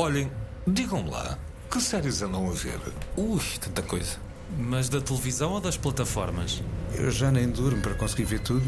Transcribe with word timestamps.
Olhem, 0.00 0.32
digam-me 0.66 1.10
lá, 1.10 1.38
que 1.70 1.78
séries 1.78 2.22
andam 2.22 2.48
a 2.48 2.54
ver? 2.54 2.80
Ui, 3.18 3.38
tanta 3.60 3.82
coisa. 3.82 4.18
Mas 4.58 4.88
da 4.88 4.98
televisão 4.98 5.52
ou 5.52 5.60
das 5.60 5.76
plataformas? 5.76 6.62
Eu 6.94 7.10
já 7.10 7.30
nem 7.30 7.50
durmo 7.50 7.82
para 7.82 7.94
conseguir 7.94 8.24
ver 8.24 8.40
tudo. 8.40 8.64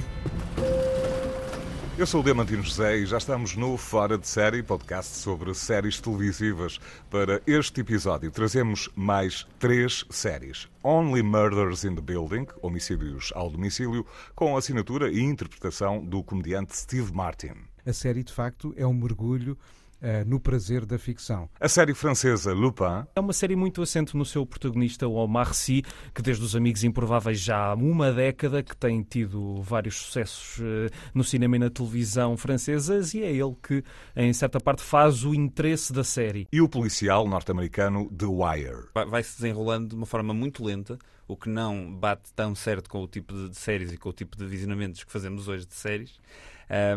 Eu 1.96 2.06
sou 2.06 2.20
o 2.20 2.22
Diamantino 2.22 2.62
José 2.62 2.98
e 2.98 3.06
já 3.06 3.16
estamos 3.16 3.56
no 3.56 3.78
Fora 3.78 4.18
de 4.18 4.28
Série, 4.28 4.62
podcast 4.62 5.16
sobre 5.16 5.54
séries 5.54 5.98
televisivas. 5.98 6.78
Para 7.08 7.40
este 7.46 7.80
episódio 7.80 8.30
trazemos 8.30 8.90
mais 8.94 9.46
três 9.58 10.04
séries. 10.10 10.68
Only 10.84 11.22
Murders 11.22 11.84
in 11.84 11.94
the 11.94 12.02
Building, 12.02 12.46
Homicídios 12.60 13.32
ao 13.34 13.48
Domicílio, 13.48 14.04
com 14.34 14.54
assinatura 14.54 15.10
e 15.10 15.22
interpretação 15.22 16.04
do 16.04 16.22
comediante 16.22 16.76
Steve 16.76 17.10
Martin. 17.10 17.54
A 17.86 17.92
série, 17.94 18.22
de 18.22 18.34
facto, 18.34 18.74
é 18.76 18.86
um 18.86 18.92
mergulho 18.92 19.56
uh, 20.02 20.28
no 20.28 20.40
prazer 20.40 20.84
da 20.84 20.98
ficção. 20.98 21.48
A 21.60 21.68
série 21.68 21.94
francesa 21.94 22.52
Lupin 22.52 23.06
É 23.14 23.20
uma 23.20 23.32
série 23.32 23.56
muito 23.56 23.80
assente 23.82 24.16
no 24.16 24.24
seu 24.24 24.44
protagonista, 24.44 25.06
o 25.08 25.14
Omar 25.14 25.54
Sy, 25.54 25.82
que 26.14 26.20
desde 26.22 26.44
Os 26.44 26.54
Amigos 26.56 26.84
Improváveis 26.84 27.40
já 27.40 27.56
há 27.56 27.74
uma 27.74 28.12
década 28.12 28.62
que 28.62 28.76
tem 28.76 29.02
tido 29.02 29.62
vários 29.62 29.96
sucessos 29.96 30.58
eh, 30.60 30.90
no 31.14 31.22
cinema 31.24 31.56
e 31.56 31.58
na 31.58 31.70
televisão 31.70 32.36
francesas 32.36 33.14
e 33.14 33.22
é 33.22 33.30
ele 33.32 33.54
que, 33.62 33.82
em 34.16 34.32
certa 34.32 34.60
parte, 34.60 34.82
faz 34.82 35.24
o 35.24 35.34
interesse 35.34 35.92
da 35.92 36.04
série. 36.04 36.46
e 36.52 36.60
o 36.60 36.68
policial 36.68 37.26
norte-americano 37.28 38.10
The 38.10 38.26
Wire. 38.26 38.88
vai- 38.94 39.06
vai-se 39.06 39.36
desenrolando 39.36 39.88
de 39.88 39.94
uma 39.94 40.06
forma 40.06 40.34
muito 40.34 40.64
lenta, 40.64 40.98
o 41.28 41.36
que 41.36 41.48
não 41.48 41.94
bate 41.94 42.32
tão 42.34 42.54
certo 42.54 42.90
com 42.90 43.02
o 43.02 43.06
tipo 43.08 43.32
de 43.48 43.56
séries 43.56 43.92
e 43.92 43.96
com 43.96 44.08
o 44.08 44.12
tipo 44.12 44.36
de 44.36 44.44
visionamentos 44.46 45.02
que 45.04 45.10
fazemos 45.12 45.48
hoje 45.48 45.64
de 45.66 45.74
séries, 45.74 46.18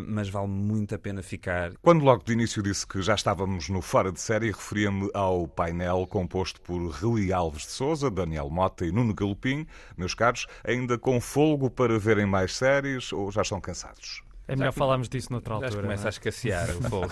mas 0.08 0.30
vale 0.30 0.48
muito 0.48 0.96
a 0.96 1.00
pena 1.00 1.22
ficar. 1.22 1.74
Quando 1.82 2.04
logo 2.04 2.24
de 2.24 2.34
início 2.34 2.62
disse 2.64 2.86
que 2.86 3.02
já 3.02 3.16
estávamos 3.16 3.70
no 3.70 3.82
Fora 3.82 4.12
de 4.12 4.20
Série, 4.20 4.52
referia-me 4.52 5.10
ao 5.14 5.48
painel 5.48 6.06
composto 6.08 6.62
por 6.62 6.80
Rui 6.92 7.32
Alves 7.32 7.64
de 7.64 7.72
Souza, 7.72 8.10
Daniel 8.10 8.50
Mota 8.50 8.86
e 8.86 8.92
Nuno 8.92 9.14
Galopim. 9.14 9.66
Meus 9.98 10.14
caros, 10.14 10.48
ainda 10.64 10.98
com 10.98 11.20
folgo 11.20 11.70
para 11.70 11.98
verem 12.00 12.26
mais 12.26 12.56
séries 12.56 13.12
ou 13.12 13.32
já 13.32 13.42
estão 13.42 13.60
cansados? 13.60 14.24
É 14.48 14.56
melhor 14.56 14.74
falarmos 14.74 15.10
disso 15.10 15.32
noutra 15.32 15.56
Já 15.56 15.66
altura. 15.66 15.82
começa 15.82 16.04
não 16.04 16.08
a 16.08 16.10
é? 16.10 16.12
escassear 16.12 16.70
o 16.78 16.82
fogo. 16.84 17.10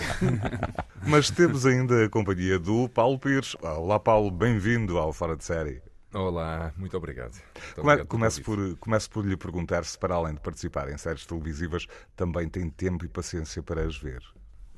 Mas 1.04 1.30
temos 1.30 1.66
ainda 1.66 2.04
a 2.04 2.08
companhia 2.08 2.58
do 2.58 2.88
Paulo 2.88 3.18
Pires. 3.18 3.56
Olá, 3.60 3.98
Paulo, 3.98 4.30
bem-vindo 4.30 4.98
ao 4.98 5.12
Fora 5.12 5.36
de 5.36 5.44
Série. 5.44 5.82
Olá, 6.14 6.72
muito 6.76 6.96
obrigado. 6.96 7.34
Muito 7.66 7.80
obrigado 7.80 8.08
Começo 8.08 8.40
por, 8.42 8.76
começo 8.78 9.10
por 9.10 9.24
lhe 9.26 9.36
perguntar 9.36 9.84
se, 9.84 9.98
para 9.98 10.14
além 10.14 10.34
de 10.34 10.40
participar 10.40 10.88
em 10.90 10.96
séries 10.96 11.26
televisivas, 11.26 11.86
também 12.16 12.48
tem 12.48 12.70
tempo 12.70 13.04
e 13.04 13.08
paciência 13.08 13.62
para 13.62 13.84
as 13.84 13.96
ver. 13.98 14.22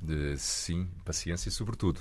De- 0.00 0.36
sim, 0.38 0.90
paciência 1.04 1.50
sobretudo. 1.50 2.00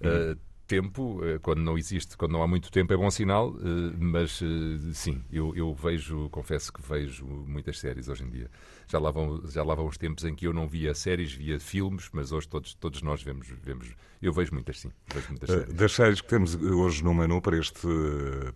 Uhum. 0.00 0.26
Uh, 0.32 0.38
tempo, 0.66 1.20
uh, 1.22 1.40
quando 1.40 1.60
não 1.60 1.76
existe, 1.76 2.16
quando 2.16 2.32
não 2.32 2.42
há 2.42 2.48
muito 2.48 2.70
tempo, 2.70 2.92
é 2.92 2.96
bom 2.96 3.10
sinal, 3.10 3.50
uh, 3.50 3.60
mas 3.98 4.40
uh, 4.40 4.92
sim, 4.92 5.22
eu, 5.30 5.54
eu 5.54 5.74
vejo, 5.74 6.28
confesso 6.30 6.72
que 6.72 6.80
vejo 6.82 7.26
muitas 7.26 7.78
séries 7.78 8.08
hoje 8.08 8.24
em 8.24 8.30
dia. 8.30 8.50
Já 8.88 8.98
lá, 8.98 9.10
vão, 9.10 9.42
já 9.48 9.62
lá 9.62 9.74
vão 9.74 9.86
os 9.86 9.96
tempos 9.96 10.24
em 10.24 10.34
que 10.34 10.46
eu 10.46 10.52
não 10.52 10.68
via 10.68 10.94
séries, 10.94 11.32
via 11.32 11.58
filmes, 11.58 12.08
mas 12.12 12.32
hoje 12.32 12.48
todos, 12.48 12.74
todos 12.74 13.02
nós 13.02 13.22
vemos, 13.22 13.48
vemos. 13.62 13.94
Eu 14.20 14.32
vejo 14.32 14.52
muitas, 14.52 14.80
sim. 14.80 14.90
Vejo 15.12 15.28
muitas 15.28 15.50
séries. 15.50 15.74
Das 15.74 15.92
séries 15.92 16.20
que 16.20 16.28
temos 16.28 16.54
hoje 16.54 17.02
no 17.04 17.14
menu 17.14 17.40
para 17.40 17.58
este, 17.58 17.86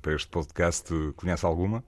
para 0.03 0.14
este 0.14 0.29
podcast, 0.29 0.92
conhece 1.17 1.45
alguma? 1.45 1.83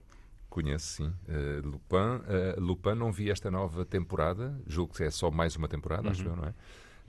Conheço, 0.51 0.97
sim. 0.97 1.13
Uh, 1.29 1.65
Lupin. 1.65 1.95
Uh, 1.95 2.59
Lupin 2.59 2.95
não 2.95 3.09
vi 3.09 3.31
esta 3.31 3.49
nova 3.49 3.85
temporada. 3.85 4.59
Julgo 4.67 4.93
que 4.93 5.03
é 5.03 5.09
só 5.09 5.31
mais 5.31 5.55
uma 5.55 5.69
temporada, 5.69 6.09
acho 6.09 6.23
eu, 6.23 6.35
não 6.35 6.43
é? 6.43 6.53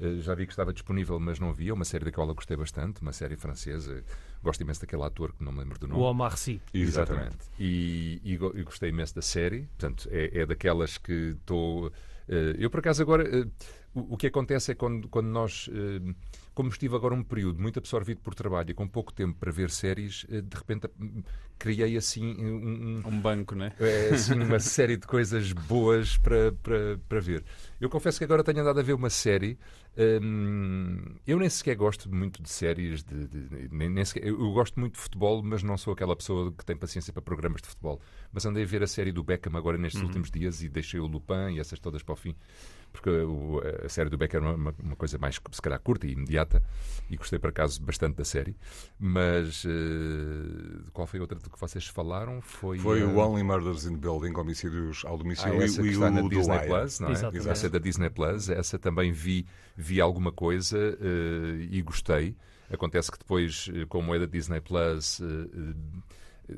Uh, 0.04 0.20
já 0.20 0.34
vi 0.34 0.46
que 0.46 0.52
estava 0.52 0.72
disponível, 0.72 1.20
mas 1.20 1.38
não 1.38 1.52
vi. 1.52 1.68
É 1.68 1.72
uma 1.72 1.84
série 1.84 2.04
da 2.04 2.10
qual 2.10 2.26
eu 2.28 2.34
gostei 2.34 2.56
bastante, 2.56 3.00
uma 3.02 3.12
série 3.12 3.36
francesa. 3.36 4.02
Gosto 4.42 4.60
imenso 4.62 4.80
daquele 4.80 5.02
ator 5.04 5.32
que 5.32 5.44
não 5.44 5.52
me 5.52 5.60
lembro 5.60 5.78
do 5.78 5.86
O 5.86 5.88
nome. 5.90 6.02
Omar 6.02 6.36
Sy. 6.36 6.60
Exatamente. 6.74 7.36
E, 7.58 8.20
e 8.24 8.36
go- 8.36 8.52
e 8.56 8.62
gostei 8.64 8.88
imenso 8.90 9.14
da 9.14 9.22
série. 9.22 9.62
Portanto, 9.78 10.08
é, 10.10 10.40
é 10.40 10.46
daquelas 10.46 10.98
que 10.98 11.12
estou. 11.38 11.92
eh, 12.28 12.56
eu, 12.58 12.68
por 12.70 12.80
acaso, 12.80 13.00
agora. 13.02 13.22
eh, 13.28 13.46
o, 13.94 14.14
o 14.14 14.16
que 14.16 14.26
acontece 14.26 14.72
é 14.72 14.74
quando, 14.74 15.08
quando 15.08 15.28
nós. 15.28 15.70
eh, 15.72 16.14
como 16.54 16.68
estive 16.68 16.94
agora 16.96 17.14
um 17.14 17.22
período 17.22 17.60
muito 17.60 17.78
absorvido 17.78 18.20
por 18.20 18.34
trabalho 18.34 18.70
e 18.70 18.74
com 18.74 18.86
pouco 18.88 19.12
tempo 19.12 19.38
para 19.38 19.50
ver 19.50 19.70
séries, 19.70 20.26
eh, 20.30 20.40
de 20.40 20.56
repente 20.56 20.88
hum, 21.00 21.22
criei 21.58 21.96
assim 21.96 22.34
um- 22.44 23.02
um, 23.06 23.20
banco, 23.20 23.54
não 23.54 23.66
é? 23.66 23.72
é 23.78 24.10
assim, 24.10 24.38
uma 24.38 24.58
série 24.60 24.96
de 24.96 25.06
coisas 25.06 25.52
boas 25.52 26.16
para, 26.18 26.52
para, 26.62 26.98
para 27.08 27.20
ver. 27.20 27.44
Eu 27.80 27.88
confesso 27.88 28.18
que 28.18 28.24
agora 28.24 28.44
tenho 28.44 28.60
andado 28.60 28.80
a 28.80 28.82
ver 28.82 28.92
uma 28.92 29.10
série. 29.10 29.58
hum, 30.20 31.14
eu 31.26 31.38
nem 31.38 31.48
sequer 31.48 31.76
gosto 31.76 32.12
muito 32.12 32.42
de 32.42 32.48
séries. 32.50 33.02
De, 33.02 33.26
de- 33.28 33.68
nem, 33.70 33.88
nem 33.88 34.04
sequer- 34.04 34.26
eu, 34.26 34.52
gosto 34.52 34.78
muito 34.80 34.94
de 34.94 35.00
futebol, 35.00 35.42
mas 35.42 35.62
não 35.62 35.76
sou 35.76 35.92
aquela 35.92 36.16
pessoa 36.16 36.52
que 36.52 36.64
tem 36.64 36.76
paciência 36.76 37.12
para 37.12 37.22
programas 37.22 37.60
de 37.62 37.68
futebol. 37.68 38.00
Mas 38.32 38.44
andei 38.46 38.62
a 38.64 38.66
ver 38.66 38.82
a 38.82 38.86
série 38.86 39.12
do 39.12 39.22
Beckham 39.22 39.56
agora 39.56 39.78
nestes 39.78 40.02
últimos 40.02 40.30
dias 40.30 40.62
e 40.62 40.68
deixei 40.68 41.00
o 41.00 41.06
Lupin 41.06 41.52
e 41.54 41.60
essas 41.60 41.78
todas 41.78 42.02
para 42.02 42.12
o 42.14 42.16
fim. 42.16 42.34
Porque 42.92 43.10
a 43.84 43.88
série 43.88 44.10
do 44.10 44.18
Beckham 44.18 44.44
é 44.44 44.54
uma, 44.54 44.74
uma 44.78 44.96
coisa 44.96 45.18
mais, 45.18 45.40
se 45.50 45.62
calhar, 45.62 45.80
curta 45.80 46.06
e 46.06 46.12
imediata. 46.12 46.62
E 47.08 47.16
gostei, 47.16 47.38
por 47.38 47.50
acaso, 47.50 47.80
bastante 47.82 48.16
da 48.16 48.24
série. 48.24 48.54
Mas 48.98 49.64
eh, 49.66 50.90
qual 50.92 51.06
foi 51.06 51.18
a 51.18 51.22
outra 51.22 51.38
do 51.38 51.50
que 51.50 51.58
vocês 51.58 51.86
falaram? 51.86 52.40
Foi, 52.42 52.78
Foi 52.78 53.02
o 53.02 53.16
Only 53.18 53.42
Murders 53.42 53.86
in 53.86 53.94
the 53.94 54.00
Building, 54.00 54.34
homicídios 54.38 55.04
ao 55.04 55.14
ah, 55.14 55.18
domicílio 55.18 55.62
essa 55.62 55.80
e, 55.80 55.84
que 55.84 55.90
e 55.90 55.92
está 55.92 56.10
na 56.10 56.22
Disney 56.22 56.58
Wire. 56.58 56.68
Plus, 56.68 57.00
não 57.00 57.08
é? 57.08 57.12
Exatamente. 57.12 57.48
Essa 57.48 57.66
é 57.66 57.70
da 57.70 57.78
Disney 57.78 58.10
Plus. 58.10 58.48
Essa 58.48 58.78
também 58.78 59.12
vi, 59.12 59.46
vi 59.76 60.00
alguma 60.00 60.30
coisa 60.30 60.78
eh, 60.78 61.66
e 61.70 61.82
gostei. 61.82 62.36
Acontece 62.70 63.10
que 63.10 63.18
depois, 63.18 63.70
eh, 63.74 63.84
como 63.86 64.14
é 64.14 64.18
da 64.18 64.26
Disney 64.26 64.60
Plus, 64.60 65.20
eh, 65.20 66.56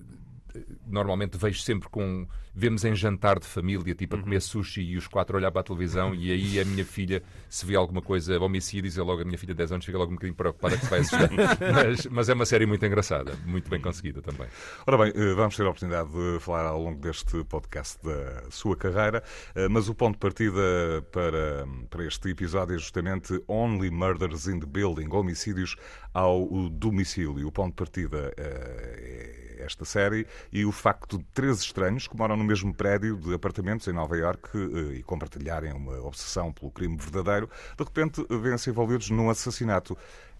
normalmente 0.87 1.37
vejo 1.37 1.61
sempre 1.61 1.89
com. 1.89 2.27
Vemos 2.55 2.85
em 2.85 2.95
jantar 2.95 3.41
de 3.41 3.47
família, 3.47 3.95
tipo 3.95 4.15
a 4.15 4.21
comer 4.21 4.41
sushi 4.41 4.81
e 4.81 4.97
os 4.97 5.09
quatro 5.09 5.37
olhar 5.37 5.51
para 5.51 5.61
a 5.61 5.65
televisão, 5.65 6.15
e 6.15 6.31
aí 6.31 6.61
a 6.61 6.65
minha 6.65 6.85
filha, 6.85 7.21
se 7.49 7.67
vê 7.67 7.75
alguma 7.75 8.01
coisa, 8.01 8.39
homicídios, 8.39 8.97
eu 8.97 9.05
logo, 9.05 9.23
a 9.23 9.25
minha 9.25 9.37
filha 9.37 9.53
de 9.53 9.59
10 9.59 9.73
anos, 9.73 9.85
fica 9.85 9.99
logo 9.99 10.13
um 10.13 10.15
bocadinho 10.15 10.37
preocupada 10.37 10.77
que 10.77 10.85
se 10.85 10.91
vai 10.91 11.01
assustar. 11.01 11.31
mas, 11.75 12.07
mas 12.07 12.29
é 12.29 12.35
uma 12.35 12.47
série 12.47 12.65
muito 12.65 12.87
engraçada, 12.87 13.37
muito 13.45 13.69
bem 13.69 13.81
conseguida 13.81 14.23
também. 14.23 14.47
Ora 14.87 14.99
bem, 14.99 15.13
eh, 15.15 15.35
vamos 15.35 15.57
ter 15.57 15.65
a 15.65 15.69
oportunidade 15.69 16.11
de 16.11 16.39
falar 16.39 16.67
ao 16.67 16.81
longo 16.81 17.01
deste 17.01 17.43
podcast 17.45 17.99
da 18.05 18.51
sua 18.51 18.77
carreira, 18.77 19.23
eh, 19.55 19.69
mas 19.69 19.89
o 19.89 19.95
ponto 19.95 20.15
de 20.15 20.21
partida 20.21 20.63
para, 21.11 21.67
para 21.91 22.07
este 22.07 22.31
episódio 22.31 22.77
é 22.77 22.79
justamente 22.79 23.43
Only 23.49 23.91
Murders 23.91 24.47
in 24.47 24.61
the 24.61 24.67
Building, 24.67 25.09
homicídios 25.11 25.75
ao 26.13 26.47
domicílio. 26.71 27.49
O 27.49 27.53
ponto 27.53 27.71
de 27.71 27.77
partida 27.77 28.33
eh, 28.37 29.41
é 29.59 29.65
esta 29.65 29.85
série 29.85 30.27
e 30.53 30.65
o 30.65 30.73
facto 30.73 31.19
de 31.19 31.25
três 31.33 31.61
estranhos 31.61 32.07
que 32.07 32.17
moram 32.17 32.37
no 32.37 32.44
mesmo 32.45 32.73
prédio 32.75 33.17
de 33.17 33.35
apartamentos 33.35 33.89
em 33.89 33.93
Nova 33.93 34.17
Iorque 34.17 34.59
e 34.95 35.03
compartilharem 35.03 35.73
uma 35.73 36.01
obsessão 36.01 36.53
pelo 36.53 36.71
crime 36.71 36.97
verdadeiro, 36.97 37.51
de 37.77 37.85
repente 37.85 38.25
vêm-se 38.29 38.71
envolvidos 38.71 39.11
num 39.11 39.31
assassinato. 39.31 39.97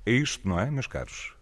É 0.07 0.13
isto, 0.13 0.47
não 0.49 0.61
é, 0.61 0.71
meus 0.71 0.87
caros? 0.87 1.34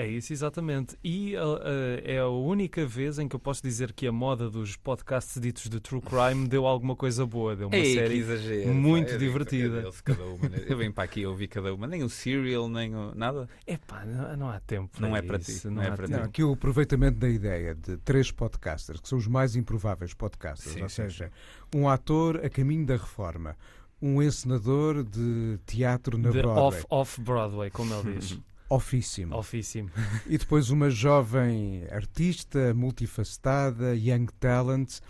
É 0.00 0.06
isso, 0.06 0.32
exatamente. 0.32 0.96
E 1.04 1.36
uh, 1.36 1.40
uh, 1.40 1.60
é 2.04 2.18
a 2.18 2.28
única 2.28 2.86
vez 2.86 3.18
em 3.18 3.28
que 3.28 3.36
eu 3.36 3.40
posso 3.40 3.62
dizer 3.62 3.92
que 3.92 4.06
a 4.06 4.12
moda 4.12 4.48
dos 4.48 4.74
podcasts 4.76 5.38
ditos 5.40 5.68
de 5.68 5.78
True 5.78 6.00
Crime 6.00 6.48
deu 6.48 6.66
alguma 6.66 6.96
coisa 6.96 7.26
boa. 7.26 7.54
Deu 7.54 7.68
uma 7.68 7.76
Ei, 7.76 7.94
série 7.94 8.16
exagero, 8.18 8.72
muito 8.72 9.08
pá. 9.08 9.12
Eu 9.12 9.18
divertida. 9.18 9.90
cada 10.02 10.24
uma, 10.24 10.48
né? 10.48 10.64
Eu 10.66 10.76
venho 10.76 10.92
para 10.92 11.04
aqui 11.04 11.26
ouvir 11.26 11.48
cada 11.48 11.74
uma. 11.74 11.86
Nem 11.86 12.02
o 12.02 12.08
Serial, 12.08 12.68
nem 12.68 12.94
o... 12.94 13.12
nada. 13.14 13.48
Epá, 13.66 14.04
não, 14.06 14.36
não 14.36 14.48
há 14.48 14.58
tempo. 14.60 14.90
Não 15.00 15.14
é 15.14 15.20
para 15.20 15.36
isso, 15.38 15.60
ti, 15.60 15.66
Não, 15.66 15.74
não 15.74 15.82
é 15.82 15.90
para 15.90 16.06
tempo. 16.06 16.18
Não, 16.18 16.24
aqui 16.24 16.42
o 16.42 16.52
aproveitamento 16.52 17.18
da 17.18 17.28
ideia 17.28 17.74
de 17.74 17.96
três 17.98 18.30
podcasters, 18.30 19.00
que 19.00 19.08
são 19.08 19.18
os 19.18 19.26
mais 19.26 19.54
improváveis 19.56 20.14
podcasters, 20.14 20.74
Sim, 20.74 20.82
ou 20.82 20.88
sim, 20.88 20.94
seja, 21.02 21.30
um 21.74 21.88
ator 21.88 22.44
a 22.44 22.48
caminho 22.48 22.86
da 22.86 22.94
reforma, 22.96 23.54
um 24.00 24.22
encenador 24.22 25.04
de 25.04 25.58
teatro 25.66 26.16
na 26.16 26.30
De 26.30 26.40
Broadway, 26.40 26.64
off- 26.66 26.86
Off-Broadway, 26.88 27.70
como 27.70 27.92
ele 27.94 28.14
diz. 28.18 28.38
ofíssimo, 28.70 29.36
Ofíssimo. 29.36 29.90
e 30.26 30.38
depois 30.38 30.70
uma 30.70 30.88
jovem 30.88 31.84
artista, 31.90 32.72
multifacetada, 32.72 33.94
young 33.96 34.26
talent. 34.38 35.00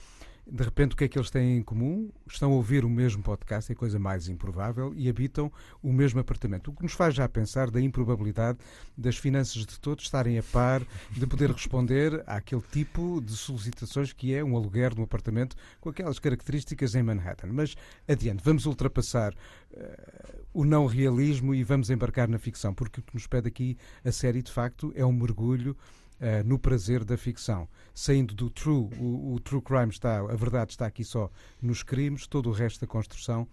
De 0.53 0.65
repente, 0.65 0.95
o 0.95 0.97
que 0.97 1.05
é 1.05 1.09
que 1.09 1.17
eles 1.17 1.31
têm 1.31 1.59
em 1.59 1.63
comum? 1.63 2.11
Estão 2.27 2.51
a 2.51 2.55
ouvir 2.57 2.85
o 2.85 2.91
mesmo 2.91 3.23
podcast, 3.23 3.71
é 3.71 3.75
coisa 3.75 4.01
mais 4.01 4.29
improvável, 4.29 4.93
e 4.97 5.09
habitam 5.09 5.53
o 5.81 5.93
mesmo 5.93 6.19
apartamento. 6.19 6.73
O 6.73 6.75
que 6.75 6.83
nos 6.83 6.93
faz 6.93 7.15
já 7.15 7.29
pensar 7.29 7.71
da 7.71 7.81
improbabilidade 7.81 8.59
das 8.99 9.17
finanças 9.17 9.65
de 9.65 9.79
todos 9.79 10.05
estarem 10.05 10.39
a 10.41 10.43
par 10.43 10.83
de 11.09 11.25
poder 11.25 11.53
responder 11.53 12.25
àquele 12.27 12.63
tipo 12.63 13.21
de 13.21 13.37
solicitações 13.37 14.13
que 14.13 14.35
é 14.35 14.43
um 14.43 14.57
aluguer 14.57 14.93
de 14.93 15.01
um 15.01 15.05
apartamento 15.05 15.55
com 15.81 15.89
aquelas 15.89 16.19
características 16.19 16.97
em 16.97 17.03
Manhattan. 17.05 17.49
Mas 17.53 17.77
adiante, 18.09 18.43
vamos 18.43 18.67
ultrapassar 18.67 19.33
eh, 19.73 20.35
o 20.53 20.65
não 20.65 20.87
realismo 20.87 21.55
e 21.55 21.63
vamos 21.63 21.91
embarcar 21.91 22.29
na 22.29 22.41
ficção, 22.41 22.75
porque 22.75 22.99
o 22.99 23.03
que 23.05 23.15
nos 23.15 23.29
pede 23.29 23.47
aqui 23.47 23.79
a 24.05 24.11
série, 24.11 24.43
de 24.43 24.51
facto, 24.51 24.93
é 24.97 25.07
um 25.07 25.13
mergulho 25.13 25.77
eh, 26.21 26.43
no 26.43 26.59
prazer 26.59 27.03
da 27.05 27.17
ficção. 27.17 27.69
Saindo 27.95 28.35
do 28.35 28.51
true, 28.51 28.89
o, 28.99 29.35
o 29.35 29.41
true 29.41 29.63
crime 29.63 29.89
está, 29.89 30.19
a 30.21 30.37
verdade 30.37 30.73
está 30.73 30.87
aqui 30.87 31.03
só 31.03 31.31
nos 31.61 31.83
crimes, 31.83 32.27
todo 32.27 32.51
o 32.51 32.53
resto 32.53 32.81
da 32.81 32.87
construção 32.87 33.49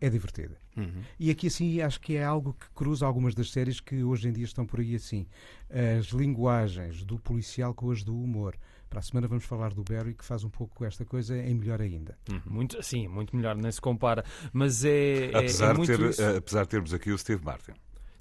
é 0.00 0.08
divertida. 0.08 0.56
Uhum. 0.76 1.02
E 1.18 1.30
aqui, 1.30 1.48
assim, 1.48 1.80
acho 1.82 2.00
que 2.00 2.16
é 2.16 2.24
algo 2.24 2.54
que 2.54 2.66
cruza 2.74 3.04
algumas 3.04 3.34
das 3.34 3.50
séries 3.50 3.80
que 3.80 4.02
hoje 4.02 4.28
em 4.28 4.32
dia 4.32 4.44
estão 4.46 4.64
por 4.64 4.80
aí 4.80 4.94
assim. 4.94 5.26
As 5.68 6.06
linguagens 6.06 7.04
do 7.04 7.18
policial 7.18 7.74
com 7.74 7.90
as 7.90 8.02
do 8.02 8.18
humor. 8.18 8.56
Para 8.88 9.00
a 9.00 9.02
semana 9.02 9.28
vamos 9.28 9.44
falar 9.44 9.72
do 9.74 9.84
Barry, 9.84 10.14
que 10.14 10.24
faz 10.24 10.42
um 10.42 10.48
pouco 10.48 10.84
esta 10.84 11.04
coisa 11.04 11.36
em 11.36 11.54
melhor 11.54 11.80
ainda. 11.82 12.18
Muito, 12.46 12.82
sim, 12.82 13.06
muito 13.08 13.36
melhor, 13.36 13.54
nem 13.56 13.70
se 13.70 13.80
compara. 13.80 14.24
Mas 14.52 14.84
é, 14.84 15.26
é, 15.26 15.36
Apesar, 15.36 15.74
é 15.74 15.76
muito 15.76 15.96
ter, 15.96 16.10
isso. 16.10 16.22
eh, 16.22 16.36
apesar 16.38 16.62
de 16.62 16.68
termos 16.70 16.94
aqui 16.94 17.12
o 17.12 17.18
Steve 17.18 17.44
Martin. 17.44 17.72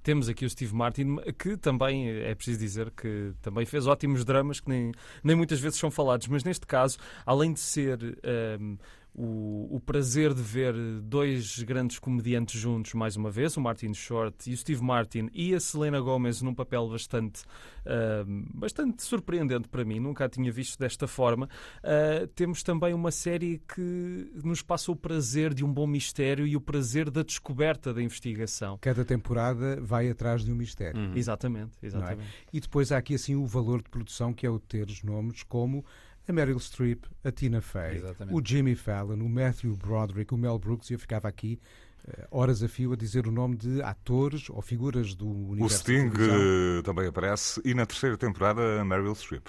Temos 0.02 0.30
aqui 0.30 0.46
o 0.46 0.50
Steve 0.50 0.74
Martin, 0.74 1.18
que 1.38 1.58
também, 1.58 2.10
é 2.10 2.34
preciso 2.34 2.60
dizer, 2.60 2.92
que 2.92 3.34
também 3.42 3.66
fez 3.66 3.86
ótimos 3.88 4.24
dramas 4.24 4.60
que 4.60 4.70
nem, 4.70 4.92
nem 5.24 5.36
muitas 5.36 5.60
vezes 5.60 5.78
são 5.78 5.92
falados, 5.92 6.28
mas 6.28 6.44
neste 6.44 6.66
caso, 6.66 6.98
além 7.26 7.54
de 7.54 7.60
ser 7.60 8.18
ehm, 8.24 8.78
o, 9.20 9.76
o 9.76 9.80
prazer 9.82 10.34
de 10.34 10.42
ver 10.42 10.74
dois 11.02 11.60
grandes 11.64 12.00
comediantes 12.00 12.60
juntos 12.60 12.94
mais 12.94 13.18
uma 13.18 13.30
vez, 13.30 13.58
o 13.58 13.62
Martin 13.62 13.94
Short 13.94 14.50
e 14.50 14.54
o 14.54 14.58
Steve 14.58 14.82
Martin, 14.82 15.30
e 15.34 15.54
a 15.54 15.60
Selena 15.60 16.00
Gomez 16.00 16.42
num 16.42 16.54
papel 16.54 16.88
bastante, 16.88 17.44
ehm, 17.86 18.46
bastante 18.54 19.04
surpreendente 19.04 19.68
para 19.68 19.84
mim, 19.84 20.00
nunca 20.00 20.24
a 20.24 20.30
tinha 20.30 20.50
visto 20.50 20.80
desta 20.80 21.06
forma, 21.06 21.50
ah, 21.84 22.30
temos 22.34 22.64
também 22.64 22.94
uma 22.94 23.12
série 23.12 23.62
que 23.68 24.32
nos 24.42 24.62
passa 24.62 24.90
o 24.90 24.96
prazer 24.96 25.54
de 25.54 25.66
um 25.66 25.74
bom 25.74 25.86
mistério 25.86 26.48
e 26.48 26.56
o 26.56 26.62
prazer 26.62 27.10
da 27.10 27.22
descoberta 27.22 27.94
da 27.94 28.02
investigação. 28.02 28.78
Cada 28.80 29.04
temporada 29.04 29.82
vai 29.82 30.10
atrás 30.10 30.46
de 30.46 30.52
um 30.54 30.56
mistério. 30.56 30.98
Uhum. 30.98 31.14
Exatamente, 31.16 31.78
é? 31.82 31.88
exatamente. 31.88 32.30
E 32.54 32.62
depois 32.62 32.90
há 32.90 32.98
aqui 32.98 33.16
assim 33.16 33.36
o 33.36 33.46
valor 33.46 33.82
de 33.82 33.90
produção 33.90 34.34
que 34.34 34.46
é 34.46 34.50
o 34.50 34.60
ter 34.60 34.88
os 34.88 35.04
nomes 35.04 35.44
como 35.44 35.84
a 36.30 36.34
Meryl 36.34 36.60
Streep, 36.60 37.06
a 37.24 37.32
Tina 37.32 37.60
Fey, 37.60 37.98
Exatamente. 37.98 38.38
o 38.38 38.46
Jimmy 38.46 38.76
Fallon, 38.76 39.16
o 39.16 39.30
Matthew 39.30 39.76
Broderick, 39.76 40.34
o 40.34 40.38
Mel 40.38 40.60
Brooks, 40.60 40.90
e 40.92 40.94
eu 40.94 41.00
ficava 41.00 41.28
aqui 41.28 41.60
eh, 42.08 42.28
horas 42.30 42.62
a 42.62 42.68
fio 42.68 42.94
a 42.94 42.96
dizer 42.96 43.28
o 43.28 43.32
nome 43.32 43.56
de 43.56 43.82
atores 43.82 44.50
ou 44.50 44.62
figuras 44.62 45.16
do 45.16 45.28
O 45.28 45.52
universo 45.52 45.78
da 45.78 45.82
Sting 45.82 46.12
eh, 46.20 46.82
também 46.84 47.08
aparece 47.08 47.60
e 47.66 47.74
na 47.74 47.86
terceira 47.86 48.16
temporada 48.16 48.80
a 48.80 48.86
Meryl 48.86 49.16
Streep. 49.16 49.48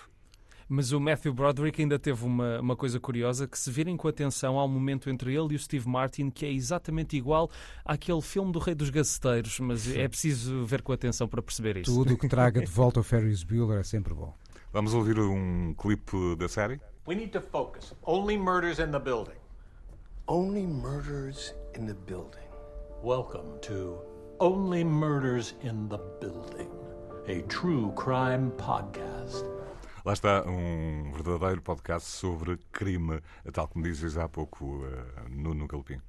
Mas 0.72 0.92
o 0.92 1.00
Matthew 1.00 1.34
Broderick 1.34 1.82
ainda 1.82 1.98
teve 1.98 2.24
uma, 2.24 2.60
uma 2.60 2.76
coisa 2.76 3.00
curiosa 3.00 3.46
que 3.46 3.58
se 3.58 3.70
virem 3.72 3.96
com 3.96 4.06
atenção 4.06 4.56
há 4.56 4.64
um 4.64 4.68
momento 4.68 5.10
entre 5.10 5.34
ele 5.34 5.52
e 5.52 5.56
o 5.56 5.58
Steve 5.58 5.88
Martin 5.88 6.30
que 6.30 6.46
é 6.46 6.52
exatamente 6.52 7.16
igual 7.16 7.50
àquele 7.84 8.22
filme 8.22 8.52
do 8.52 8.60
Rei 8.60 8.74
dos 8.74 8.88
Gaceteiros, 8.88 9.58
mas 9.58 9.90
é 9.94 10.06
preciso 10.06 10.64
ver 10.64 10.80
com 10.80 10.92
atenção 10.92 11.26
para 11.26 11.42
perceber 11.42 11.78
isso. 11.78 11.92
Tudo 11.92 12.14
o 12.14 12.16
que 12.16 12.28
traga 12.28 12.60
de 12.64 12.70
volta 12.70 13.00
o 13.00 13.02
Ferris 13.02 13.42
Bueller 13.42 13.80
é 13.80 13.82
sempre 13.82 14.14
bom. 14.14 14.32
Vamos 14.72 14.94
ouvir 14.94 15.18
um 15.18 15.74
clipe 15.74 16.36
da 16.38 16.48
série? 16.48 16.80
We 17.04 17.16
need 17.16 17.32
to 17.32 17.40
focus. 17.40 17.92
Only 18.06 18.38
murders 18.38 18.78
in 18.78 18.92
the 18.92 19.00
building. 19.00 19.34
Only 20.28 20.64
murders 20.64 21.52
in 21.76 21.86
the 21.86 21.94
building. 22.06 22.46
Welcome 23.02 23.58
to 23.62 23.98
Only 24.38 24.84
Murders 24.84 25.56
in 25.64 25.88
the 25.88 25.98
Building, 26.20 26.70
a 27.26 27.42
true 27.48 27.92
crime 27.96 28.52
podcast. 28.52 29.44
Lá 30.04 30.12
está 30.12 30.44
um 30.46 31.10
verdadeiro 31.14 31.60
podcast 31.62 32.06
sobre 32.06 32.56
crime, 32.70 33.20
tal 33.52 33.66
como 33.66 33.84
dizes 33.84 34.16
há 34.16 34.28
pouco, 34.28 34.86
eh, 34.86 35.28
Nuno 35.30 35.66
Galpim. 35.66 36.00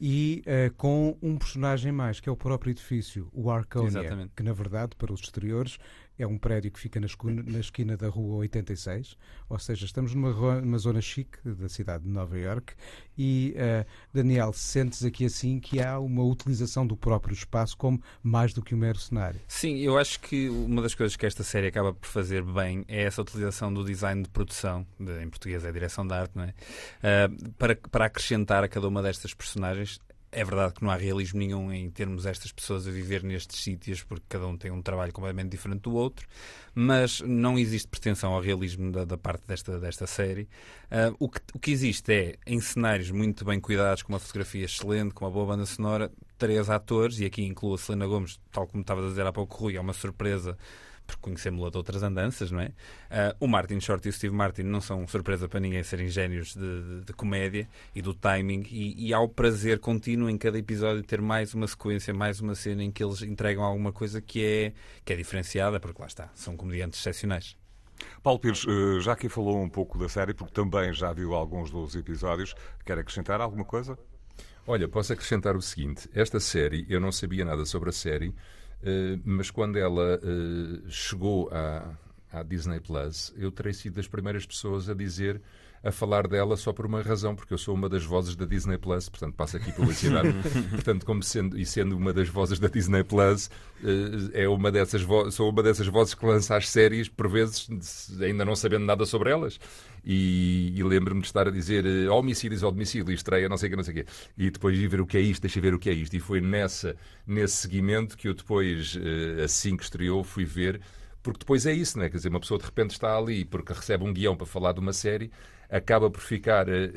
E 0.00 0.42
eh, 0.46 0.70
com 0.76 1.16
um 1.22 1.36
personagem 1.38 1.92
mais, 1.92 2.20
que 2.20 2.28
é 2.28 2.32
o 2.32 2.36
próprio 2.36 2.72
edifício, 2.72 3.28
o 3.32 3.50
Arconia, 3.50 4.00
Exatamente. 4.00 4.32
que 4.36 4.42
na 4.42 4.52
verdade, 4.52 4.96
para 4.96 5.12
os 5.12 5.20
exteriores, 5.20 5.78
é 6.18 6.26
um 6.26 6.38
prédio 6.38 6.70
que 6.70 6.78
fica 6.78 7.00
na, 7.00 7.06
escu- 7.06 7.30
na 7.30 7.58
esquina 7.58 7.96
da 7.96 8.08
rua 8.08 8.36
86, 8.36 9.16
ou 9.48 9.58
seja, 9.58 9.84
estamos 9.84 10.14
numa, 10.14 10.60
numa 10.60 10.78
zona 10.78 11.00
chique 11.00 11.38
da 11.44 11.68
cidade 11.68 12.04
de 12.04 12.10
Nova 12.10 12.38
York 12.38 12.74
e, 13.18 13.52
eh, 13.56 13.84
Daniel, 14.12 14.52
sentes 14.52 15.04
aqui 15.04 15.24
assim 15.24 15.58
que 15.58 15.80
há 15.82 15.98
uma 15.98 16.22
utilização 16.22 16.86
do 16.86 16.96
próprio 16.96 17.34
espaço 17.34 17.76
como 17.76 18.00
mais 18.22 18.52
do 18.52 18.62
que 18.62 18.74
um 18.74 18.78
mero 18.78 18.98
cenário. 18.98 19.40
Sim, 19.48 19.76
eu 19.78 19.98
acho 19.98 20.20
que 20.20 20.48
uma 20.48 20.82
das 20.82 20.94
coisas 20.94 21.16
que 21.16 21.26
esta 21.26 21.42
série 21.42 21.66
acaba 21.66 21.92
por 21.92 22.06
fazer 22.08 22.42
bem 22.42 22.84
é 22.88 23.02
essa 23.02 23.22
utilização 23.22 23.72
do 23.72 23.84
design 23.84 24.22
de 24.22 24.28
produção, 24.28 24.86
de- 24.98 25.22
em 25.22 25.28
português 25.28 25.64
é 25.64 25.68
a 25.68 25.72
direção 25.72 26.06
de 26.06 26.14
arte, 26.14 26.32
não 26.36 26.44
é? 26.44 26.54
Ah, 27.02 27.28
para, 27.58 27.74
para 27.76 28.04
acrescentar 28.06 28.62
a 28.64 28.68
cada 28.68 28.86
uma 28.88 29.02
destas 29.02 29.34
personagens. 29.34 30.00
É 30.36 30.44
verdade 30.44 30.74
que 30.74 30.82
não 30.82 30.90
há 30.90 30.96
realismo 30.96 31.38
nenhum 31.38 31.72
em 31.72 31.88
termos 31.88 32.26
estas 32.26 32.50
pessoas 32.50 32.88
a 32.88 32.90
viver 32.90 33.22
nestes 33.22 33.62
sítios, 33.62 34.02
porque 34.02 34.24
cada 34.28 34.46
um 34.48 34.56
tem 34.56 34.70
um 34.70 34.82
trabalho 34.82 35.12
completamente 35.12 35.50
diferente 35.50 35.82
do 35.82 35.94
outro, 35.94 36.26
mas 36.74 37.20
não 37.20 37.56
existe 37.56 37.86
pretensão 37.86 38.32
ao 38.32 38.40
realismo 38.40 38.90
da, 38.90 39.04
da 39.04 39.16
parte 39.16 39.46
desta, 39.46 39.78
desta 39.78 40.08
série. 40.08 40.48
Ah, 40.90 41.14
o, 41.20 41.28
que, 41.28 41.40
o 41.54 41.58
que 41.60 41.70
existe 41.70 42.12
é, 42.12 42.36
em 42.44 42.60
cenários 42.60 43.12
muito 43.12 43.44
bem 43.44 43.60
cuidados, 43.60 44.02
com 44.02 44.12
uma 44.12 44.18
fotografia 44.18 44.64
excelente, 44.64 45.14
com 45.14 45.24
uma 45.24 45.30
boa 45.30 45.46
banda 45.46 45.66
sonora, 45.66 46.10
três 46.36 46.68
atores, 46.68 47.20
e 47.20 47.24
aqui 47.24 47.44
incluo 47.44 47.74
a 47.74 47.78
Selena 47.78 48.06
Gomes, 48.06 48.40
tal 48.50 48.66
como 48.66 48.80
estava 48.80 49.06
a 49.06 49.08
dizer 49.08 49.24
há 49.24 49.32
pouco, 49.32 49.56
Rui, 49.56 49.76
é 49.76 49.80
uma 49.80 49.92
surpresa 49.92 50.58
por 51.06 51.16
conhecemos-la 51.16 51.70
de 51.70 51.76
outras 51.76 52.02
andanças, 52.02 52.50
não 52.50 52.60
é? 52.60 52.72
Ah, 53.10 53.36
o 53.38 53.46
Martin 53.46 53.78
Short 53.80 54.06
e 54.06 54.10
o 54.10 54.12
Steve 54.12 54.34
Martin 54.34 54.62
não 54.62 54.80
são 54.80 55.06
surpresa 55.06 55.48
para 55.48 55.60
ninguém 55.60 55.82
serem 55.82 56.08
génios 56.08 56.54
de, 56.54 56.60
de- 57.00 57.04
de 57.04 57.12
comédia 57.12 57.68
e 57.94 58.00
do 58.00 58.14
timing, 58.14 58.64
e, 58.70 59.08
e 59.08 59.12
há 59.14 59.20
o 59.20 59.28
prazer 59.28 59.78
contínuo 59.78 60.30
em 60.30 60.38
cada 60.38 60.58
episódio 60.58 61.02
ter 61.02 61.20
mais 61.20 61.52
uma 61.54 61.66
sequência, 61.66 62.14
mais 62.14 62.40
uma 62.40 62.54
cena 62.54 62.82
em 62.82 62.90
que 62.90 63.04
eles 63.04 63.20
entregam 63.22 63.62
alguma 63.62 63.92
coisa 63.92 64.20
que 64.20 64.44
é, 64.44 64.72
que 65.04 65.12
é 65.12 65.16
diferenciada, 65.16 65.78
porque 65.78 66.00
lá 66.00 66.06
está, 66.06 66.30
são 66.34 66.56
comediantes 66.56 66.98
excepcionais. 67.00 67.56
Paulo 68.22 68.40
Pires, 68.40 68.66
eh, 68.66 69.00
já 69.00 69.12
aqui 69.12 69.28
falou 69.28 69.62
um 69.62 69.68
pouco 69.68 69.96
da 69.98 70.08
série, 70.08 70.34
porque 70.34 70.52
também 70.52 70.92
já 70.92 71.12
viu 71.12 71.32
alguns 71.34 71.70
dos 71.70 71.94
episódios. 71.94 72.54
Quer 72.84 72.98
acrescentar 72.98 73.40
alguma 73.40 73.64
coisa? 73.64 73.96
Olha, 74.66 74.88
posso 74.88 75.12
acrescentar 75.12 75.54
o 75.56 75.62
seguinte: 75.62 76.08
esta 76.12 76.40
série, 76.40 76.84
eu 76.88 77.00
não 77.00 77.12
sabia 77.12 77.44
nada 77.44 77.64
sobre 77.64 77.90
a 77.90 77.92
série, 77.92 78.34
mas 79.24 79.50
quando 79.50 79.78
ela 79.78 80.20
eh, 80.22 80.82
chegou 80.88 81.48
à, 81.52 81.96
à 82.34 82.42
Disney 82.42 82.80
Plus, 82.80 83.32
eu 83.36 83.50
terei 83.50 83.72
sido 83.72 83.94
das 83.94 84.08
primeiras 84.08 84.44
pessoas 84.44 84.88
a 84.88 84.94
dizer. 84.94 85.40
A 85.82 85.92
falar 85.92 86.26
dela 86.26 86.56
só 86.56 86.72
por 86.72 86.86
uma 86.86 87.02
razão, 87.02 87.36
porque 87.36 87.52
eu 87.52 87.58
sou 87.58 87.74
uma 87.74 87.90
das 87.90 88.02
vozes 88.02 88.34
da 88.34 88.46
Disney 88.46 88.78
Plus, 88.78 89.06
portanto 89.10 89.34
passo 89.34 89.58
aqui 89.58 89.70
publicidade. 89.70 90.32
portanto, 90.72 91.04
como 91.04 91.22
sendo, 91.22 91.58
e 91.58 91.66
sendo 91.66 91.94
uma 91.94 92.10
das 92.10 92.26
vozes 92.26 92.58
da 92.58 92.68
Disney 92.68 93.04
Plus, 93.04 93.50
eh, 93.84 94.44
é 94.44 94.48
uma 94.48 94.72
dessas 94.72 95.02
sou 95.30 95.50
uma 95.50 95.62
dessas 95.62 95.86
vozes 95.86 96.14
que 96.14 96.24
lança 96.24 96.56
as 96.56 96.70
séries, 96.70 97.06
por 97.10 97.28
vezes, 97.28 97.68
ainda 98.18 98.46
não 98.46 98.56
sabendo 98.56 98.86
nada 98.86 99.04
sobre 99.04 99.28
elas. 99.28 99.60
E, 100.02 100.72
e 100.74 100.82
lembro-me 100.82 101.20
de 101.20 101.26
estar 101.26 101.48
a 101.48 101.50
dizer 101.50 101.84
eh, 101.84 102.08
homicídios 102.08 102.62
ao 102.62 102.72
domicílio, 102.72 103.12
estreia, 103.12 103.46
não 103.48 103.58
sei 103.58 103.68
o 103.68 103.70
que, 103.70 103.76
não 103.76 103.84
sei 103.84 103.92
o 103.92 103.96
quê. 103.96 104.06
E 104.38 104.50
depois 104.50 104.78
ir 104.78 104.88
ver 104.88 105.02
o 105.02 105.06
que 105.06 105.18
é 105.18 105.20
isto, 105.20 105.42
deixa 105.42 105.60
ver 105.60 105.74
o 105.74 105.78
que 105.78 105.90
é 105.90 105.92
isto. 105.92 106.14
E 106.14 106.20
foi 106.20 106.40
nessa, 106.40 106.96
nesse 107.26 107.56
seguimento 107.56 108.16
que 108.16 108.26
eu 108.26 108.34
depois, 108.34 108.98
eh, 108.98 109.42
assim 109.44 109.76
que 109.76 109.82
estreou, 109.82 110.22
fui 110.22 110.44
ver. 110.44 110.80
Porque 111.24 111.38
depois 111.38 111.64
é 111.64 111.72
isso, 111.72 111.96
não 111.96 112.04
é? 112.04 112.10
Quer 112.10 112.18
dizer, 112.18 112.28
uma 112.28 112.38
pessoa 112.38 112.60
de 112.60 112.66
repente 112.66 112.90
está 112.90 113.16
ali 113.16 113.46
porque 113.46 113.72
recebe 113.72 114.04
um 114.04 114.12
guião 114.12 114.36
para 114.36 114.46
falar 114.46 114.72
de 114.72 114.80
uma 114.80 114.92
série, 114.92 115.32
acaba 115.70 116.10
por 116.10 116.20
ficar 116.20 116.68
eh, 116.68 116.90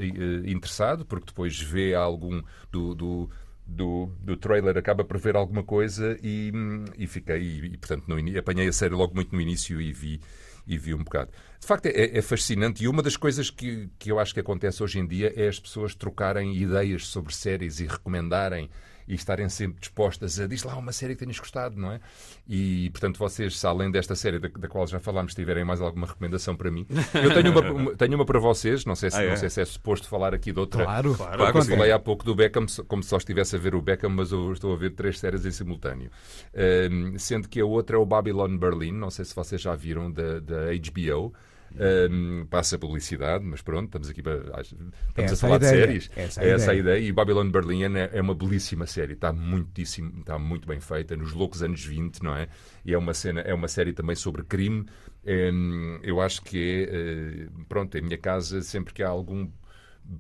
interessado, 0.46 1.06
porque 1.06 1.28
depois 1.28 1.58
vê 1.58 1.96
algum 1.96 2.44
do, 2.70 2.94
do, 2.94 3.30
do, 3.66 4.12
do 4.20 4.36
trailer, 4.36 4.78
acaba 4.78 5.06
por 5.06 5.18
ver 5.18 5.38
alguma 5.38 5.64
coisa 5.64 6.20
e, 6.22 6.52
e 6.98 7.08
fiquei, 7.08 7.40
e, 7.42 7.66
e, 7.68 7.78
portanto, 7.78 8.04
no, 8.06 8.38
apanhei 8.38 8.68
a 8.68 8.74
série 8.74 8.94
logo 8.94 9.16
muito 9.16 9.34
no 9.34 9.40
início 9.40 9.80
e 9.80 9.94
vi, 9.94 10.20
e 10.68 10.78
vi 10.78 10.94
um 10.94 11.06
bocado. 11.06 11.32
De 11.58 11.66
facto, 11.66 11.86
é, 11.86 12.18
é 12.18 12.22
fascinante 12.22 12.84
e 12.84 12.90
uma 12.90 13.02
das 13.02 13.16
coisas 13.16 13.50
que, 13.50 13.90
que 13.98 14.12
eu 14.12 14.20
acho 14.20 14.34
que 14.34 14.42
acontece 14.42 14.84
hoje 14.84 15.00
em 15.00 15.08
dia 15.08 15.32
é 15.38 15.48
as 15.48 15.58
pessoas 15.58 15.96
trocarem 15.96 16.54
ideias 16.54 17.08
sobre 17.08 17.34
séries 17.34 17.80
e 17.80 17.88
recomendarem 17.88 18.70
e 19.08 19.16
estarem 19.16 19.48
sempre 19.50 19.80
dispostas 19.80 20.40
a 20.40 20.48
diz 20.48 20.64
lá 20.64 20.76
uma 20.76 20.92
série 20.92 21.14
que 21.16 21.20
tenhas 21.22 21.40
gostado, 21.40 21.78
não 21.80 21.92
é? 21.92 22.00
E, 22.48 22.90
portanto, 22.92 23.18
vocês, 23.18 23.58
se 23.58 23.66
além 23.66 23.90
desta 23.90 24.16
série 24.16 24.40
da, 24.40 24.48
da 24.50 24.68
qual 24.68 24.86
já 24.88 25.00
falámos, 25.00 25.34
tiverem 25.34 25.64
mais 25.64 25.80
alguma 25.82 26.06
recomendação 26.08 26.56
para 26.56 26.70
mim, 26.72 26.86
eu 27.14 27.34
tenho 27.34 27.52
uma, 27.52 27.72
uma- 27.72 27.96
tenho 27.96 28.16
uma 28.16 28.26
para 28.26 28.40
vocês, 28.40 28.84
não 28.86 28.96
sei, 28.96 29.10
se, 29.10 29.18
Ah, 29.18 29.24
é? 29.24 29.30
não 29.30 29.38
sei 29.38 29.50
se 29.50 29.62
é 29.62 29.66
suposto 29.66 30.08
falar 30.08 30.34
aqui 30.34 30.52
de 30.52 30.60
outra. 30.60 30.84
Claro, 30.84 31.16
Claro, 31.16 31.62
sim. 31.62 31.70
falei 31.76 31.92
há 31.92 32.00
pouco 32.00 32.26
do 32.26 32.36
Beckham 32.36 32.66
como 32.88 33.02
se 33.04 33.10
só 33.10 33.18
estivesse 33.18 33.56
a 33.56 33.60
ver 33.60 33.76
o 33.76 33.82
Beckham, 33.82 34.10
mas 34.10 34.32
eu 34.32 34.52
estou 34.52 34.74
a 34.74 34.78
ver 34.78 34.92
três 34.92 35.20
séries 35.20 35.46
em 35.46 35.52
simultâneo. 35.52 36.10
Ahm, 36.56 37.18
sendo 37.18 37.48
que 37.48 37.60
a 37.62 37.66
outra 37.66 37.96
é 37.96 38.00
o 38.00 38.06
Babylon 38.06 38.58
Berlin, 38.58 38.92
não 38.92 39.10
sei 39.10 39.26
se 39.26 39.36
vocês 39.36 39.62
já 39.62 39.76
viram, 39.76 40.12
da, 40.12 40.40
da 40.40 40.56
HBO. 40.74 41.34
Ahm, 41.80 42.46
passa 42.50 42.78
publicidade, 42.78 43.44
mas 43.44 43.62
pronto, 43.62 43.86
estamos 43.88 44.10
aqui 44.10 44.22
para. 44.24 44.38
Estamos 44.62 44.94
Essa 45.16 45.34
a 45.34 45.38
falar 45.38 45.56
a 45.56 45.60
de 45.60 45.66
séries. 45.68 46.10
Essa 46.16 46.42
a 46.42 46.46
é 46.46 46.50
essa 46.50 46.72
a 46.72 46.76
ideia. 46.76 47.00
E 47.00 47.12
Babylon 47.12 47.50
Berlin 47.50 47.84
é, 47.96 48.10
é 48.14 48.22
uma 48.22 48.34
belíssima 48.34 48.86
série, 48.88 49.14
está 49.14 49.32
muitíssimo, 49.34 50.20
está 50.20 50.40
muito 50.40 50.68
bem 50.68 50.80
feita, 50.80 51.16
nos 51.16 51.34
loucos 51.34 51.62
anos 51.62 51.84
20, 51.84 52.24
não 52.24 52.36
é? 52.36 52.48
E 52.86 52.94
é 52.94 52.98
uma, 52.98 53.14
cena, 53.14 53.42
é 53.42 53.54
uma 53.54 53.68
série 53.68 53.94
também 53.94 54.16
sobre 54.16 54.44
crime. 54.44 54.86
Hum, 55.26 56.00
eu 56.04 56.22
acho 56.22 56.42
que 56.42 56.88
é. 56.90 57.44
eh, 57.46 57.48
Pronto, 57.68 57.98
em 57.98 58.02
minha 58.02 58.18
casa, 58.18 58.62
sempre 58.62 58.94
que 58.94 59.04
há 59.04 59.10
algum 59.10 59.50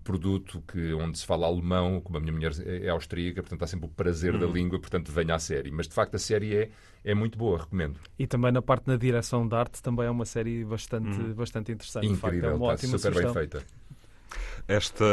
produto 0.03 0.61
que, 0.67 0.93
onde 0.93 1.17
se 1.17 1.25
fala 1.25 1.47
alemão, 1.47 2.01
como 2.01 2.17
a 2.17 2.21
minha 2.21 2.33
mulher 2.33 2.51
é 2.65 2.89
austríaca, 2.89 3.41
portanto 3.41 3.63
há 3.63 3.67
sempre 3.67 3.85
o 3.85 3.89
prazer 3.89 4.37
da 4.37 4.45
língua, 4.45 4.79
portanto 4.79 5.11
venha 5.11 5.35
à 5.35 5.39
série. 5.39 5.71
Mas 5.71 5.87
de 5.87 5.93
facto 5.93 6.15
a 6.15 6.19
série 6.19 6.55
é, 6.55 6.69
é 7.03 7.13
muito 7.13 7.37
boa, 7.37 7.59
recomendo. 7.59 7.99
E 8.19 8.27
também 8.27 8.51
na 8.51 8.61
parte 8.61 8.87
na 8.87 8.97
direção 8.97 9.47
de 9.47 9.55
arte 9.55 9.81
também 9.81 10.05
é 10.05 10.09
uma 10.09 10.25
série 10.25 10.65
bastante, 10.65 11.17
bastante 11.33 11.71
interessante. 11.71 12.07
De 12.07 12.15
facto, 12.15 12.35
Incrível, 12.35 12.49
é 12.49 12.53
uma 12.53 12.73
está 12.73 12.87
ótima 12.87 12.97
super 12.97 13.13
sugestão. 13.13 13.33
bem 13.33 13.49
feita. 13.49 13.65
Esta 14.67 15.05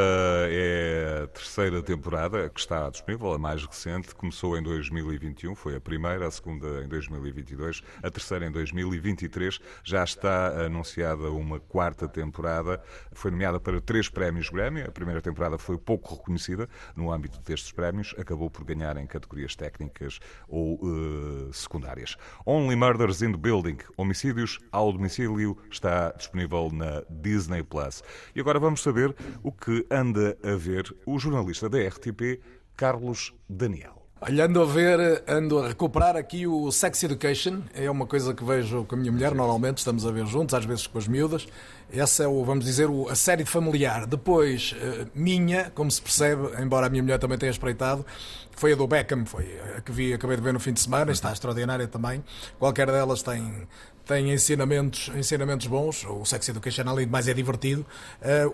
é 0.49 1.23
a 1.23 1.27
terceira 1.29 1.83
temporada 1.83 2.49
que 2.49 2.59
está 2.59 2.91
disponível, 2.91 3.33
a 3.33 3.39
mais 3.39 3.65
recente. 3.65 4.15
Começou 4.15 4.59
em 4.59 4.63
2021, 4.63 5.55
foi 5.55 5.77
a 5.77 5.81
primeira, 5.81 6.27
a 6.27 6.31
segunda 6.31 6.83
em 6.83 6.89
2022, 6.89 7.83
a 8.03 8.11
terceira 8.11 8.47
em 8.47 8.51
2023. 8.51 9.61
Já 9.85 10.03
está 10.03 10.65
anunciada 10.65 11.31
uma 11.31 11.61
quarta 11.61 12.09
temporada. 12.09 12.83
Foi 13.13 13.31
nomeada 13.31 13.61
para 13.61 13.81
três 13.81 14.09
prémios 14.09 14.49
Grammy. 14.51 14.83
A 14.83 14.91
primeira 14.91 15.23
temporada 15.23 15.57
foi 15.57 15.79
pouco 15.79 16.17
reconhecida 16.17 16.69
no 16.97 17.13
âmbito 17.13 17.41
destes 17.43 17.71
prémios, 17.73 18.15
acabou 18.19 18.51
por 18.51 18.65
ganhar 18.65 18.97
em 18.97 19.07
categorias 19.07 19.55
técnicas 19.55 20.19
ou 20.49 20.81
uh, 20.83 21.53
secundárias. 21.53 22.17
Only 22.45 22.77
Murders 22.77 23.23
in 23.23 23.33
the 23.33 23.39
Building, 23.39 23.79
Homicídios 23.97 24.59
ao 24.73 24.93
Domicílio, 24.93 25.57
está 25.71 26.13
disponível 26.13 26.71
na 26.73 27.03
Disney 27.09 27.63
Plus. 27.63 28.03
E 28.35 28.41
agora 28.41 28.59
vamos 28.59 28.83
saber 28.83 29.04
o 29.43 29.51
que 29.51 29.85
anda 29.91 30.37
a 30.43 30.55
ver 30.55 30.95
o 31.05 31.19
jornalista 31.19 31.69
da 31.69 31.79
RTP, 31.79 32.41
Carlos 32.77 33.35
Daniel. 33.49 34.05
Olha, 34.27 34.47
ando 34.47 34.63
a 34.63 34.65
ver, 34.65 35.23
ando 35.29 35.59
a 35.59 35.69
recuperar 35.69 36.17
aqui 36.17 36.47
o 36.47 36.73
Sex 36.73 37.03
Education. 37.03 37.61
É 37.75 37.91
uma 37.91 38.07
coisa 38.07 38.33
que 38.33 38.43
vejo 38.43 38.85
com 38.85 38.95
a 38.95 38.99
minha 38.99 39.13
mulher, 39.13 39.35
normalmente 39.35 39.79
estamos 39.79 40.07
a 40.07 40.11
ver 40.11 40.25
juntos, 40.25 40.55
às 40.55 40.65
vezes 40.65 40.87
com 40.87 40.97
as 40.97 41.07
miúdas. 41.07 41.47
Essa 41.93 42.23
é, 42.23 42.27
o, 42.27 42.43
vamos 42.43 42.65
dizer, 42.65 42.89
a 43.11 43.15
série 43.15 43.45
familiar. 43.45 44.07
Depois, 44.07 44.73
uh, 44.73 45.07
minha, 45.15 45.71
como 45.75 45.91
se 45.91 46.01
percebe, 46.01 46.43
embora 46.59 46.87
a 46.87 46.89
minha 46.89 47.03
mulher 47.03 47.19
também 47.19 47.37
tenha 47.37 47.51
espreitado, 47.51 48.07
foi 48.53 48.73
a 48.73 48.77
do 48.77 48.87
Beckham, 48.87 49.27
foi 49.27 49.61
a 49.77 49.83
que 49.83 49.93
vi, 49.93 50.15
acabei 50.15 50.37
de 50.37 50.43
ver 50.43 50.55
no 50.55 50.61
fim 50.61 50.73
de 50.73 50.81
semana, 50.81 51.13
está 51.13 51.31
extraordinária 51.31 51.87
também. 51.87 52.25
Qualquer 52.59 52.87
delas 52.87 53.23
tem, 53.23 53.69
tem 54.07 54.33
ensinamentos, 54.33 55.11
ensinamentos 55.17 55.67
bons. 55.67 56.05
O 56.05 56.25
Sex 56.25 56.49
Education, 56.49 56.83
além 56.87 57.07
de 57.07 57.13
mais, 57.13 57.27
é 57.29 57.35
divertido. 57.35 57.85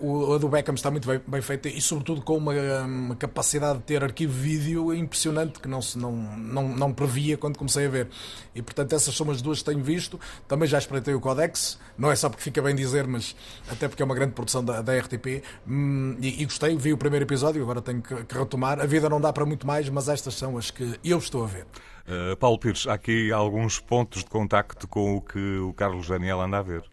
Uh, 0.01 0.05
o, 0.05 0.33
a 0.33 0.37
do 0.37 0.47
Beckham 0.47 0.73
está 0.75 0.89
muito 0.89 1.07
bem, 1.07 1.21
bem 1.25 1.41
feita 1.41 1.67
e, 1.67 1.81
sobretudo, 1.81 2.21
com 2.21 2.37
uma, 2.37 2.53
uma, 2.83 3.15
capacidade 3.15 3.79
de 3.79 3.85
ter 3.85 4.03
arquivo 4.03 4.33
vídeo 4.33 4.93
impressionante 4.93 5.59
que 5.59 5.67
não, 5.67 5.81
se, 5.81 5.97
não, 5.97 6.11
não, 6.11 6.67
não 6.69 6.93
previa 6.93 7.37
quando 7.37 7.57
comecei 7.57 7.85
a 7.85 7.89
ver. 7.89 8.07
E, 8.55 8.61
portanto, 8.61 8.93
essas 8.93 9.15
são 9.15 9.29
as 9.29 9.41
duas 9.41 9.59
que 9.59 9.65
tenho 9.65 9.83
visto. 9.83 10.19
Também 10.47 10.67
já 10.67 10.77
espreitei 10.77 11.13
o 11.13 11.19
Codex, 11.19 11.77
não 11.97 12.11
é 12.11 12.15
só 12.15 12.29
porque 12.29 12.43
fica 12.43 12.61
bem 12.61 12.75
dizer, 12.75 13.05
mas 13.05 13.35
até 13.69 13.87
porque 13.87 14.01
é 14.01 14.05
uma 14.05 14.15
grande 14.15 14.33
produção 14.33 14.63
da, 14.63 14.81
da 14.81 14.97
RTP. 14.97 15.43
Hum, 15.67 16.15
e, 16.21 16.41
e, 16.41 16.45
gostei, 16.45 16.75
vi 16.75 16.93
o 16.93 16.97
primeiro 16.97 17.25
episódio, 17.25 17.61
agora 17.61 17.81
tenho 17.81 18.01
que, 18.01 18.23
que 18.23 18.37
retomar. 18.37 18.79
A 18.79 18.85
vida 18.85 19.09
não 19.09 19.19
dá 19.19 19.33
para 19.33 19.45
muito 19.45 19.67
mais, 19.67 19.89
mas 19.89 20.07
estas 20.07 20.35
são 20.35 20.57
as 20.57 20.71
que 20.71 20.97
eu 21.03 21.17
estou 21.17 21.43
a 21.43 21.47
ver. 21.47 21.65
Uh, 22.07 22.35
Paulo 22.37 22.57
Pires, 22.59 22.87
há 22.87 22.93
aqui 22.93 23.31
alguns 23.31 23.79
pontos 23.79 24.23
de 24.23 24.29
contacto 24.29 24.87
com 24.87 25.15
o 25.17 25.21
que 25.21 25.57
o 25.57 25.73
Carlos 25.73 26.07
Daniel 26.07 26.41
anda 26.41 26.57
a 26.57 26.61
ver. 26.61 26.83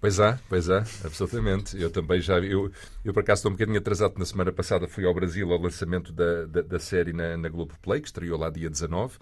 Pois 0.00 0.18
há, 0.18 0.38
pois 0.48 0.70
há, 0.70 0.78
absolutamente. 1.04 1.80
Eu 1.80 1.90
também 1.90 2.20
já. 2.20 2.38
Eu, 2.38 2.72
eu 3.04 3.12
por 3.12 3.20
acaso 3.20 3.40
estou 3.40 3.50
um 3.50 3.54
bocadinho 3.54 3.78
atrasado. 3.78 4.18
Na 4.18 4.24
semana 4.24 4.50
passada 4.50 4.88
fui 4.88 5.04
ao 5.04 5.12
Brasil 5.12 5.52
ao 5.52 5.60
lançamento 5.60 6.10
da, 6.12 6.46
da, 6.46 6.62
da 6.62 6.78
série 6.78 7.12
na, 7.12 7.36
na 7.36 7.48
Globo 7.50 7.74
Play, 7.82 8.00
que 8.00 8.08
estreou 8.08 8.38
lá 8.38 8.48
dia 8.48 8.70
19 8.70 9.18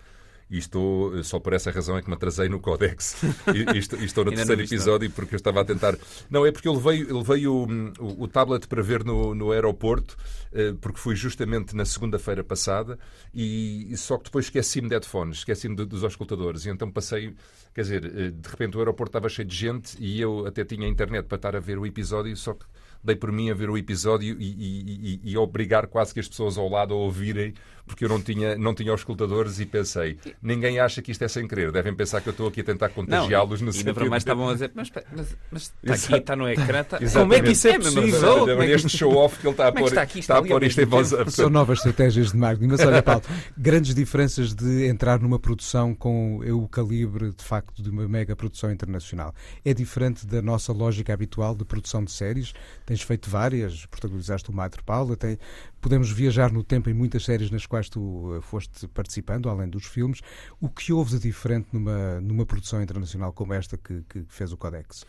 e 0.51 0.59
estou, 0.59 1.23
só 1.23 1.39
por 1.39 1.53
essa 1.53 1.71
razão 1.71 1.97
é 1.97 2.03
que 2.03 2.09
me 2.09 2.15
atrasei 2.15 2.49
no 2.49 2.61
Codex. 2.61 3.17
E, 3.49 3.77
e 3.77 3.79
estou, 3.79 3.99
e 3.99 4.05
estou 4.05 4.25
no 4.25 4.33
terceiro 4.33 4.61
episódio 4.61 5.11
porque 5.11 5.35
eu 5.35 5.37
estava 5.37 5.61
a 5.63 5.65
tentar. 5.65 5.97
Não, 6.29 6.45
é 6.45 6.53
porque 6.53 6.69
eu 6.69 6.75
levei, 6.75 7.07
eu 7.09 7.19
levei 7.19 7.47
o, 7.47 7.67
o, 7.99 8.25
o, 8.25 8.29
tablet 8.29 8.67
para 8.67 8.83
ver 8.83 9.05
no, 9.05 9.35
no 9.35 9.53
aeroporto, 9.53 10.17
eh, 10.53 10.75
porque 10.81 10.99
fui 10.99 11.17
justamente 11.17 11.75
na 11.75 11.85
segunda-feira 11.85 12.45
passada, 12.45 12.99
e 13.35 13.91
só 13.97 14.19
que 14.19 14.25
depois 14.25 14.47
esqueci-me 14.47 14.89
de 14.89 14.95
headphones, 14.95 15.39
esqueci-me 15.39 15.75
dos 15.75 16.05
auscultadores, 16.05 16.67
e 16.67 16.71
então 16.71 16.91
passei. 16.91 17.35
Quer 17.75 17.83
dizer, 17.83 18.05
eh, 18.05 18.31
de 18.31 18.49
repente 18.49 18.77
o 18.77 18.81
aeroporto 18.81 19.11
estava 19.11 19.29
cheio 19.29 19.49
de 19.49 19.57
gente 19.57 19.97
e 19.99 20.21
eu 20.21 20.47
até 20.47 20.65
tinha 20.65 20.87
internet 20.87 21.27
para 21.27 21.37
estar 21.37 21.57
a 21.57 21.61
ver 21.61 21.79
o 21.79 21.87
episódio, 21.87 22.37
só 22.37 22.55
que 22.55 22.67
dei 23.03 23.17
por 23.17 23.31
mim 23.31 23.51
a 23.51 23.55
ver 23.55 23.71
o 23.71 23.79
episódio 23.79 24.37
e, 24.41 24.45
e, 24.45 25.21
e, 25.25 25.33
e 25.33 25.37
obrigar 25.37 25.87
quase 25.87 26.13
que 26.13 26.21
as 26.21 26.29
pessoas 26.29 26.59
ao 26.59 26.69
lado 26.69 26.95
a 26.95 26.97
ouvirem 26.97 27.55
porque 27.89 28.05
eu 28.05 28.09
não 28.09 28.21
tinha, 28.21 28.57
não 28.57 28.75
tinha 28.75 28.95
os 28.95 29.01
escutadores 29.01 29.59
e 29.59 29.67
pensei, 29.67 30.19
ninguém 30.41 30.79
acha 30.79 31.03
que 31.03 31.11
isto 31.11 31.25
é 31.25 31.29
sem 31.29 31.49
querer, 31.49 31.73
devem 31.73 31.95
pensar 31.95 32.21
que 32.21 32.29
eu 32.29 32.31
estou 32.31 32.47
aqui 32.47 32.61
a 32.61 32.65
tentar 32.65 32.91
contagiá-los 32.91 33.61
no 33.61 33.73
sentido... 33.73 34.05
E 34.05 34.09
mais 34.09 34.21
estavam 34.21 34.49
a 34.49 34.53
dizer, 34.53 34.71
mas, 34.75 34.93
mas, 35.11 35.37
mas 35.51 35.73
está 35.93 35.95
aqui, 35.95 36.21
está 36.23 36.37
no 36.37 36.49
ecrã, 36.49 36.81
está... 36.83 36.99
como 36.99 37.35
é 37.35 37.41
que 37.41 37.51
isso 37.51 37.67
é, 37.67 37.73
é 37.73 37.79
possível? 37.79 38.63
É 38.63 38.71
este 38.71 38.97
show-off 38.97 39.39
que 39.39 39.47
ele 39.47 39.53
está 39.53 39.65
a 39.65 39.69
é 39.69 39.73
pôr, 39.73 39.89
está, 39.89 40.03
aqui, 40.03 40.19
está, 40.21 40.35
está 40.35 40.47
a 40.47 40.49
pôr 40.49 40.63
isto 40.63 40.81
em 40.81 40.85
voz... 40.87 41.13
São 41.29 41.51
novas 41.51 41.79
estratégias 41.79 42.33
de 42.33 42.37
marketing, 42.37 42.71
mas 42.71 42.81
olha 42.81 43.03
Paulo, 43.03 43.23
grandes 43.57 43.95
diferenças 43.95 44.55
de 44.55 44.87
entrar 44.87 45.19
numa 45.19 45.39
produção 45.39 45.95
com 45.95 46.39
o 46.39 46.69
calibre, 46.69 47.33
de 47.33 47.43
facto, 47.43 47.83
de 47.83 47.91
uma 47.91 48.07
mega 48.07 48.37
produção 48.37 48.71
internacional. 48.71 49.35
É 49.65 49.73
diferente 49.73 50.27
da 50.27 50.43
nossa 50.43 50.73
lógica 50.73 51.13
habitual 51.13 51.55
de 51.55 51.65
produção 51.65 52.05
de 52.05 52.11
séries, 52.11 52.53
tens 52.85 53.01
feito 53.03 53.31
várias, 53.31 53.87
protagonizaste 53.87 54.51
o 54.51 54.53
Madre 54.53 54.83
Paula, 54.85 55.17
tem, 55.17 55.39
podemos 55.81 56.11
viajar 56.11 56.53
no 56.53 56.63
tempo 56.63 56.91
em 56.91 56.95
muitas 56.95 57.25
séries 57.25 57.51
nas 57.51 57.67
quais 57.67 57.89
tu 57.89 58.37
eh, 58.37 58.41
foste 58.41 58.87
participando, 58.89 59.49
além 59.49 59.69
dos 59.69 59.85
filmes. 59.87 60.21
O 60.61 60.69
que 60.69 60.93
houve 60.93 61.13
de 61.13 61.21
diferente 61.21 61.69
numa, 61.73 62.21
numa 62.21 62.45
produção 62.47 62.83
internacional 62.83 63.33
como 63.33 63.55
esta 63.55 63.77
que, 63.77 64.03
que 64.09 64.25
fez 64.29 64.53
o 64.53 64.57
Codex? 64.57 65.05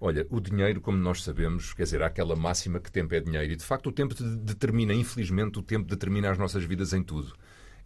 Olha, 0.00 0.26
o 0.28 0.40
dinheiro, 0.40 0.80
como 0.80 0.98
nós 0.98 1.22
sabemos, 1.22 1.72
quer 1.72 1.84
dizer, 1.84 2.02
há 2.02 2.06
aquela 2.06 2.36
máxima 2.36 2.78
que 2.80 2.90
tempo 2.90 3.14
é 3.14 3.20
dinheiro. 3.20 3.52
E 3.52 3.56
de 3.56 3.64
facto 3.64 3.88
o 3.88 3.92
tempo 3.92 4.14
determina, 4.14 4.92
infelizmente, 4.92 5.58
o 5.58 5.62
tempo 5.62 5.88
determina 5.88 6.30
as 6.30 6.38
nossas 6.38 6.64
vidas 6.64 6.92
em 6.92 7.02
tudo. 7.02 7.34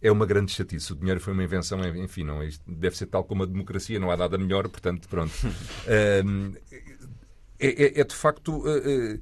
É 0.01 0.11
uma 0.11 0.25
grande 0.25 0.51
chatice. 0.51 0.91
O 0.93 0.95
dinheiro 0.95 1.19
foi 1.19 1.33
uma 1.33 1.43
invenção, 1.43 1.79
enfim, 1.95 2.23
não, 2.23 2.43
isto 2.43 2.63
deve 2.69 2.97
ser 2.97 3.05
tal 3.05 3.23
como 3.23 3.43
a 3.43 3.45
democracia, 3.45 3.99
não 3.99 4.09
há 4.11 4.17
nada 4.17 4.37
melhor, 4.37 4.67
portanto, 4.69 5.07
pronto. 5.07 5.31
é, 5.87 6.21
é, 7.59 8.01
é, 8.01 8.03
de 8.03 8.15
facto. 8.15 8.57
Uh, 8.65 9.19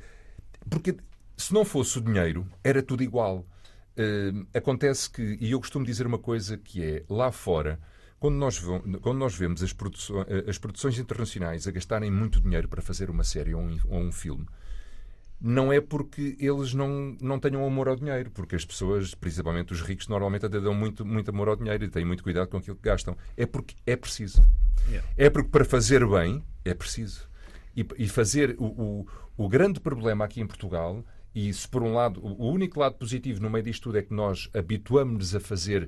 porque 0.70 0.96
se 1.38 1.54
não 1.54 1.64
fosse 1.64 2.00
o 2.00 2.02
dinheiro, 2.02 2.46
era 2.64 2.82
tudo 2.82 3.04
igual. 3.04 3.46
Uh, 3.98 4.46
acontece 4.54 5.10
que, 5.10 5.38
e 5.40 5.52
eu 5.52 5.60
costumo 5.60 5.86
dizer 5.86 6.06
uma 6.06 6.20
coisa 6.20 6.58
que 6.58 6.84
é, 6.84 7.04
lá 7.10 7.32
fora, 7.32 7.80
quando 8.20 8.36
nós, 8.36 8.60
quando 9.02 9.18
nós 9.18 9.36
vemos 9.36 9.62
as 9.62 9.72
produções, 9.72 10.26
as 10.48 10.58
produções 10.58 10.98
internacionais 10.98 11.68
a 11.68 11.72
gastarem 11.72 12.12
muito 12.12 12.42
dinheiro 12.42 12.68
para 12.68 12.82
fazer 12.82 13.10
uma 13.10 13.24
série 13.24 13.54
ou 13.54 13.62
um, 13.62 13.80
ou 13.88 14.00
um 14.00 14.12
filme, 14.12 14.48
não 15.40 15.72
é 15.72 15.80
porque 15.80 16.36
eles 16.40 16.74
não, 16.74 17.16
não 17.22 17.40
tenham 17.40 17.66
amor 17.66 17.88
ao 17.88 17.96
dinheiro, 17.96 18.32
porque 18.32 18.56
as 18.56 18.66
pessoas, 18.66 19.14
principalmente 19.14 19.72
os 19.72 19.82
ricos, 19.82 20.08
normalmente 20.08 20.48
até 20.48 20.60
dão 20.60 20.74
muito, 20.74 21.06
muito 21.06 21.30
amor 21.30 21.48
ao 21.48 21.56
dinheiro 21.56 21.84
e 21.84 21.90
têm 21.90 22.04
muito 22.04 22.24
cuidado 22.24 22.48
com 22.48 22.58
aquilo 22.58 22.76
que 22.76 22.82
gastam. 22.82 23.16
É 23.36 23.46
porque 23.46 23.76
é 23.86 23.96
preciso. 23.96 24.44
Yeah. 24.88 25.08
É 25.16 25.30
porque 25.30 25.50
para 25.50 25.64
fazer 25.64 26.06
bem 26.08 26.44
é 26.66 26.74
preciso. 26.74 27.30
E, 27.76 27.86
e 28.00 28.08
fazer 28.08 28.56
o, 28.58 28.66
o, 28.66 29.08
o 29.38 29.48
grande 29.48 29.80
problema 29.80 30.26
aqui 30.26 30.42
em 30.42 30.48
Portugal 30.48 31.06
e 31.38 31.54
se 31.54 31.68
por 31.68 31.84
um 31.84 31.94
lado, 31.94 32.20
o 32.20 32.50
único 32.50 32.80
lado 32.80 32.96
positivo 32.96 33.40
no 33.40 33.48
meio 33.48 33.64
disto 33.64 33.84
tudo 33.84 34.00
é 34.00 34.02
que 34.02 34.12
nós 34.12 34.50
habituamos-nos 34.56 35.36
a 35.36 35.40
fazer 35.40 35.88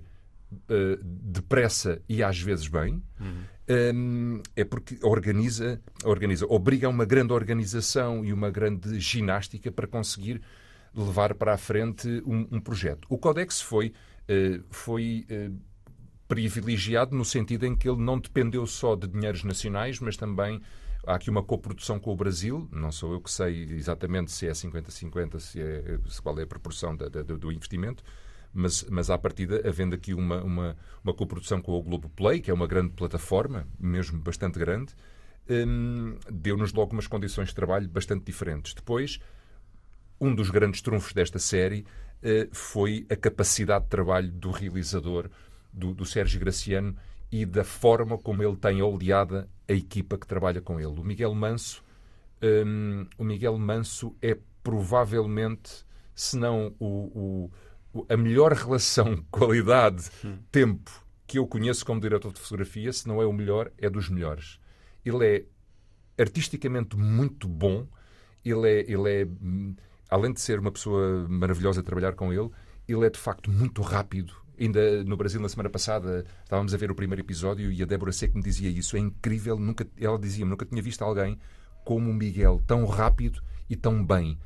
uh, 0.53 1.03
depressa 1.03 1.99
e 2.07 2.21
às 2.21 2.39
vezes 2.39 2.67
bem, 2.67 3.01
uhum. 3.19 3.95
um, 3.95 4.43
é 4.55 4.63
porque 4.63 4.99
organiza, 5.01 5.81
organiza, 6.03 6.45
obriga 6.47 6.85
a 6.85 6.89
uma 6.91 7.03
grande 7.03 7.33
organização 7.33 8.23
e 8.23 8.31
uma 8.31 8.51
grande 8.51 8.99
ginástica 8.99 9.71
para 9.71 9.87
conseguir 9.87 10.39
levar 10.93 11.33
para 11.33 11.55
a 11.55 11.57
frente 11.57 12.07
um, 12.27 12.47
um 12.51 12.59
projeto. 12.59 13.07
O 13.09 13.17
Codex 13.17 13.59
foi, 13.59 13.87
uh, 13.87 14.63
foi 14.69 15.25
uh, 15.31 15.51
privilegiado 16.27 17.15
no 17.15 17.25
sentido 17.25 17.65
em 17.65 17.75
que 17.75 17.89
ele 17.89 18.03
não 18.03 18.19
dependeu 18.19 18.67
só 18.67 18.95
de 18.95 19.07
dinheiros 19.07 19.43
nacionais, 19.43 19.99
mas 19.99 20.15
também 20.15 20.61
Há 21.05 21.15
aqui 21.15 21.29
uma 21.29 21.41
coprodução 21.41 21.99
com 21.99 22.11
o 22.11 22.15
Brasil, 22.15 22.67
não 22.71 22.91
sou 22.91 23.13
eu 23.13 23.21
que 23.21 23.31
sei 23.31 23.63
exatamente 23.71 24.31
se 24.31 24.47
é 24.47 24.51
50-50, 24.51 25.39
se 25.39 25.61
é, 25.61 25.97
qual 26.21 26.37
é 26.39 26.43
a 26.43 26.47
proporção 26.47 26.95
da, 26.95 27.07
da, 27.07 27.21
do 27.21 27.51
investimento, 27.51 28.03
mas, 28.53 28.83
mas 28.89 29.09
à 29.09 29.17
partida, 29.17 29.61
havendo 29.67 29.95
aqui 29.95 30.13
uma, 30.13 30.43
uma, 30.43 30.77
uma 31.03 31.13
coprodução 31.13 31.61
com 31.61 31.71
o 31.71 31.81
Globo 31.81 32.09
Play, 32.09 32.41
que 32.41 32.51
é 32.51 32.53
uma 32.53 32.67
grande 32.67 32.93
plataforma, 32.93 33.67
mesmo 33.79 34.19
bastante 34.19 34.59
grande, 34.59 34.93
hum, 35.49 36.17
deu-nos 36.29 36.73
logo 36.73 36.93
umas 36.93 37.07
condições 37.07 37.49
de 37.49 37.55
trabalho 37.55 37.87
bastante 37.87 38.25
diferentes. 38.25 38.73
Depois, 38.73 39.19
um 40.19 40.33
dos 40.33 40.49
grandes 40.49 40.81
trunfos 40.81 41.13
desta 41.13 41.39
série 41.39 41.85
uh, 42.23 42.49
foi 42.51 43.05
a 43.09 43.15
capacidade 43.15 43.85
de 43.85 43.89
trabalho 43.89 44.31
do 44.31 44.51
realizador, 44.51 45.29
do, 45.71 45.93
do 45.93 46.05
Sérgio 46.05 46.39
Graciano, 46.39 46.95
e 47.31 47.45
da 47.45 47.63
forma 47.63 48.17
como 48.17 48.43
ele 48.43 48.55
tem 48.55 48.81
oleada 48.81 49.47
a 49.67 49.73
equipa 49.73 50.17
que 50.17 50.27
trabalha 50.27 50.61
com 50.61 50.79
ele. 50.79 50.99
O 50.99 51.03
Miguel 51.03 51.33
Manso, 51.33 51.83
um, 52.41 53.05
o 53.17 53.23
Miguel 53.23 53.57
Manso 53.57 54.15
é 54.21 54.37
provavelmente, 54.63 55.85
se 56.15 56.37
não 56.37 56.73
o, 56.79 57.49
o, 57.93 58.05
a 58.09 58.17
melhor 58.17 58.53
relação 58.53 59.23
qualidade-tempo 59.29 60.91
que 61.27 61.37
eu 61.37 61.45
conheço 61.45 61.85
como 61.85 62.01
diretor 62.01 62.33
de 62.33 62.39
fotografia, 62.39 62.91
se 62.91 63.07
não 63.07 63.21
é 63.21 63.25
o 63.25 63.33
melhor, 63.33 63.71
é 63.77 63.89
dos 63.89 64.09
melhores. 64.09 64.59
Ele 65.05 65.25
é 65.25 66.21
artisticamente 66.21 66.97
muito 66.97 67.47
bom, 67.47 67.87
ele 68.43 68.67
é, 68.67 68.91
ele 68.91 69.21
é 69.21 69.25
hum, 69.25 69.75
além 70.09 70.33
de 70.33 70.41
ser 70.41 70.59
uma 70.59 70.71
pessoa 70.71 71.27
maravilhosa 71.29 71.81
a 71.81 71.83
trabalhar 71.83 72.13
com 72.13 72.33
ele, 72.33 72.49
ele 72.87 73.05
é 73.05 73.09
de 73.09 73.19
facto 73.19 73.51
muito 73.51 73.81
rápido, 73.83 74.33
Ainda 74.59 75.03
no 75.03 75.15
Brasil, 75.15 75.39
na 75.39 75.47
semana 75.47 75.69
passada, 75.69 76.25
estávamos 76.43 76.73
a 76.73 76.77
ver 76.77 76.91
o 76.91 76.95
primeiro 76.95 77.21
episódio 77.21 77.71
e 77.71 77.81
a 77.81 77.85
Débora 77.85 78.11
Seco 78.11 78.37
me 78.37 78.43
dizia 78.43 78.69
isso. 78.69 78.97
É 78.97 78.99
incrível, 78.99 79.57
nunca, 79.57 79.87
ela 79.97 80.19
dizia-me, 80.19 80.51
nunca 80.51 80.65
tinha 80.65 80.81
visto 80.81 81.01
alguém 81.01 81.39
como 81.85 82.11
o 82.11 82.13
Miguel, 82.13 82.61
tão 82.67 82.85
rápido 82.85 83.41
e 83.69 83.75
tão 83.75 84.05
bem. 84.05 84.37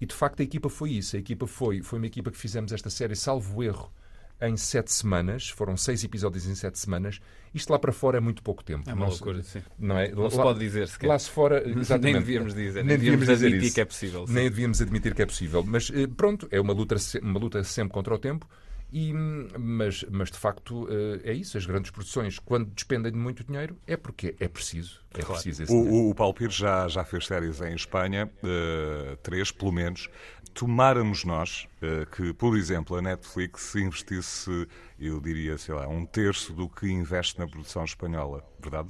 E 0.00 0.06
de 0.06 0.14
facto 0.14 0.40
a 0.40 0.42
equipa 0.42 0.68
foi 0.68 0.90
isso. 0.92 1.14
A 1.14 1.18
equipa 1.18 1.46
foi, 1.46 1.82
foi 1.82 1.98
uma 1.98 2.06
equipa 2.06 2.30
que 2.30 2.36
fizemos 2.36 2.72
esta 2.72 2.90
série, 2.90 3.14
salvo 3.14 3.62
erro, 3.62 3.92
em 4.40 4.56
sete 4.56 4.92
semanas. 4.92 5.48
Foram 5.50 5.76
seis 5.76 6.02
episódios 6.02 6.46
em 6.46 6.54
sete 6.54 6.78
semanas. 6.78 7.20
Isto 7.54 7.70
lá 7.70 7.78
para 7.78 7.92
fora 7.92 8.16
é 8.16 8.20
muito 8.20 8.42
pouco 8.42 8.64
tempo. 8.64 8.88
É 8.88 8.94
uma 8.94 9.04
não 9.04 9.10
loucura, 9.10 9.42
se, 9.42 9.60
sim. 9.60 9.62
Não, 9.78 9.98
é? 9.98 10.10
Não 10.10 10.22
lá, 10.22 10.30
se 10.30 10.36
pode 10.36 10.58
dizer 10.58 10.88
sequer. 10.88 11.06
Lá 11.06 11.18
se 11.18 11.30
fora, 11.30 11.62
exatamente. 11.68 12.12
nem 12.12 12.14
devíamos 12.14 12.54
dizer, 12.54 12.84
nem 12.84 12.96
devíamos 12.96 13.26
dizer 13.26 13.46
admitir 13.46 13.66
isso. 13.66 13.74
que 13.74 13.80
é 13.80 13.84
possível. 13.84 14.26
sim. 14.26 14.32
Nem 14.32 14.44
devíamos 14.48 14.80
admitir 14.80 15.14
que 15.14 15.22
é 15.22 15.26
possível. 15.26 15.62
Mas 15.62 15.90
eh, 15.94 16.06
pronto, 16.06 16.48
é 16.50 16.60
uma 16.60 16.72
luta, 16.72 16.96
uma 17.22 17.38
luta 17.38 17.62
sempre 17.62 17.92
contra 17.92 18.14
o 18.14 18.18
tempo. 18.18 18.48
E, 18.92 19.12
mas, 19.12 20.04
mas 20.10 20.30
de 20.30 20.38
facto 20.38 20.88
eh, 20.90 21.30
é 21.30 21.32
isso. 21.32 21.56
As 21.56 21.64
grandes 21.64 21.90
produções, 21.90 22.38
quando 22.38 22.70
despendem 22.70 23.12
de 23.12 23.18
muito 23.18 23.44
dinheiro, 23.44 23.76
é 23.86 23.96
porque 23.96 24.34
é 24.40 24.48
preciso. 24.48 25.00
É 25.14 25.24
preciso 25.24 25.62
esse 25.62 25.72
dinheiro. 25.72 25.94
O, 25.94 26.06
o, 26.06 26.10
o 26.10 26.14
Paulo 26.14 26.34
Pires 26.34 26.54
já, 26.54 26.88
já 26.88 27.04
fez 27.04 27.26
séries 27.26 27.60
em 27.60 27.74
Espanha, 27.74 28.30
eh, 28.42 29.16
três 29.22 29.52
pelo 29.52 29.72
menos. 29.72 30.08
Tomáramos 30.52 31.24
nós 31.24 31.68
eh, 31.80 32.06
que, 32.10 32.32
por 32.32 32.56
exemplo, 32.56 32.96
a 32.96 33.02
Netflix 33.02 33.74
investisse, 33.76 34.66
eu 34.98 35.20
diria, 35.20 35.56
sei 35.56 35.74
lá, 35.74 35.86
um 35.86 36.04
terço 36.04 36.52
do 36.52 36.68
que 36.68 36.90
investe 36.90 37.38
na 37.38 37.46
produção 37.46 37.84
espanhola, 37.84 38.44
verdade? 38.60 38.88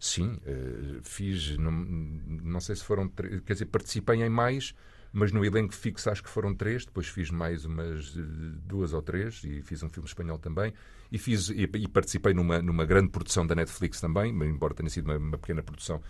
Sim, 0.00 0.40
eh, 0.46 1.00
fiz, 1.02 1.56
não, 1.58 1.70
não 1.70 2.60
sei 2.60 2.74
se 2.74 2.84
foram, 2.84 3.08
quer 3.08 3.52
dizer, 3.52 3.66
participei 3.66 4.22
em 4.22 4.30
mais, 4.30 4.74
mas 5.12 5.30
no 5.32 5.44
elenco 5.44 5.74
fixo 5.74 6.08
acho 6.10 6.22
que 6.22 6.28
foram 6.30 6.54
três, 6.54 6.84
depois 6.86 7.06
fiz 7.06 7.30
mais 7.30 7.64
umas 7.64 8.14
eh, 8.16 8.20
duas 8.64 8.92
ou 8.92 9.02
três 9.02 9.42
e 9.44 9.60
fiz 9.62 9.82
um 9.82 9.88
filme 9.88 10.08
espanhol 10.08 10.38
também 10.38 10.72
e 11.10 11.18
fiz 11.18 11.50
e, 11.50 11.62
e 11.74 11.88
participei 11.88 12.32
numa, 12.32 12.62
numa 12.62 12.84
grande 12.86 13.10
produção 13.10 13.46
da 13.46 13.54
Netflix 13.54 14.00
também, 14.00 14.30
embora 14.32 14.72
tenha 14.74 14.88
sido 14.88 15.04
uma, 15.06 15.16
uma 15.18 15.38
pequena 15.38 15.62
produção, 15.62 16.00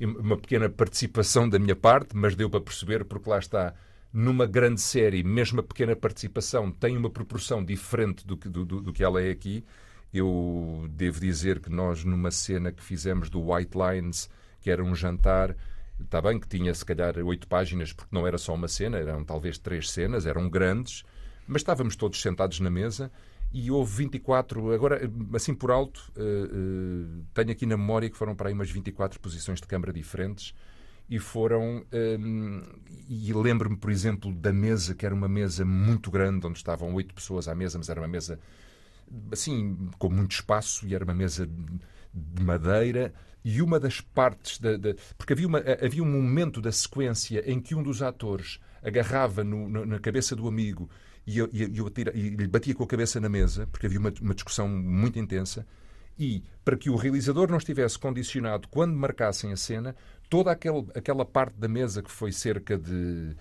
uma 0.00 0.36
pequena 0.36 0.68
participação 0.68 1.48
da 1.48 1.58
minha 1.58 1.76
parte, 1.76 2.16
mas 2.16 2.34
deu 2.34 2.48
para 2.50 2.60
perceber 2.60 3.04
porque 3.04 3.28
lá 3.30 3.38
está 3.38 3.74
numa 4.12 4.46
grande 4.46 4.80
série, 4.80 5.22
mesmo 5.22 5.60
a 5.60 5.62
pequena 5.62 5.94
participação 5.94 6.70
tem 6.72 6.96
uma 6.96 7.10
proporção 7.10 7.64
diferente 7.64 8.26
do 8.26 8.36
que, 8.36 8.48
do- 8.48 8.64
do 8.64 8.92
que 8.92 9.04
ela 9.04 9.22
é 9.22 9.30
aqui. 9.30 9.64
Eu 10.12 10.88
devo 10.90 11.20
dizer 11.20 11.60
que 11.60 11.70
nós, 11.70 12.02
numa 12.02 12.32
cena 12.32 12.72
que 12.72 12.82
fizemos 12.82 13.30
do 13.30 13.52
White 13.52 13.78
Lines, 13.78 14.28
que 14.60 14.68
era 14.68 14.82
um 14.82 14.94
jantar, 14.94 15.54
está 16.02 16.20
bem 16.20 16.38
que 16.38 16.48
tinha 16.48 16.72
se 16.74 16.84
calhar 16.84 17.16
oito 17.18 17.46
páginas, 17.46 17.92
porque 17.92 18.14
não 18.14 18.26
era 18.26 18.38
só 18.38 18.54
uma 18.54 18.68
cena, 18.68 18.98
eram 18.98 19.24
talvez 19.24 19.58
três 19.58 19.90
cenas, 19.90 20.26
eram 20.26 20.48
grandes, 20.48 21.04
mas 21.46 21.62
estávamos 21.62 21.96
todos 21.96 22.20
sentados 22.20 22.60
na 22.60 22.70
mesa 22.70 23.10
e 23.52 23.70
houve 23.70 23.96
24, 23.96 24.72
agora 24.72 25.10
assim 25.34 25.54
por 25.54 25.70
alto, 25.70 26.12
eh, 26.16 26.20
eh, 26.22 27.22
tenho 27.34 27.50
aqui 27.50 27.66
na 27.66 27.76
memória 27.76 28.08
que 28.08 28.16
foram 28.16 28.34
para 28.34 28.48
aí 28.48 28.54
umas 28.54 28.70
24 28.70 29.18
posições 29.18 29.60
de 29.60 29.66
câmara 29.66 29.92
diferentes 29.92 30.54
e 31.08 31.18
foram. 31.18 31.84
hum, 32.20 32.62
e 33.08 33.32
lembro-me, 33.32 33.76
por 33.76 33.90
exemplo, 33.90 34.32
da 34.32 34.52
mesa, 34.52 34.94
que 34.94 35.04
era 35.04 35.14
uma 35.14 35.28
mesa 35.28 35.64
muito 35.64 36.10
grande, 36.10 36.46
onde 36.46 36.58
estavam 36.58 36.94
oito 36.94 37.12
pessoas 37.12 37.48
à 37.48 37.54
mesa, 37.54 37.76
mas 37.78 37.88
era 37.88 38.00
uma 38.00 38.08
mesa 38.08 38.38
assim, 39.32 39.90
com 39.98 40.08
muito 40.08 40.32
espaço, 40.32 40.86
e 40.86 40.94
era 40.94 41.04
uma 41.04 41.14
mesa 41.14 41.48
de 42.12 42.42
madeira. 42.42 43.12
E 43.44 43.62
uma 43.62 43.80
das 43.80 44.00
partes 44.02 44.58
da. 44.58 44.76
da- 44.76 44.94
porque 45.16 45.32
havia, 45.32 45.46
uma, 45.46 45.60
havia 45.82 46.02
um 46.02 46.10
momento 46.10 46.60
da 46.60 46.70
sequência 46.70 47.42
em 47.50 47.58
que 47.58 47.74
um 47.74 47.82
dos 47.82 48.02
atores 48.02 48.58
agarrava 48.82 49.42
no- 49.42 49.68
no- 49.68 49.86
na 49.86 49.98
cabeça 49.98 50.36
do 50.36 50.46
amigo 50.46 50.90
e, 51.26 51.38
eu- 51.38 51.48
e, 51.52 51.80
atira- 51.80 52.12
e 52.14 52.28
lhe 52.30 52.46
batia 52.46 52.74
com 52.74 52.84
a 52.84 52.86
cabeça 52.86 53.18
na 53.18 53.28
mesa, 53.30 53.66
porque 53.66 53.86
havia 53.86 53.98
uma, 53.98 54.12
uma 54.20 54.34
discussão 54.34 54.68
muito 54.68 55.18
intensa. 55.18 55.66
E 56.18 56.42
para 56.62 56.76
que 56.76 56.90
o 56.90 56.96
realizador 56.96 57.48
não 57.50 57.56
estivesse 57.56 57.98
condicionado 57.98 58.68
quando 58.68 58.94
marcassem 58.94 59.52
a 59.52 59.56
cena, 59.56 59.96
toda 60.28 60.50
aquele, 60.50 60.86
aquela 60.94 61.24
parte 61.24 61.54
da 61.58 61.66
mesa 61.66 62.02
que 62.02 62.10
foi 62.10 62.30
cerca 62.32 62.76
de 62.76 63.34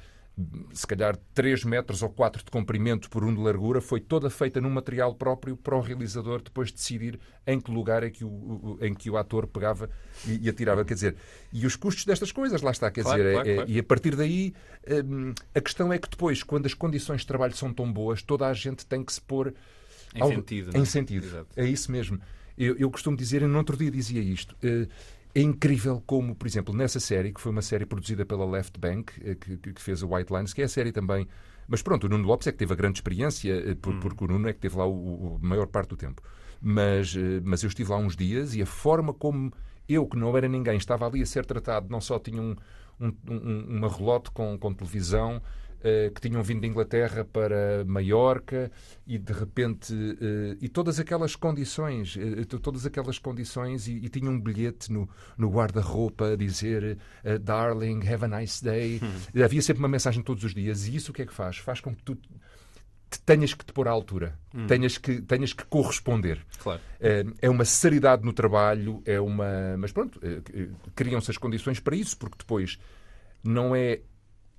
se 0.73 0.85
calhar 0.87 1.17
3 1.33 1.63
metros 1.63 2.01
ou 2.01 2.09
4 2.09 2.43
de 2.43 2.51
comprimento 2.51 3.09
por 3.09 3.23
1 3.23 3.33
de 3.35 3.41
largura, 3.41 3.81
foi 3.81 3.99
toda 3.99 4.29
feita 4.29 4.61
num 4.61 4.69
material 4.69 5.13
próprio 5.13 5.57
para 5.57 5.75
o 5.75 5.81
realizador 5.81 6.41
depois 6.41 6.71
decidir 6.71 7.19
em 7.45 7.59
que 7.59 7.69
lugar 7.71 8.03
é 8.03 8.09
que 8.09 8.23
o, 8.23 8.77
em 8.81 8.93
que 8.93 9.09
o 9.09 9.17
ator 9.17 9.47
pegava 9.47 9.89
e, 10.25 10.45
e 10.45 10.49
atirava. 10.49 10.85
Quer 10.85 10.93
dizer, 10.93 11.15
e 11.51 11.65
os 11.65 11.75
custos 11.75 12.05
destas 12.05 12.31
coisas, 12.31 12.61
lá 12.61 12.71
está, 12.71 12.89
quer 12.91 13.03
Claro, 13.03 13.17
dizer, 13.17 13.29
é- 13.29 13.33
claro, 13.33 13.49
é- 13.49 13.55
claro. 13.55 13.69
e 13.71 13.79
a 13.79 13.83
partir 13.83 14.15
daí 14.15 14.53
hum, 15.05 15.33
a 15.53 15.61
questão 15.61 15.91
é 15.91 15.97
que 15.97 16.09
depois, 16.09 16.41
quando 16.43 16.65
as 16.65 16.73
condições 16.73 17.21
de 17.21 17.27
trabalho 17.27 17.55
são 17.55 17.73
tão 17.73 17.91
boas, 17.91 18.21
toda 18.21 18.47
a 18.47 18.53
gente 18.53 18.85
tem 18.85 19.03
que 19.03 19.11
se 19.13 19.21
pôr 19.21 19.53
Em 20.15 20.21
ao- 20.21 20.29
sentido, 20.29 20.69
Em 20.71 20.73
não 20.75 20.81
é? 20.81 20.85
sentido. 20.85 21.25
Exato. 21.25 21.47
É 21.55 21.65
isso 21.65 21.91
mesmo. 21.91 22.19
Eu, 22.57 22.75
eu 22.77 22.89
costumo 22.91 23.15
dizer, 23.15 23.41
e 23.41 23.47
no 23.47 23.57
outro 23.57 23.77
dia 23.77 23.89
dizia 23.89 24.21
isto. 24.21 24.55
eh, 24.61 24.87
é 25.35 25.41
incrível 25.41 26.01
como, 26.05 26.35
por 26.35 26.47
exemplo, 26.47 26.73
nessa 26.75 26.99
série, 26.99 27.31
que 27.31 27.39
foi 27.39 27.51
uma 27.51 27.61
série 27.61 27.85
produzida 27.85 28.25
pela 28.25 28.45
Left 28.45 28.79
Bank, 28.79 29.13
eh, 29.23 29.35
que, 29.35 29.57
que- 29.73 29.81
fez 29.81 30.01
a 30.03 30.07
White 30.07 30.33
Lines, 30.33 30.53
que 30.53 30.61
é 30.61 30.65
a 30.65 30.69
série 30.69 30.91
também. 30.91 31.27
Mas 31.67 31.81
pronto, 31.83 32.05
o 32.05 32.09
Nuno 32.09 32.27
Lopes 32.27 32.47
é 32.47 32.51
que 32.51 32.57
teve 32.57 32.73
a 32.73 32.75
grande 32.75 32.97
experiência, 32.97 33.53
eh, 33.53 33.75
por- 33.75 33.93
porque 33.99 34.23
o 34.23 34.27
Nuno 34.27 34.47
é 34.49 34.53
que 34.53 34.59
teve 34.59 34.75
lá 34.77 34.85
o, 34.85 34.91
o- 35.35 35.39
a 35.41 35.47
maior 35.47 35.67
parte 35.67 35.89
do 35.89 35.97
tempo. 35.97 36.21
Mas, 36.61 37.15
eh, 37.15 37.41
mas 37.43 37.61
eu 37.63 37.67
estive 37.67 37.91
lá 37.91 37.97
uns 37.97 38.15
dias 38.15 38.55
e 38.55 38.61
a 38.61 38.65
forma 38.65 39.13
como 39.13 39.53
eu, 39.87 40.05
que 40.07 40.17
não 40.17 40.35
era 40.37 40.47
ninguém, 40.47 40.77
estava 40.77 41.05
ali 41.07 41.21
a 41.21 41.25
ser 41.25 41.45
tratado, 41.45 41.87
não 41.89 42.01
só 42.01 42.19
tinha 42.19 42.41
um, 42.41 42.55
um, 42.99 43.13
um, 43.29 43.77
uma 43.77 43.87
relote 43.87 44.29
com, 44.31 44.57
com 44.57 44.73
televisão, 44.73 45.41
que 46.13 46.21
tinham 46.21 46.43
vindo 46.43 46.61
de 46.61 46.67
Inglaterra 46.67 47.23
para 47.23 47.83
Maiorca 47.85 48.71
e 49.07 49.17
de 49.17 49.31
repente 49.33 49.93
eh, 50.21 50.57
e 50.61 50.67
todas 50.69 50.99
aquelas 50.99 51.35
condições 51.35 52.17
eh, 52.19 52.43
to- 52.45 52.59
todas 52.59 52.85
aquelas 52.85 53.17
condições 53.17 53.87
e, 53.87 53.93
e 53.93 54.09
tinham 54.09 54.33
um 54.33 54.39
bilhete 54.41 54.91
no, 54.91 55.09
no 55.37 55.49
guarda-roupa 55.49 56.33
a 56.33 56.35
dizer 56.35 56.97
eh, 57.23 57.37
darling 57.37 58.01
have 58.07 58.25
a 58.25 58.27
nice 58.27 58.63
day 58.63 58.99
havia 59.43 59.61
sempre 59.61 59.79
uma 59.81 59.87
mensagem 59.89 60.21
todos 60.21 60.43
os 60.43 60.53
dias 60.53 60.87
e 60.87 60.95
isso 60.95 61.11
o 61.11 61.13
que 61.13 61.21
é 61.21 61.25
que 61.25 61.33
faz 61.33 61.57
faz 61.57 61.79
com 61.79 61.95
que 61.95 62.03
tu 62.03 62.15
te 62.15 63.19
tenhas 63.25 63.53
que 63.55 63.65
te 63.65 63.73
pôr 63.73 63.87
à 63.87 63.91
altura 63.91 64.37
tenhas 64.67 64.97
que 64.97 65.21
tenhas 65.21 65.51
que 65.53 65.63
corresponder 65.65 66.45
Claro. 66.61 66.81
é 66.99 67.49
uma 67.49 67.63
seriedade 67.65 68.23
no 68.25 68.33
trabalho, 68.33 69.01
é 69.05 69.19
uma. 69.19 69.77
Mas 69.77 69.91
pronto, 69.93 70.19
eh, 70.21 70.41
eh, 70.53 70.67
criam-se 70.93 71.31
as 71.31 71.37
condições 71.37 71.79
para 71.79 71.95
isso, 71.95 72.17
porque 72.17 72.35
depois 72.37 72.77
não 73.43 73.73
é, 73.75 74.01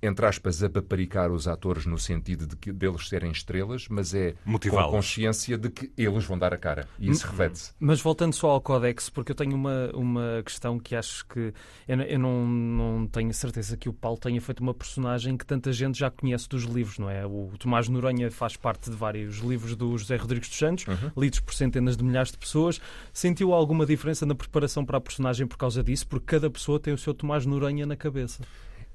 entre 0.01 0.25
aspas, 0.25 0.63
a 0.63 0.69
paparicar 0.69 1.31
os 1.31 1.47
atores 1.47 1.85
no 1.85 1.97
sentido 1.97 2.47
de 2.47 2.55
que 2.55 2.71
deles 2.71 3.07
serem 3.07 3.31
estrelas, 3.31 3.87
mas 3.89 4.13
é 4.13 4.31
com 4.43 4.51
Motivá-los. 4.51 4.91
consciência 4.91 5.57
de 5.57 5.69
que 5.69 5.91
eles 5.97 6.23
vão 6.25 6.37
dar 6.39 6.53
a 6.53 6.57
cara. 6.57 6.87
E 6.99 7.09
isso 7.09 7.27
reflete-se. 7.27 7.71
Mas 7.79 8.01
voltando 8.01 8.33
só 8.33 8.49
ao 8.51 8.61
Codex, 8.61 9.09
porque 9.09 9.31
eu 9.31 9.35
tenho 9.35 9.55
uma, 9.55 9.91
uma 9.93 10.41
questão 10.43 10.79
que 10.79 10.95
acho 10.95 11.25
que 11.27 11.53
eu, 11.87 11.97
não- 11.97 12.03
eu 12.05 12.19
não, 12.19 12.47
não 12.47 13.07
tenho 13.07 13.33
certeza 13.33 13.77
que 13.77 13.87
o 13.89 13.93
Paulo 13.93 14.17
tenha 14.17 14.41
feito 14.41 14.59
uma 14.61 14.73
personagem 14.73 15.37
que 15.37 15.45
tanta 15.45 15.71
gente 15.71 15.99
já 15.99 16.09
conhece 16.09 16.49
dos 16.49 16.63
livros, 16.63 16.97
não 16.97 17.09
é? 17.09 17.25
O 17.25 17.51
Tomás 17.59 17.87
Noronha 17.87 18.31
faz 18.31 18.55
parte 18.57 18.89
de 18.89 18.95
vários 18.95 19.37
livros 19.37 19.75
do 19.75 19.97
José 19.97 20.15
Rodrigues 20.15 20.49
dos 20.49 20.57
Santos, 20.57 20.85
lidos 21.15 21.39
por 21.39 21.53
centenas 21.53 21.95
de 21.95 22.03
milhares 22.03 22.31
de 22.31 22.37
pessoas. 22.37 22.81
Sentiu 23.13 23.53
alguma 23.53 23.85
diferença 23.85 24.25
na 24.25 24.33
preparação 24.35 24.85
para 24.85 24.97
a 24.97 25.01
personagem 25.01 25.45
por 25.45 25.57
causa 25.57 25.83
disso? 25.83 26.07
Porque 26.07 26.25
cada 26.25 26.49
pessoa 26.49 26.79
tem 26.79 26.93
o 26.93 26.97
seu 26.97 27.13
Tomás 27.13 27.45
Noronha 27.45 27.85
na 27.85 27.95
cabeça. 27.95 28.41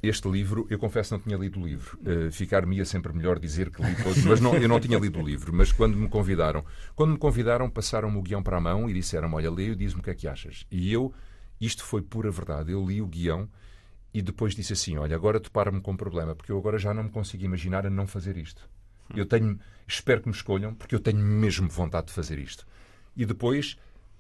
Este 0.03 0.29
livro, 0.29 0.67
eu 0.69 0.79
confesso 0.79 1.15
não 1.15 1.21
tinha 1.21 1.37
lido 1.37 1.61
o 1.61 1.67
livro. 1.67 1.99
Eh, 2.05 2.31
Ficar-me-ia 2.31 2.85
sempre 2.85 3.13
melhor 3.13 3.39
dizer 3.39 3.71
que 3.71 3.83
li 3.83 3.95
todos, 4.03 4.23
mas 4.25 4.41
não, 4.41 4.55
eu 4.55 4.69
não 4.69 4.79
tinha 4.79 4.99
lido 4.99 5.21
o 5.21 5.23
livro. 5.23 5.53
Mas 5.53 5.73
quando 5.73 5.97
me 5.97 6.09
convidaram, 6.09 6.65
quando 6.95 7.13
me 7.13 7.19
convidaram, 7.19 7.69
passaram-me 7.71 8.19
o 8.19 8.23
guião 8.23 8.43
para 8.43 8.59
a 8.59 8.61
mão 8.61 8.89
e 8.89 8.93
disseram 8.93 9.33
olha, 9.33 9.51
leio 9.51 9.75
diz-me 9.75 10.01
o 10.01 10.05
que 10.05 10.11
é 10.11 10.15
que 10.15 10.29
achas. 10.29 10.67
E 10.71 10.93
eu, 10.93 11.13
isto 11.61 11.83
foi 11.83 12.03
pura 12.03 12.31
verdade, 12.31 12.73
eu 12.73 12.85
li 12.85 13.01
o 13.01 13.07
guião 13.07 13.49
e 14.13 14.23
depois 14.23 14.55
disse 14.55 14.73
assim, 14.73 14.97
olha, 14.97 15.17
agora 15.17 15.41
depara-me 15.41 15.81
com 15.81 15.93
um 15.93 15.97
problema, 15.97 16.35
porque 16.35 16.53
eu 16.53 16.59
agora 16.59 16.79
já 16.79 16.95
não 16.95 17.05
me 17.05 17.11
consigo 17.11 17.45
imaginar 17.45 17.87
a 17.87 17.91
não 17.91 18.07
fazer 18.07 18.37
isto. 18.37 18.69
Eu 19.15 19.27
tenho, 19.27 19.59
espero 19.87 20.23
que 20.23 20.29
me 20.29 20.35
escolham, 20.35 20.75
porque 20.75 20.95
eu 20.95 21.01
tenho 21.01 21.19
mesmo 21.19 21.69
vontade 21.69 22.09
de 22.09 22.13
fazer 22.13 22.39
isto. 22.39 22.67
E 23.17 23.25
depois, 23.25 23.77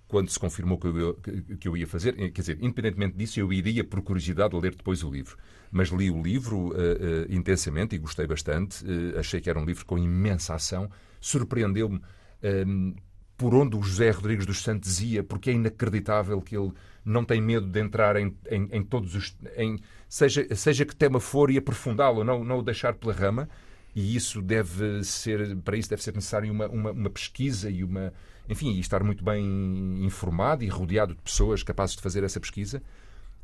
quando 0.08 0.30
se 0.30 0.38
confirmou 0.38 0.78
que 0.78 0.86
eu, 0.86 1.14
que, 1.58 1.68
eu 1.68 1.76
ia 1.76 1.86
fazer, 1.86 2.14
eh, 2.18 2.30
quer 2.30 2.40
dizer, 2.40 2.58
independentemente 2.60 3.16
disso, 3.16 3.40
eu 3.40 3.52
iria 3.52 3.82
por 3.82 4.02
curiosidade 4.02 4.54
ler 4.56 4.74
depois 4.74 5.02
o 5.02 5.10
livro. 5.10 5.36
Mas 5.70 5.88
li 5.88 6.10
o 6.10 6.22
livro 6.22 6.72
eh, 6.76 7.26
eh, 7.28 7.34
intensamente 7.34 7.96
e 7.96 7.98
gostei 7.98 8.26
bastante. 8.26 8.84
Eh, 8.86 9.18
achei 9.18 9.40
que 9.40 9.50
era 9.50 9.58
um 9.58 9.64
livro 9.64 9.84
com 9.84 9.98
imensa 9.98 10.54
ação. 10.54 10.88
Surpreendeu-me 11.20 12.00
ehm, 12.42 12.94
por 13.36 13.54
onde 13.54 13.76
o 13.76 13.82
José 13.82 14.10
Rodrigues 14.10 14.46
dos 14.46 14.62
Santos 14.62 15.00
ia, 15.00 15.24
porque 15.24 15.50
é 15.50 15.52
inacreditável 15.52 16.40
que 16.40 16.56
ele 16.56 16.72
não 17.04 17.24
tem 17.24 17.40
medo 17.40 17.66
de 17.66 17.80
entrar 17.80 18.16
em, 18.16 18.34
em, 18.48 18.68
em 18.72 18.82
todos 18.84 19.14
os. 19.14 19.36
Em, 19.56 19.78
seja, 20.08 20.46
seja 20.54 20.84
que 20.84 20.94
tema 20.94 21.20
for 21.20 21.50
e 21.50 21.58
aprofundá-lo, 21.58 22.22
não, 22.24 22.44
não 22.44 22.58
o 22.58 22.62
deixar 22.62 22.94
pela 22.94 23.12
rama. 23.12 23.48
E 23.94 24.14
isso 24.14 24.42
deve 24.42 25.02
ser, 25.04 25.56
para 25.56 25.76
isso 25.76 25.88
deve 25.88 26.02
ser 26.02 26.14
necessário 26.14 26.52
uma, 26.52 26.68
uma, 26.68 26.90
uma 26.92 27.10
pesquisa 27.10 27.70
e 27.70 27.82
uma, 27.82 28.12
enfim, 28.48 28.72
e 28.72 28.80
estar 28.80 29.02
muito 29.02 29.24
bem 29.24 30.04
informado 30.04 30.64
e 30.64 30.68
rodeado 30.68 31.14
de 31.14 31.22
pessoas 31.22 31.62
capazes 31.62 31.96
de 31.96 32.02
fazer 32.02 32.24
essa 32.24 32.40
pesquisa. 32.40 32.82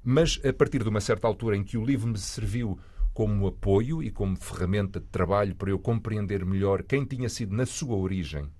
Mas 0.05 0.41
a 0.45 0.53
partir 0.53 0.83
de 0.83 0.89
uma 0.89 1.01
certa 1.01 1.27
altura 1.27 1.57
em 1.57 1.63
que 1.63 1.77
o 1.77 1.85
livro 1.85 2.09
me 2.09 2.19
serviu 2.19 2.79
como 3.15 3.47
apoio 3.47 4.03
e 4.03 4.11
como 4.11 4.37
ferramenta 4.37 4.99
de 4.99 5.07
trabalho 5.07 5.55
para 5.55 5.71
eu 5.71 5.79
compreender 5.79 6.45
melhor 6.45 6.83
quem 6.83 7.05
tinha 7.05 7.29
sido 7.29 7.55
na 7.55 7.67
sua 7.67 7.97
origem 7.97 8.51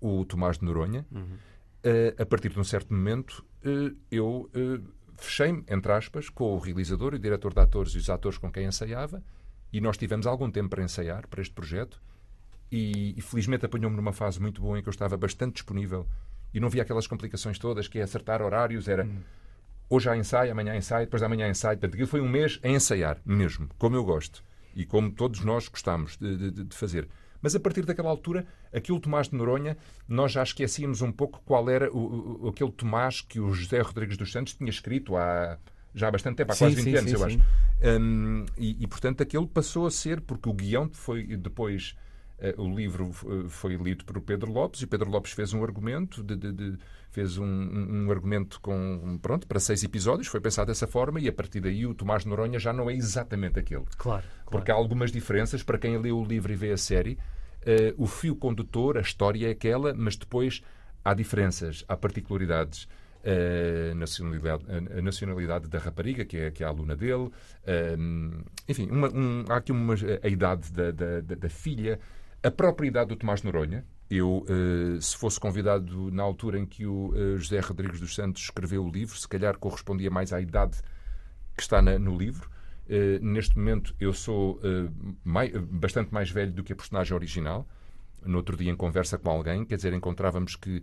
o 0.00 0.24
Tomás 0.24 0.58
de 0.58 0.64
Noronha, 0.64 1.06
eh, 1.84 2.14
a 2.18 2.26
partir 2.26 2.50
de 2.50 2.58
um 2.58 2.64
certo 2.64 2.92
momento 2.92 3.44
eh, 3.64 3.92
eu 4.10 4.50
eh, 4.52 4.80
fechei-me, 5.16 5.64
entre 5.68 5.92
aspas, 5.92 6.28
com 6.28 6.54
o 6.54 6.58
realizador 6.58 7.14
e 7.14 7.16
o 7.16 7.18
diretor 7.20 7.54
de 7.54 7.60
atores 7.60 7.92
e 7.94 7.98
os 7.98 8.10
atores 8.10 8.36
com 8.36 8.50
quem 8.50 8.66
ensaiava 8.66 9.22
E 9.72 9.80
nós 9.80 9.96
tivemos 9.96 10.26
algum 10.26 10.50
tempo 10.50 10.70
para 10.70 10.82
ensaiar 10.82 11.26
para 11.28 11.40
este 11.40 11.54
projeto 11.54 12.02
e, 12.72 13.14
e 13.18 13.22
felizmente 13.22 13.66
apanhou-me 13.66 13.96
numa 13.96 14.14
fase 14.14 14.40
muito 14.40 14.62
boa 14.62 14.78
em 14.78 14.82
que 14.82 14.88
eu 14.88 14.92
estava 14.92 15.16
bastante 15.16 15.54
disponível 15.54 16.08
e 16.54 16.60
não 16.60 16.68
havia 16.68 16.82
aquelas 16.82 17.06
complicações 17.06 17.58
todas 17.58 17.88
que 17.88 18.00
é 18.00 18.02
acertar 18.02 18.42
horários, 18.42 18.88
era 18.88 19.08
hoje 19.88 20.08
há 20.08 20.16
ensaio, 20.16 20.52
amanhã 20.52 20.72
há 20.72 20.76
ensaio, 20.76 21.06
depois 21.06 21.20
da 21.22 21.28
manhã 21.28 21.46
há 21.46 21.50
ensaio. 21.50 21.78
Portanto, 21.78 21.94
aquilo 21.94 22.08
foi 22.08 22.20
um 22.20 22.28
mês 22.28 22.58
a 22.62 22.68
ensaiar 22.68 23.20
mesmo, 23.24 23.68
como 23.78 23.96
eu 23.96 24.04
gosto 24.04 24.42
e 24.74 24.86
como 24.86 25.12
todos 25.12 25.40
nós 25.44 25.68
gostamos 25.68 26.16
de, 26.16 26.50
de- 26.50 26.64
de 26.64 26.76
fazer. 26.76 27.08
Mas 27.42 27.54
a 27.54 27.60
partir 27.60 27.84
daquela 27.84 28.08
altura, 28.10 28.46
aquilo 28.72 29.00
Tomás 29.00 29.28
de 29.28 29.36
Noronha, 29.36 29.76
nós 30.08 30.32
já 30.32 30.42
esquecíamos 30.42 31.02
um 31.02 31.12
pouco 31.12 31.42
qual 31.44 31.68
era 31.68 31.92
o, 31.92 32.44
o- 32.46 32.48
aquele 32.48 32.72
Tomás 32.72 33.20
que 33.20 33.40
o 33.40 33.52
José 33.52 33.80
Rodrigues 33.80 34.16
dos 34.16 34.32
Santos 34.32 34.54
tinha 34.54 34.70
escrito 34.70 35.16
há 35.16 35.58
já 35.94 36.08
há 36.08 36.10
bastante 36.10 36.36
tempo, 36.36 36.52
há 36.52 36.56
Sim, 36.56 36.56
quase 36.56 36.76
20 36.76 36.94
sim, 36.94 36.96
anos, 36.96 37.12
sim, 37.12 37.16
eu 37.16 37.22
acho. 37.22 37.38
Hum, 38.00 38.46
e, 38.56 38.82
e, 38.82 38.86
portanto, 38.86 39.22
aquele 39.22 39.46
passou 39.46 39.86
a 39.86 39.90
ser, 39.90 40.20
porque 40.22 40.48
o 40.48 40.54
guião 40.54 40.88
foi 40.92 41.36
depois. 41.36 41.94
Eh, 42.42 42.54
o 42.58 42.68
livro 42.74 43.10
eh, 43.24 43.48
foi 43.48 43.76
lido 43.76 44.04
por 44.04 44.20
Pedro 44.20 44.52
Lopes 44.52 44.82
e 44.82 44.86
Pedro 44.86 45.08
Lopes 45.10 45.32
fez 45.32 45.54
um 45.54 45.62
argumento, 45.64 46.22
de- 46.22 46.36
de- 46.36 46.52
de- 46.52 46.78
fez 47.10 47.38
um, 47.38 47.44
um- 47.44 48.04
um 48.06 48.10
argumento 48.10 48.60
com 48.60 49.18
pronto 49.22 49.46
para 49.46 49.58
seis 49.60 49.82
episódios, 49.82 50.26
foi 50.28 50.40
pensado 50.40 50.66
dessa 50.66 50.86
forma 50.86 51.18
e 51.20 51.28
a 51.28 51.32
partir 51.32 51.60
daí 51.60 51.86
o 51.86 51.94
Tomás 51.94 52.24
Noronha 52.24 52.58
já 52.58 52.72
não 52.72 52.90
é 52.90 52.94
exatamente 52.94 53.58
aquele. 53.58 53.84
Claro. 53.96 54.24
Porque 54.50 54.70
há 54.70 54.74
algumas 54.74 55.10
diferenças 55.12 55.62
para 55.62 55.78
quem 55.78 55.96
lê 55.98 56.10
o 56.12 56.22
livro 56.24 56.52
e 56.52 56.56
vê 56.56 56.72
a 56.72 56.76
série. 56.76 57.16
eh, 57.64 57.94
o 57.96 58.06
fio 58.08 58.34
condutor, 58.34 58.98
a 58.98 59.00
história 59.02 59.46
é 59.46 59.50
aquela, 59.52 59.94
mas 59.94 60.16
depois 60.16 60.62
há 61.04 61.14
diferenças, 61.14 61.84
há 61.88 61.96
particularidades. 61.96 62.88
A 63.24 63.94
nacionalidade, 63.94 64.64
a- 64.68 65.00
nacionalidade 65.00 65.68
da 65.68 65.78
rapariga, 65.78 66.24
que 66.24 66.36
é, 66.36 66.50
que 66.50 66.64
é 66.64 66.66
a 66.66 66.70
aluna 66.70 66.96
dele, 66.96 67.30
eh, 67.64 67.96
enfim, 68.68 68.88
uma- 68.90 69.08
um- 69.14 69.44
há 69.48 69.56
aqui 69.58 69.70
uma, 69.70 69.94
a 70.22 70.28
idade 70.28 70.72
da, 70.72 70.90
da, 70.90 71.20
da- 71.20 71.34
da 71.36 71.48
filha, 71.48 72.00
a 72.42 72.50
própria 72.50 72.88
idade 72.88 73.10
do 73.10 73.16
Tomás 73.16 73.42
Noronha. 73.42 73.84
Eu, 74.10 74.44
eh, 74.48 75.00
se 75.00 75.16
fosse 75.16 75.40
convidado 75.40 76.10
na 76.10 76.22
altura 76.22 76.58
em 76.58 76.66
que 76.66 76.84
o 76.86 77.14
eh, 77.14 77.38
José 77.38 77.60
Rodrigues 77.60 77.98
dos 77.98 78.14
Santos 78.14 78.42
escreveu 78.42 78.84
o 78.84 78.90
livro, 78.90 79.16
se 79.16 79.26
calhar 79.26 79.56
correspondia 79.56 80.10
mais 80.10 80.32
à 80.32 80.40
idade 80.40 80.78
que 81.56 81.62
está 81.62 81.80
no 81.80 82.16
livro. 82.16 82.50
Eh, 82.88 83.18
neste 83.22 83.56
momento 83.56 83.94
eu 83.98 84.12
sou 84.12 84.60
bastante 85.70 86.12
mais 86.12 86.30
velho 86.30 86.52
do 86.52 86.62
que 86.62 86.72
a 86.72 86.76
personagem 86.76 87.14
original. 87.14 87.66
No 88.24 88.38
outro 88.38 88.56
dia, 88.56 88.70
em 88.70 88.76
conversa 88.76 89.18
com 89.18 89.30
alguém, 89.30 89.64
quer 89.64 89.76
dizer, 89.76 89.92
encontrávamos 89.92 90.56
que 90.56 90.82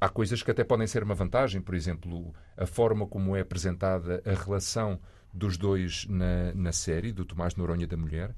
há 0.00 0.08
coisas 0.08 0.42
que 0.42 0.50
até 0.50 0.62
podem 0.62 0.86
ser 0.86 1.02
uma 1.02 1.14
vantagem. 1.14 1.60
Por 1.60 1.74
exemplo, 1.74 2.34
a 2.56 2.66
forma 2.66 3.06
como 3.06 3.34
é 3.34 3.40
apresentada 3.40 4.22
a 4.26 4.34
relação 4.34 5.00
dos 5.32 5.56
dois 5.56 6.06
na, 6.08 6.52
na 6.54 6.72
série, 6.72 7.12
do 7.12 7.24
Tomás 7.24 7.56
Noronha 7.56 7.84
e 7.84 7.86
da 7.86 7.96
mulher, 7.96 8.34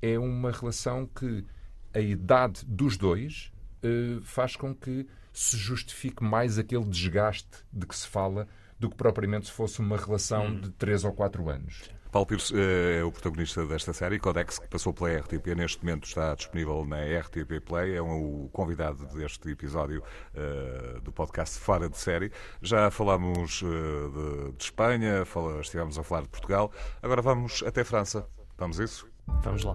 é 0.00 0.18
uma 0.18 0.50
relação 0.50 1.06
que 1.06 1.44
a 1.94 2.00
idade 2.00 2.62
dos 2.66 2.96
dois 2.96 3.52
eh, 3.82 4.18
faz 4.22 4.56
com 4.56 4.74
que 4.74 5.06
se 5.32 5.56
justifique 5.56 6.22
mais 6.22 6.58
aquele 6.58 6.84
desgaste 6.84 7.48
de 7.72 7.86
que 7.86 7.96
se 7.96 8.06
fala 8.06 8.46
do 8.78 8.88
que 8.90 8.96
propriamente 8.96 9.46
se 9.46 9.52
fosse 9.52 9.80
uma 9.80 9.96
relação 9.96 10.54
de 10.60 10.70
3 10.70 11.04
ou 11.04 11.12
4 11.12 11.48
anos. 11.48 11.82
Paulo 12.12 12.26
Pires 12.26 12.52
eh, 12.54 12.98
é 13.00 13.04
o 13.04 13.10
protagonista 13.10 13.66
desta 13.66 13.92
série, 13.92 14.20
Codex, 14.20 14.60
que 14.60 14.68
passou 14.68 14.92
pela 14.92 15.18
RTP, 15.18 15.48
neste 15.56 15.84
momento 15.84 16.04
está 16.06 16.32
disponível 16.36 16.84
na 16.84 16.98
RTP 17.20 17.60
Play, 17.64 17.96
é 17.96 18.00
um- 18.02 18.44
o 18.44 18.48
convidado 18.52 19.04
deste 19.16 19.48
episódio 19.50 20.00
eh, 20.32 21.00
do 21.02 21.10
podcast 21.10 21.58
Fora 21.58 21.88
de 21.88 21.98
Série. 21.98 22.30
Já 22.62 22.88
falámos 22.92 23.62
eh, 23.64 24.46
de, 24.46 24.52
de 24.56 24.62
Espanha, 24.64 25.24
fala- 25.24 25.60
estivemos 25.60 25.98
a 25.98 26.04
falar 26.04 26.22
de 26.22 26.28
Portugal, 26.28 26.70
agora 27.02 27.20
vamos 27.20 27.64
até 27.66 27.82
França. 27.82 28.24
Vamos 28.56 28.78
a 28.78 28.84
isso? 28.84 29.08
Vamos 29.42 29.64
lá. 29.64 29.74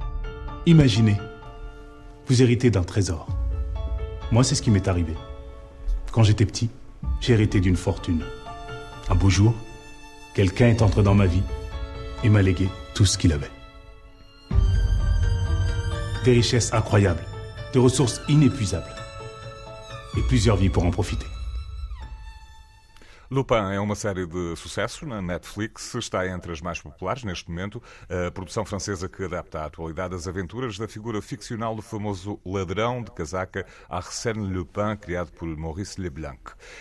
Imaginez, 0.65 1.17
vous 2.29 2.43
héritez 2.43 2.69
d'un 2.69 2.83
trésor. 2.83 3.27
Moi, 4.31 4.43
c'est 4.43 4.53
ce 4.53 4.61
qui 4.61 4.69
m'est 4.69 4.87
arrivé. 4.87 5.15
Quand 6.11 6.21
j'étais 6.21 6.45
petit, 6.45 6.69
j'ai 7.21 7.33
hérité 7.33 7.59
d'une 7.59 7.75
fortune. 7.75 8.21
Un 9.09 9.15
beau 9.15 9.31
jour, 9.31 9.55
quelqu'un 10.35 10.67
est 10.67 10.83
entré 10.83 11.01
dans 11.01 11.15
ma 11.15 11.25
vie 11.25 11.41
et 12.23 12.29
m'a 12.29 12.43
légué 12.43 12.69
tout 12.93 13.05
ce 13.05 13.17
qu'il 13.17 13.33
avait. 13.33 13.49
Des 16.23 16.33
richesses 16.33 16.71
incroyables, 16.71 17.25
des 17.73 17.79
ressources 17.79 18.21
inépuisables. 18.29 18.95
Et 20.15 20.21
plusieurs 20.21 20.57
vies 20.57 20.69
pour 20.69 20.85
en 20.85 20.91
profiter. 20.91 21.25
Lupin 23.31 23.71
é 23.71 23.79
uma 23.79 23.93
série 23.93 24.25
de 24.25 24.55
sucesso 24.55 25.05
na 25.05 25.21
Netflix, 25.21 25.93
está 25.93 26.27
entre 26.27 26.51
as 26.51 26.61
mais 26.61 26.81
populares 26.81 27.23
neste 27.23 27.47
momento. 27.47 27.79
A 28.09 28.31
produção 28.31 28.65
francesa 28.65 29.07
que 29.07 29.23
adapta 29.23 29.59
à 29.59 29.65
atualidade 29.65 30.15
as 30.15 30.27
aventuras 30.27 30.79
da 30.79 30.87
figura 30.87 31.21
ficcional 31.21 31.75
do 31.75 31.81
famoso 31.83 32.39
ladrão 32.43 33.03
de 33.03 33.11
casaca 33.11 33.67
Arsène 33.87 34.51
Lupin, 34.51 34.97
criado 34.99 35.31
por 35.33 35.47
Maurice 35.47 36.01
Leblanc. 36.01 36.39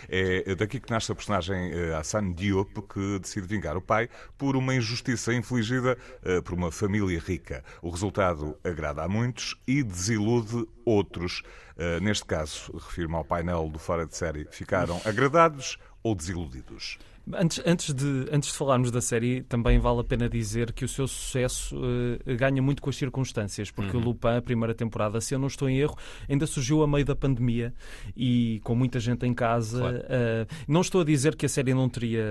É 0.09 0.55
daqui 0.55 0.81
que 0.81 0.91
nasce 0.91 1.13
a 1.13 1.15
personagem 1.15 1.71
eh, 1.71 1.95
Hassan 1.95 2.33
Diop, 2.33 2.81
que 2.89 3.19
decide 3.19 3.47
vingar 3.47 3.77
o 3.77 3.83
pai 3.83 4.09
por 4.39 4.57
uma 4.57 4.75
injustiça 4.75 5.35
infligida 5.35 5.99
eh, 6.25 6.41
por 6.41 6.55
uma 6.55 6.73
família 6.73 7.21
rica. 7.21 7.63
O 7.83 7.91
resultado 7.91 8.57
agrada 8.65 9.03
a 9.03 9.09
muitos 9.09 9.55
e 9.67 9.83
desilude 9.83 10.67
outros. 10.87 11.43
Eh, 11.77 12.01
Neste 12.01 12.25
caso, 12.25 12.73
refiro-me 12.73 13.17
ao 13.17 13.25
painel 13.25 13.69
do 13.69 13.79
Fora 13.79 14.07
de 14.07 14.17
Série. 14.17 14.49
Ficaram 14.51 14.99
agradados 15.05 15.77
ou 16.09 16.15
desiludidos? 16.15 16.99
Antes, 17.35 17.63
antes, 17.67 17.93
de, 17.95 18.27
antes 18.33 18.51
de 18.51 18.57
falarmos 18.57 18.91
da 18.91 19.01
série, 19.01 19.43
também 19.43 19.79
vale 19.79 20.01
a 20.01 20.05
pena 20.05 20.29
dizer 20.29 20.73
que 20.73 20.85
o 20.85 20.89
seu 20.89 21.07
sucesso 21.07 21.79
eh, 22.27 22.35
ganha 22.37 22.63
muito 22.63 22.81
com 22.83 22.91
as 22.91 22.97
circunstâncias, 22.97 23.71
porque 23.71 23.97
o 23.97 24.01
Lupin, 24.01 24.37
a 24.39 24.43
primeira 24.43 24.75
temporada, 24.75 25.21
se 25.21 25.35
eu 25.35 25.39
não 25.39 25.47
estou 25.49 25.69
em 25.69 25.79
erro, 25.79 25.97
ainda 26.29 26.47
surgiu 26.47 26.83
a 26.83 26.87
meio 26.89 27.05
da 27.05 27.15
pandemia 27.17 27.73
e 28.17 28.61
com 28.65 28.75
muita 28.75 29.01
gente 29.01 29.27
em 29.27 29.35
casa. 29.35 29.79
Claro. 29.81 30.03
eh, 30.09 30.47
não 30.67 30.81
estou 30.81 31.01
a 31.01 31.05
dizer 31.05 31.37
que 31.37 31.47
a 31.47 31.49
série 31.49 31.75
não 31.75 31.89
teria 31.89 32.23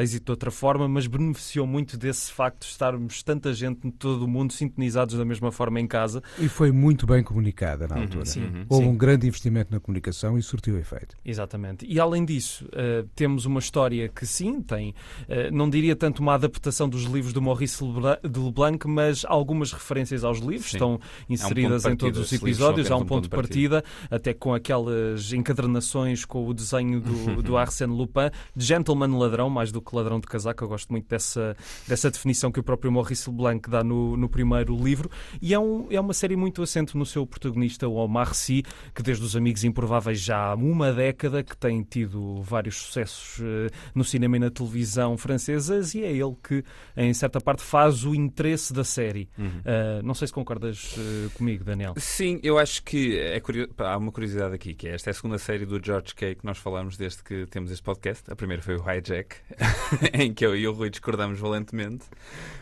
êxito 0.00 0.26
de 0.26 0.30
outra 0.32 0.50
forma, 0.50 0.88
mas 0.88 1.06
beneficiou 1.06 1.66
muito 1.66 1.96
desse 1.96 2.32
facto 2.32 2.60
de 2.60 2.66
estarmos 2.66 3.22
tanta 3.22 3.52
gente 3.52 3.86
em 3.86 3.90
todo 3.90 4.24
o 4.24 4.28
mundo 4.28 4.52
sintonizados 4.52 5.16
da 5.16 5.24
mesma 5.24 5.50
forma 5.52 5.80
em 5.80 5.86
casa. 5.86 6.22
E 6.38 6.48
foi 6.48 6.70
muito 6.72 7.06
bem 7.06 7.22
comunicada 7.22 7.86
na 7.86 7.96
altura. 7.96 8.24
sim, 8.24 8.64
Houve 8.68 8.84
sim. 8.84 8.90
um 8.90 8.96
grande 8.96 9.26
investimento 9.26 9.72
na 9.72 9.80
comunicação 9.80 10.38
e 10.38 10.42
surtiu 10.42 10.78
efeito. 10.78 11.16
Exatamente. 11.24 11.86
E 11.86 11.98
além 12.00 12.24
disso, 12.24 12.68
eh, 12.72 13.04
temos 13.14 13.44
uma 13.46 13.60
história 13.60 14.08
que 14.08 14.26
sim, 14.36 14.60
tem, 14.60 14.94
eh, 15.28 15.50
não 15.50 15.68
diria 15.68 15.94
tanto 15.94 16.20
uma 16.20 16.34
adaptação 16.34 16.88
dos 16.88 17.04
livros 17.04 17.32
do 17.32 17.40
Maurice 17.40 17.82
Leblanc, 17.84 18.86
mas 18.86 19.24
algumas 19.26 19.72
referências 19.72 20.24
aos 20.24 20.38
livros 20.38 20.70
Sim. 20.70 20.76
estão 20.76 21.00
inseridas 21.28 21.82
de 21.82 21.90
em 21.90 21.96
todos 21.96 22.18
partida. 22.18 22.36
os 22.36 22.42
episódios. 22.42 22.90
Há 22.90 22.96
um 22.96 23.06
um 23.06 23.06
ponto 23.06 23.24
de 23.24 23.26
de 23.28 23.36
partida, 23.36 23.84
até 24.10 24.32
com 24.32 24.54
aquelas 24.54 25.32
encadernações 25.32 26.24
com 26.24 26.46
o 26.46 26.54
desenho 26.54 27.00
do, 27.00 27.42
do 27.42 27.56
Arsène 27.56 27.94
Lupin, 27.94 28.30
gentleman 28.56 29.16
ladrão, 29.18 29.50
mais 29.50 29.70
do 29.70 29.80
que 29.80 29.94
ladrão 29.94 30.18
de 30.18 30.26
casaco. 30.26 30.64
Eu 30.64 30.68
gosto 30.68 30.90
muito 30.90 31.08
dessa, 31.08 31.56
dessa 31.86 32.10
definição 32.10 32.50
que 32.50 32.58
o 32.58 32.62
próprio 32.62 32.90
Maurice 32.90 33.28
Leblanc 33.28 33.68
dá 33.68 33.84
no, 33.84 34.16
no 34.16 34.28
primeiro 34.28 34.76
livro. 34.76 35.10
E 35.40 35.52
é, 35.52 35.58
um, 35.58 35.86
é 35.90 36.00
uma 36.00 36.14
série 36.14 36.36
muito 36.36 36.62
assente 36.62 36.96
no 36.96 37.04
seu 37.04 37.26
protagonista, 37.26 37.86
o 37.86 37.94
Omar 37.94 38.34
Sy, 38.34 38.62
que 38.94 39.02
desde 39.02 39.24
os 39.24 39.36
Amigos 39.36 39.64
Improváveis 39.64 40.20
já 40.20 40.38
há 40.38 40.54
uma 40.54 40.92
década 40.92 41.42
que 41.42 41.56
tem 41.56 41.82
tido 41.82 42.40
vários 42.42 42.76
sucessos 42.76 43.40
eh, 43.40 43.70
no 43.94 44.04
cinema 44.04 44.25
e 44.34 44.38
na 44.38 44.50
televisão 44.50 45.16
francesas 45.16 45.94
e 45.94 46.02
é 46.02 46.10
ele 46.10 46.34
que, 46.42 46.64
em 46.96 47.14
certa 47.14 47.40
parte, 47.40 47.62
faz 47.62 48.04
o 48.04 48.14
interesse 48.14 48.72
da 48.72 48.82
série. 48.82 49.28
Eh, 49.64 50.00
não 50.02 50.14
sei 50.14 50.26
se 50.26 50.32
concordas 50.32 50.96
eh, 50.98 51.28
comigo, 51.34 51.62
Daniel. 51.62 51.94
Sim, 51.96 52.40
eu 52.42 52.58
acho 52.58 52.82
que 52.82 53.18
é 53.18 53.38
curio... 53.38 53.68
pá, 53.68 53.92
há 53.92 53.96
uma 53.96 54.10
curiosidade 54.10 54.54
aqui, 54.54 54.74
que 54.74 54.88
é 54.88 54.94
esta 54.94 55.10
é 55.10 55.12
a 55.12 55.14
segunda 55.14 55.38
série 55.38 55.64
do 55.64 55.80
George 55.84 56.14
Kay 56.14 56.34
que 56.34 56.44
nós 56.44 56.58
falamos 56.58 56.96
desde 56.96 57.22
que 57.22 57.46
temos 57.46 57.70
este 57.70 57.82
podcast. 57.82 58.30
A 58.30 58.34
primeira 58.34 58.62
foi 58.62 58.76
o 58.76 58.80
Hijack, 58.80 59.36
em 60.12 60.32
que 60.32 60.44
eu 60.44 60.56
e 60.56 60.66
o 60.66 60.72
Rui 60.72 60.90
discordamos 60.90 61.38
valentemente. 61.38 62.04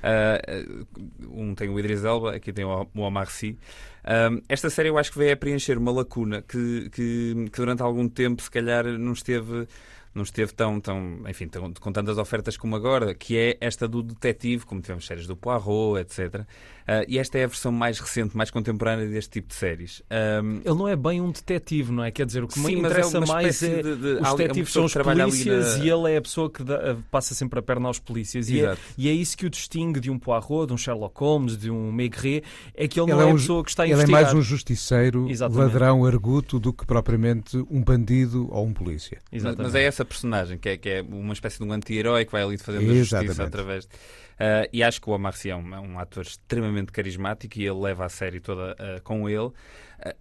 Ah, 0.03 0.41
um 1.31 1.55
tem 1.55 1.69
o 1.69 1.79
Idris 1.79 2.05
Elba, 2.05 2.35
aqui 2.35 2.53
tem 2.53 2.65
o 2.65 2.75
o 2.95 3.01
Omar 3.01 3.31
Sy. 3.31 3.59
Um, 4.05 4.43
esta 4.49 4.69
série 4.69 4.89
eu 4.89 4.99
acho 4.99 5.11
que 5.11 5.19
veio 5.19 5.33
a 5.33 5.37
preencher 5.37 5.79
uma 5.79 5.91
lacuna 5.91 6.43
que, 6.43 6.91
que, 6.91 7.49
que 7.51 7.57
durante 7.57 7.83
algum 7.83 8.07
tempo 8.09 8.43
se 8.43 8.51
calhar 8.51 8.85
não 8.99 9.13
esteve 9.13 9.67
não 10.15 10.23
esteve 10.23 10.53
tão, 10.53 10.81
tão 10.81 11.21
enfim, 11.29 11.49
tão- 11.49 11.73
com 11.73 11.93
tantas 11.93 12.19
ofertas 12.19 12.57
como 12.57 12.77
agora, 12.77 13.15
que 13.15 13.37
é 13.37 13.57
esta 13.61 13.89
do 13.89 14.03
detetive, 14.03 14.65
como 14.65 14.81
tivemos 14.81 15.07
séries 15.07 15.27
do 15.27 15.37
Poirot, 15.37 15.99
etc. 16.01 16.43
Ah, 16.87 17.03
e 17.09 17.19
esta 17.19 17.39
é 17.39 17.45
a 17.45 17.47
versão 17.47 17.73
mais 17.73 17.99
recente, 17.99 18.37
mais 18.37 18.51
contemporânea 18.51 19.09
deste 19.09 19.31
tipo 19.31 19.49
de 19.49 19.55
séries. 19.55 20.03
Um, 20.43 20.57
Ele 20.65 20.75
não 20.75 20.87
é 20.87 20.95
bem 20.95 21.21
um 21.21 21.31
detetive, 21.31 21.91
não 21.91 22.05
é? 22.05 22.11
Quer 22.11 22.27
dizer, 22.27 22.45
o 22.45 22.49
que 22.49 22.59
me 22.61 22.67
Sim, 22.67 22.77
mas 22.77 22.85
é 22.93 22.95
interessa 22.95 23.19
uma 23.19 23.27
mais 23.27 23.63
é. 23.63 23.83
de- 23.83 23.97
de- 23.97 24.07
os 24.21 24.29
é 24.29 24.37
detetives 24.37 24.73
são 24.73 24.85
os 24.85 24.93
polícias 24.95 25.79
na- 25.79 25.85
e 25.85 25.89
ele 25.91 26.13
é 26.13 26.17
a 26.19 26.23
pessoa 26.23 26.51
que 26.51 26.63
dá- 26.63 26.97
passa 27.11 27.35
sempre 27.35 27.59
a 27.59 27.63
perna 27.63 27.89
aos 27.89 27.99
polícias. 27.99 28.51
E 28.51 28.61
é, 28.61 28.77
e 28.99 29.09
é 29.09 29.13
isso 29.13 29.35
que 29.37 29.47
o 29.47 29.51
distingue 29.51 29.99
de 29.99 30.11
um 30.11 30.19
Poirot, 30.19 30.67
de 30.67 30.73
um 30.75 30.77
Sherlock 30.77 31.19
Holmes, 31.19 31.57
de 31.57 31.71
um 31.71 31.91
Maigret, 31.91 32.43
é 32.75 32.87
que 32.87 33.01
ele, 33.01 33.11
Ele 33.11 33.13
não 33.17 33.23
é, 33.23 33.25
é 33.29 33.31
a 33.31 33.35
um- 33.35 33.37
pessoa 33.39 33.65
que 33.65 33.71
está 33.71 33.83
a 33.83 33.87
Ele 33.87 33.93
é 33.93 33.97
investigar. 33.97 34.23
mais 34.23 34.35
um 34.35 34.43
justiceiro, 34.43 35.29
Exatamente. 35.31 35.65
ladrão, 35.73 36.05
arguto, 36.05 36.61
do 36.61 36.71
que 36.73 36.85
propriamente 36.87 37.57
um 37.71 37.83
bandido 37.83 38.47
ou 38.53 38.67
um 38.67 38.73
polícia. 38.75 39.19
Mas, 39.33 39.41
Exatamente. 39.41 39.63
mas 39.63 39.75
é 39.75 39.85
essa 39.85 40.04
essa 40.05 40.09
personagem, 40.09 40.59
que 40.59 40.69
é, 40.69 40.77
que 40.77 40.89
é 40.89 41.03
uma 41.03 41.33
espécie 41.33 41.59
de 41.59 41.65
um 41.65 41.73
anti-herói 41.73 42.25
que 42.25 42.33
vai 42.33 42.43
ali 42.43 42.59
fazendo 42.59 42.91
a 42.91 42.95
justiça 42.95 43.25
Exatamente. 43.25 43.49
através. 43.49 43.85
Uh, 44.35 44.67
e 44.73 44.83
acho 44.83 45.01
que 45.01 45.09
o 45.09 45.13
Omar 45.13 45.33
Sy 45.37 45.51
é 45.51 45.57
um, 45.57 45.75
é 45.75 45.81
um 45.81 45.99
ator 45.99 46.25
extremamente 46.25 46.91
carismático 46.91 47.57
e 47.59 47.63
ele 47.67 47.79
leva 47.79 48.05
a 48.05 48.09
série 48.09 48.41
toda 48.41 48.73
uh, 48.73 49.01
com 49.05 49.29
ele. 49.29 49.39
Uh, 49.47 49.53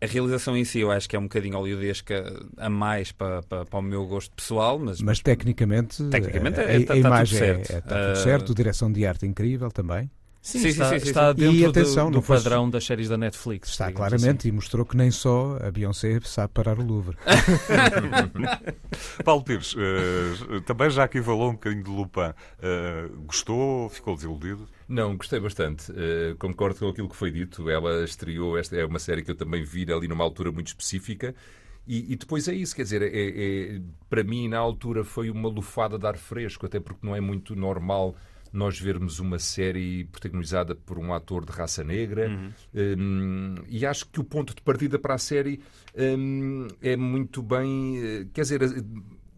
a 0.02 0.06
realização 0.06 0.56
em 0.56 0.63
si 0.63 0.80
eu 0.82 0.91
acho 0.91 1.10
que 1.10 1.15
é 1.15 1.19
um 1.19 1.24
bocadinho 1.24 1.56
hollywoodesca 1.58 2.24
a 2.58 2.69
mais 2.69 3.12
para, 3.12 3.41
para, 3.41 3.65
para 3.65 3.80
o 3.80 3.82
meu 3.82 4.06
gosto 4.06 4.32
pessoal, 4.36 4.78
mas, 4.78 5.02
Mas 5.02 5.19
tecnicamente, 5.19 6.04
Tecnicamente 6.10 6.60
a, 6.60 6.63
é- 6.63 6.76
a- 6.78 6.80
tá- 6.80 6.84
a 6.84 6.86
tá 6.86 6.93
tudo 6.93 7.08
imagem 7.08 7.38
é- 7.38 7.39
certo. 7.39 7.72
é- 7.74 7.78
está 7.80 8.06
tudo 8.13 8.17
certo, 8.24 8.54
direção 8.56 8.91
de 8.91 9.04
arte 9.06 9.26
incrível 9.26 9.72
também. 9.72 10.10
Sim, 10.43 10.60
Sim, 10.60 10.67
está, 10.67 10.89
sim, 10.89 10.99
sim, 10.99 11.08
está 11.08 11.32
dentro 11.32 11.56
E 11.56 11.65
atenção, 11.65 12.12
do, 12.12 12.19
do 12.19 12.21
padrão 12.21 12.69
das 12.69 12.84
séries 12.86 13.08
da 13.08 13.17
Netflix. 13.17 13.69
Está 13.69 13.89
claramente 13.93 14.39
assim. 14.39 14.49
e 14.49 14.51
mostrou 14.51 14.86
que 14.86 14.97
nem 14.97 15.10
só 15.10 15.58
a 15.62 15.71
Beyoncé 15.71 16.19
sabe 16.25 16.51
parar 16.53 16.77
o 16.77 16.84
Louvre. 16.86 17.15
Paulo 19.23 19.43
Pires, 19.43 19.75
eh, 19.77 20.60
também 20.65 20.89
já 20.89 21.03
aqui 21.06 21.21
falou 21.21 21.49
um 21.49 21.53
bocadinho 21.53 21.84
de 21.84 21.89
Lupin. 21.89 22.34
Eh, 22.62 23.10
gostou? 23.25 23.89
Ficou 23.89 24.15
desiludido? 24.15 24.67
Não, 24.88 25.15
gostei 25.15 25.39
bastante. 25.39 25.91
Eh, 25.95 26.36
concordo 26.38 26.79
com 26.79 26.89
aquilo 26.89 27.10
que 27.10 27.15
foi 27.15 27.32
dito. 27.32 27.69
Ela 27.69 28.03
estreou, 28.03 28.58
esta 28.58 28.75
é 28.75 28.86
uma 28.86 28.99
série 28.99 29.23
que 29.23 29.32
eu 29.32 29.36
também 29.36 29.63
vi 29.63 29.91
ali 29.91 30.08
numa 30.08 30.23
altura 30.23 30.51
muito 30.51 30.67
específica. 30.67 31.34
E, 31.88 32.13
e 32.13 32.15
depois 32.15 32.47
é 32.47 32.53
isso, 32.53 32.75
quer 32.75 32.84
dizer, 32.84 33.01
é- 33.01 33.08
é- 33.75 33.82
para 34.10 34.23
mim 34.23 34.47
na 34.47 34.58
altura 34.58 35.03
foi 35.03 35.29
uma 35.29 35.49
lufada 35.49 35.97
de 35.97 36.08
ar 36.08 36.17
fresco, 36.17 36.65
até 36.65 36.79
porque 36.79 37.06
não 37.06 37.13
é 37.15 37.19
muito 37.19 37.56
normal 37.58 38.15
nós 38.53 38.79
vermos 38.79 39.19
uma 39.19 39.39
série 39.39 40.05
protagonizada 40.05 40.75
por 40.75 40.99
um 40.99 41.11
ator 41.13 41.43
de 41.43 41.51
raça 41.51 41.83
negra. 41.83 42.29
Hum, 42.73 43.55
e 43.67 43.85
acho 43.85 44.05
que 44.07 44.19
o 44.19 44.23
ponto 44.23 44.53
de 44.55 44.61
partida 44.61 44.97
para 44.99 45.15
a 45.15 45.17
série 45.17 45.59
hum, 45.97 46.67
é 46.81 46.95
muito 46.95 47.41
bem. 47.41 47.97
eh, 47.97 48.27
Quer 48.31 48.41
dizer, 48.41 48.61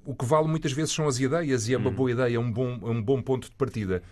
o 0.06 0.14
que 0.14 0.26
vale 0.26 0.48
muitas 0.48 0.72
vezes 0.74 0.94
são 0.94 1.08
as 1.08 1.20
ideias, 1.20 1.68
e 1.68 1.74
é 1.74 1.78
uma 1.78 1.90
boa 1.96 2.12
ideia, 2.12 2.36
é 2.36 2.40
um 2.40 2.52
bom, 2.52 2.78
é 2.84 2.90
um 2.90 3.02
bom 3.02 3.22
ponto 3.22 3.50
de 3.50 3.56
partida. 3.56 4.04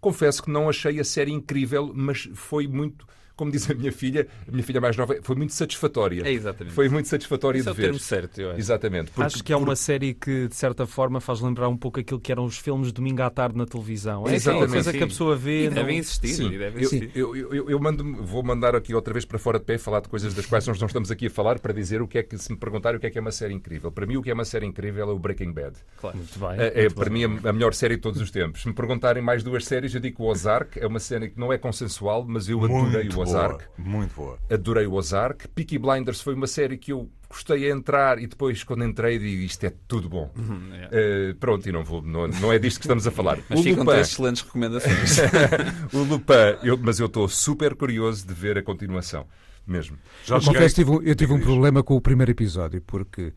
Confesso 0.00 0.42
que 0.42 0.50
não 0.50 0.68
achei 0.68 1.00
a 1.00 1.04
série 1.04 1.32
incrível, 1.32 1.92
mas 1.94 2.28
foi 2.34 2.66
muito, 2.68 3.06
como 3.38 3.52
diz 3.52 3.70
a 3.70 3.74
minha 3.74 3.92
filha, 3.92 4.26
a 4.46 4.50
minha 4.50 4.64
filha 4.64 4.80
mais 4.80 4.96
nova, 4.96 5.16
foi 5.22 5.36
muito 5.36 5.52
satisfatória. 5.54 6.22
É 6.26 6.32
exatamente. 6.32 6.74
Foi 6.74 6.88
muito 6.88 7.06
satisfatório 7.08 7.60
Esse 7.60 7.68
é 7.68 7.72
de 7.72 7.78
o 7.78 7.80
ver. 7.80 7.82
termo 7.84 7.98
certo, 8.00 8.40
eu 8.40 8.50
acho. 8.50 8.58
Exatamente. 8.58 9.10
porque- 9.12 9.22
Acho 9.26 9.44
que 9.44 9.52
é 9.52 9.56
uma 9.56 9.76
série 9.76 10.12
que, 10.12 10.48
de 10.48 10.56
certa 10.56 10.86
forma, 10.86 11.20
faz 11.20 11.40
lembrar 11.40 11.68
um 11.68 11.76
pouco 11.76 12.00
aquilo 12.00 12.18
que 12.20 12.32
eram 12.32 12.44
os 12.44 12.58
filmes 12.58 12.88
de 12.88 12.94
domingo 12.94 13.22
à 13.22 13.30
tarde 13.30 13.56
na 13.56 13.64
televisão. 13.64 14.22
É 14.22 14.22
aquela 14.24 14.36
Exatamente, 14.36 14.72
coisa 14.72 14.92
que 14.92 15.04
a 15.04 15.06
pessoa 15.06 15.36
vê. 15.36 15.64
E 15.64 15.68
não- 15.68 15.74
devem 15.74 15.98
existir. 15.98 16.28
Sim, 16.34 16.46
e 16.52 16.58
devem 16.58 16.82
eu, 16.82 16.88
existir. 16.88 17.10
eu, 17.14 17.36
eu, 17.36 17.70
eu 17.70 17.78
mando 17.78 18.04
vou 18.24 18.42
mandar 18.42 18.74
aqui 18.74 18.92
outra 18.94 19.12
vez 19.14 19.24
para 19.24 19.38
fora 19.38 19.58
de 19.60 19.64
pé 19.64 19.78
falar 19.78 20.00
de 20.00 20.08
coisas 20.08 20.34
das 20.34 20.44
quais 20.46 20.66
nós 20.66 20.80
não 20.80 20.86
estamos 20.86 21.10
aqui 21.10 21.26
a 21.26 21.30
falar 21.30 21.58
para 21.60 21.72
dizer 21.72 22.02
o 22.02 22.08
que 22.08 22.18
é 22.18 22.22
que, 22.24 22.36
se 22.36 22.50
me 22.50 22.58
perguntarem 22.58 22.96
o 22.98 23.00
que 23.00 23.06
é 23.06 23.10
que 23.10 23.18
é 23.18 23.20
uma 23.20 23.30
série 23.30 23.54
incrível. 23.54 23.92
Para 23.92 24.04
mim, 24.04 24.16
o 24.16 24.22
que 24.22 24.30
é 24.30 24.34
uma 24.34 24.44
série 24.44 24.66
incrível 24.66 25.08
é 25.08 25.12
o 25.12 25.18
Breaking 25.18 25.52
Bad. 25.52 25.76
Muito 26.02 26.38
bem. 26.40 26.48
É, 26.58 26.66
é, 26.66 26.80
muito 26.82 26.94
para 26.96 27.10
bem. 27.10 27.28
mim 27.28 27.38
a, 27.44 27.52
melhor 27.52 27.72
série 27.72 27.94
de 27.96 28.02
todos 28.02 28.20
os 28.20 28.30
tempos. 28.30 28.62
Se 28.62 28.68
me 28.68 28.74
perguntarem 28.74 29.22
mais 29.22 29.42
duas 29.44 29.64
séries, 29.64 29.94
eu 29.94 30.00
digo 30.00 30.16
que 30.16 30.22
o 30.22 30.26
Ozark 30.26 30.78
é 30.80 30.86
uma 30.86 30.98
série 30.98 31.28
que 31.30 31.38
não 31.38 31.52
é 31.52 31.58
consensual, 31.58 32.24
mas 32.26 32.48
eu 32.48 32.64
adorei 32.64 33.08
o 33.08 33.20
Ozark. 33.20 33.27
Boa. 33.32 33.58
Muito 33.78 34.14
boa. 34.14 34.38
Adorei 34.50 34.86
o 34.86 34.94
Ozark. 34.94 35.48
Peaky 35.48 35.78
Blinders 35.78 36.20
foi 36.20 36.34
uma 36.34 36.46
série 36.46 36.76
que 36.78 36.92
eu 36.92 37.08
gostei 37.28 37.70
a 37.70 37.74
entrar 37.74 38.18
e 38.18 38.26
depois, 38.26 38.62
quando 38.64 38.84
entrei, 38.84 39.18
digo 39.18 39.42
isto 39.42 39.64
é 39.64 39.72
tudo 39.86 40.08
bom. 40.08 40.30
é. 40.72 40.88
Eh, 41.30 41.34
pronto, 41.38 41.68
e 41.68 41.72
não, 41.72 41.84
vou, 41.84 42.00
não, 42.02 42.26
não 42.28 42.52
é 42.52 42.58
disto 42.58 42.78
que 42.78 42.84
estamos 42.86 43.06
a 43.06 43.10
falar. 43.10 43.38
Mas 43.50 43.60
o 43.60 43.62
ficam 43.62 43.80
Lupin, 43.84 43.92
três 43.92 44.08
excelentes 44.08 44.42
recomendações. 44.42 45.18
o 45.92 45.98
Lupin 46.04 46.32
eu- 46.62 46.78
mas 46.78 46.98
eu 46.98 47.06
estou 47.06 47.28
super 47.28 47.74
curioso 47.74 48.26
de 48.26 48.32
ver 48.34 48.56
a 48.58 48.62
continuação. 48.62 49.26
Mesmo. 49.66 49.98
Já 50.24 50.40
confesso 50.40 50.74
que 50.74 50.80
tive 50.82 50.90
um- 50.90 51.02
eu 51.02 51.14
tive 51.14 51.32
um 51.34 51.40
problema 51.40 51.82
com 51.82 51.94
o 51.94 52.00
primeiro 52.00 52.30
episódio, 52.30 52.80
porque 52.86 53.34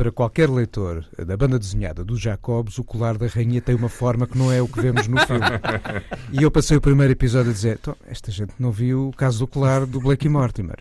para 0.00 0.10
qualquer 0.10 0.48
leitor 0.48 1.04
da 1.26 1.36
banda 1.36 1.58
desenhada 1.58 2.02
dos 2.02 2.18
Jacobs, 2.22 2.78
o 2.78 2.84
colar 2.84 3.18
da 3.18 3.26
rainha 3.26 3.60
tem 3.60 3.74
uma 3.74 3.90
forma 3.90 4.26
que 4.26 4.38
não 4.38 4.50
é 4.50 4.62
o 4.62 4.66
que 4.66 4.80
vemos 4.80 5.06
no 5.06 5.18
filme. 5.26 5.40
E 6.32 6.44
eu 6.44 6.50
passei 6.50 6.76
o 6.76 6.80
primeiro 6.80 7.12
episódio 7.12 7.50
a 7.50 7.52
dizer: 7.52 7.78
"Então, 7.80 7.96
esta 8.06 8.30
gente 8.30 8.52
não 8.58 8.70
viu 8.70 9.08
o 9.08 9.12
caso 9.12 9.40
do 9.40 9.46
colar 9.48 9.84
do 9.84 10.00
Blake 10.00 10.28
Mortimer. 10.28 10.76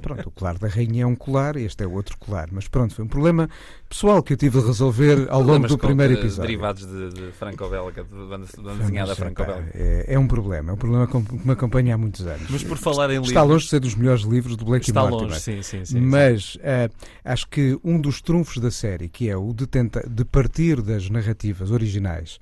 Pronto, 0.00 0.28
o 0.28 0.30
colar 0.30 0.56
da 0.58 0.68
rainha 0.68 1.02
é 1.02 1.06
um 1.06 1.14
colar, 1.14 1.56
este 1.56 1.84
é 1.84 1.86
outro 1.86 2.16
colar. 2.16 2.48
Mas 2.50 2.66
pronto, 2.66 2.94
foi 2.94 3.04
um 3.04 3.08
problema 3.08 3.48
pessoal 3.88 4.22
que 4.22 4.32
eu 4.32 4.36
tive 4.36 4.58
de 4.58 4.66
resolver 4.66 5.26
ao 5.28 5.42
longo 5.42 5.68
do 5.68 5.78
primeiro 5.78 6.14
episódio. 6.14 6.42
Derivados 6.42 6.86
de, 6.86 7.10
de 7.10 7.32
franco-belga, 7.32 8.04
de 8.04 8.10
banda, 8.10 8.28
banda 8.28 8.46
Mas, 8.62 8.78
desenhada 8.78 9.14
franco-belga. 9.14 9.70
é, 9.74 10.14
é 10.14 10.18
um 10.18 10.26
problema, 10.26 10.70
é 10.70 10.74
um 10.74 10.78
problema 10.78 11.06
que 11.06 11.46
me 11.46 11.52
acompanha 11.52 11.94
há 11.94 11.98
muitos 11.98 12.26
anos. 12.26 12.48
Mas 12.50 12.64
por 12.64 12.78
falar 12.78 13.10
em 13.10 13.20
Está 13.20 13.42
longe 13.42 13.64
de 13.64 13.70
ser 13.70 13.80
dos 13.80 13.94
melhores 13.94 14.22
livros 14.22 14.56
do 14.56 14.64
Blake 14.64 14.88
Está 14.88 15.02
Mortimer. 15.02 15.28
longe, 15.28 15.40
sim, 15.40 15.62
sim, 15.62 15.84
sim. 15.84 16.00
Mas 16.00 16.58
eh, 16.62 16.88
acho 17.24 17.46
que 17.48 17.78
um 17.84 18.00
dos 18.00 18.20
trunfos 18.20 18.55
da 18.60 18.70
série, 18.70 19.08
que 19.08 19.28
é 19.28 19.36
o 19.36 19.52
de, 19.52 19.66
tenta, 19.66 20.08
de 20.08 20.24
partir 20.24 20.80
das 20.82 21.08
narrativas 21.10 21.70
originais 21.70 22.38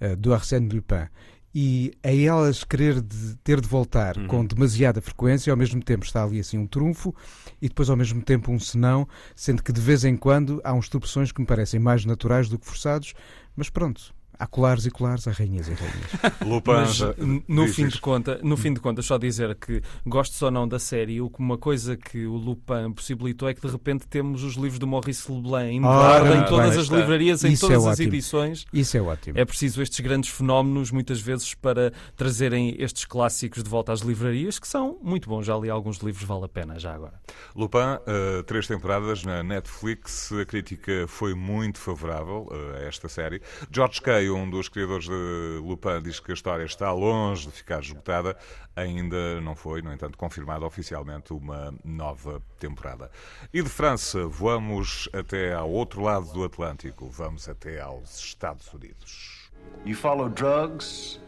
eh, 0.00 0.14
do 0.16 0.32
Arsène 0.34 0.68
Lupin 0.68 1.06
e 1.54 1.92
a 2.04 2.12
elas 2.14 2.64
querer 2.64 3.00
de- 3.00 3.34
ter 3.42 3.60
de 3.60 3.66
voltar 3.68 4.16
Uhum. 4.18 4.26
com 4.26 4.44
demasiada 4.44 5.00
frequência, 5.00 5.50
ao 5.50 5.56
mesmo 5.56 5.82
tempo 5.82 6.04
está 6.04 6.22
ali 6.22 6.38
assim 6.38 6.58
um 6.58 6.66
trunfo 6.66 7.14
e 7.62 7.68
depois 7.68 7.88
ao 7.88 7.96
mesmo 7.96 8.20
tempo 8.22 8.52
um 8.52 8.58
senão, 8.58 9.08
sendo 9.34 9.62
que 9.62 9.72
de 9.72 9.80
vez 9.80 10.04
em 10.04 10.16
quando 10.16 10.60
há 10.64 10.72
uns 10.74 10.88
tropeções 10.88 11.32
que 11.32 11.40
me 11.40 11.46
parecem 11.46 11.80
mais 11.80 12.04
naturais 12.04 12.48
do 12.48 12.58
que 12.58 12.66
forçados, 12.66 13.14
mas 13.56 13.70
pronto, 13.70 14.14
há 14.38 14.46
colares 14.46 14.86
e 14.86 14.90
colares, 14.90 15.26
há 15.28 15.32
rainhas 15.32 15.68
e 15.68 15.72
rainhas. 15.74 16.40
Lupin, 16.44 16.72
Mas 16.72 17.00
no 17.48 17.66
fim, 17.68 17.88
de 17.88 18.00
conta, 18.00 18.38
no 18.42 18.56
fim 18.56 18.72
de 18.72 18.80
contas, 18.80 19.06
só 19.06 19.18
dizer 19.18 19.54
que 19.56 19.82
gostes 20.06 20.40
ou 20.42 20.50
não 20.50 20.66
da 20.66 20.78
série, 20.78 21.20
o 21.20 21.28
que- 21.30 21.40
uma 21.40 21.58
coisa 21.58 21.96
que 21.96 22.26
o 22.26 22.34
Lupin 22.36 22.92
possibilitou 22.94 23.48
é 23.48 23.54
que 23.54 23.60
de 23.60 23.68
repente 23.72 24.06
temos 24.06 24.42
os 24.42 24.54
livros 24.54 24.78
do 24.78 24.86
Maurice 24.86 25.30
Leblanc 25.30 25.70
em, 25.74 25.80
guarda, 25.80 26.36
em 26.36 26.44
todas 26.44 26.70
bem. 26.70 26.80
as 26.80 26.86
livrarias, 26.88 27.44
em 27.44 27.52
Isso 27.52 27.66
é 27.66 27.68
todas 27.68 27.86
as 27.86 27.92
ótimo. 27.94 28.08
edições. 28.14 28.64
Isso 28.72 28.96
é 28.96 29.00
ótimo. 29.00 29.38
É 29.38 29.44
preciso 29.44 29.82
estes 29.82 30.00
grandes 30.00 30.30
fenómenos, 30.30 30.90
muitas 30.90 31.20
vezes, 31.20 31.54
para 31.54 31.92
trazerem 32.16 32.74
estes 32.78 33.04
clássicos 33.04 33.62
de 33.62 33.68
volta 33.70 33.92
às 33.92 34.00
livrarias, 34.00 34.58
que 34.58 34.68
são 34.68 34.98
muito 35.02 35.28
bons. 35.28 35.46
Já 35.46 35.56
li 35.56 35.70
alguns 35.70 35.98
livros, 35.98 36.24
vale 36.24 36.44
a 36.44 36.48
pena, 36.48 36.78
já 36.78 36.94
agora. 36.94 37.14
Lupin, 37.54 37.78
eh, 38.06 38.42
três 38.46 38.66
temporadas 38.66 39.24
na 39.24 39.42
Netflix, 39.42 40.32
a 40.32 40.44
crítica 40.44 41.06
foi 41.08 41.34
muito 41.34 41.78
favorável 41.78 42.48
eh, 42.50 42.84
a 42.84 42.88
esta 42.88 43.08
série. 43.08 43.40
George 43.70 44.00
Kay, 44.00 44.25
um 44.30 44.48
dos 44.48 44.68
criadores 44.68 45.06
de 45.06 45.60
Lupin, 45.62 46.02
diz 46.02 46.20
que 46.20 46.30
a 46.30 46.34
história 46.34 46.64
está 46.64 46.92
longe 46.92 47.46
de 47.46 47.52
ficar 47.52 47.80
esgotada. 47.80 48.36
Ainda 48.74 49.40
não 49.40 49.54
foi, 49.54 49.82
no 49.82 49.92
entanto, 49.92 50.18
confirmada 50.18 50.64
oficialmente 50.64 51.32
uma 51.32 51.74
nova 51.84 52.42
temporada. 52.58 53.10
E 53.52 53.62
de 53.62 53.68
França, 53.68 54.26
vamos 54.26 55.08
até 55.12 55.54
ao 55.54 55.70
outro 55.70 56.02
lado 56.02 56.32
do 56.32 56.44
Atlântico, 56.44 57.08
vamos 57.08 57.48
até 57.48 57.80
aos 57.80 58.18
Estados 58.18 58.72
Unidos. 58.72 59.50
You 59.84 59.96
follow 59.96 60.28
drugs, 60.28 61.20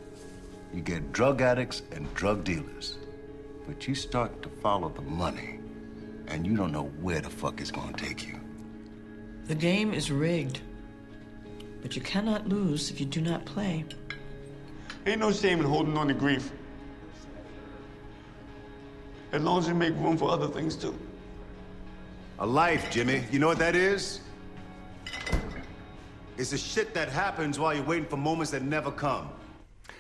you 0.73 0.83
get 0.85 1.03
drug 1.13 1.43
addicts 1.43 1.83
and 1.97 2.05
drug 2.15 2.43
dealers. 2.43 2.99
But 3.67 3.87
you 3.87 3.95
start 3.95 4.41
to 4.43 4.49
follow 4.63 4.89
the 4.89 5.03
money, 5.03 5.61
and 6.29 6.47
you 6.47 6.57
don't 6.57 6.73
know 6.73 6.91
where 7.03 7.21
the 7.21 7.29
fuck 7.29 7.61
it's 7.61 7.71
gonna 7.71 7.93
take 7.93 8.27
you. 8.27 8.41
The 9.47 9.55
game 9.55 9.93
is 9.93 10.11
rigged. 10.11 10.63
But 11.89 11.97
you 11.97 12.03
cannot 12.03 12.47
lose 12.47 12.91
if 12.91 13.01
you 13.01 13.07
do 13.07 13.23
not 13.23 13.47
play. 13.47 13.83
Ain't 15.07 15.21
no 15.21 15.33
shame 15.33 15.59
in 15.61 15.65
holding 15.65 15.97
on 15.97 16.09
to 16.09 16.13
grief. 16.13 16.53
As 19.33 19.41
long 19.41 19.61
as 19.61 19.69
you 19.69 19.75
make 19.75 19.95
room 19.95 20.19
for 20.19 20.29
other 20.29 20.49
things 20.49 20.77
too. 20.77 20.95
A 22.41 22.47
life, 22.47 22.91
Jimmy. 22.91 23.25
You 23.31 23.39
know 23.39 23.47
what 23.47 23.59
that 23.61 23.75
is? 23.75 24.21
It's 26.37 26.51
the 26.51 26.59
shit 26.59 26.93
that 26.93 27.09
happens 27.09 27.59
while 27.59 27.75
you're 27.75 27.83
waiting 27.85 28.05
for 28.05 28.19
moments 28.19 28.51
that 28.51 28.61
never 28.61 28.91
come. 28.91 29.31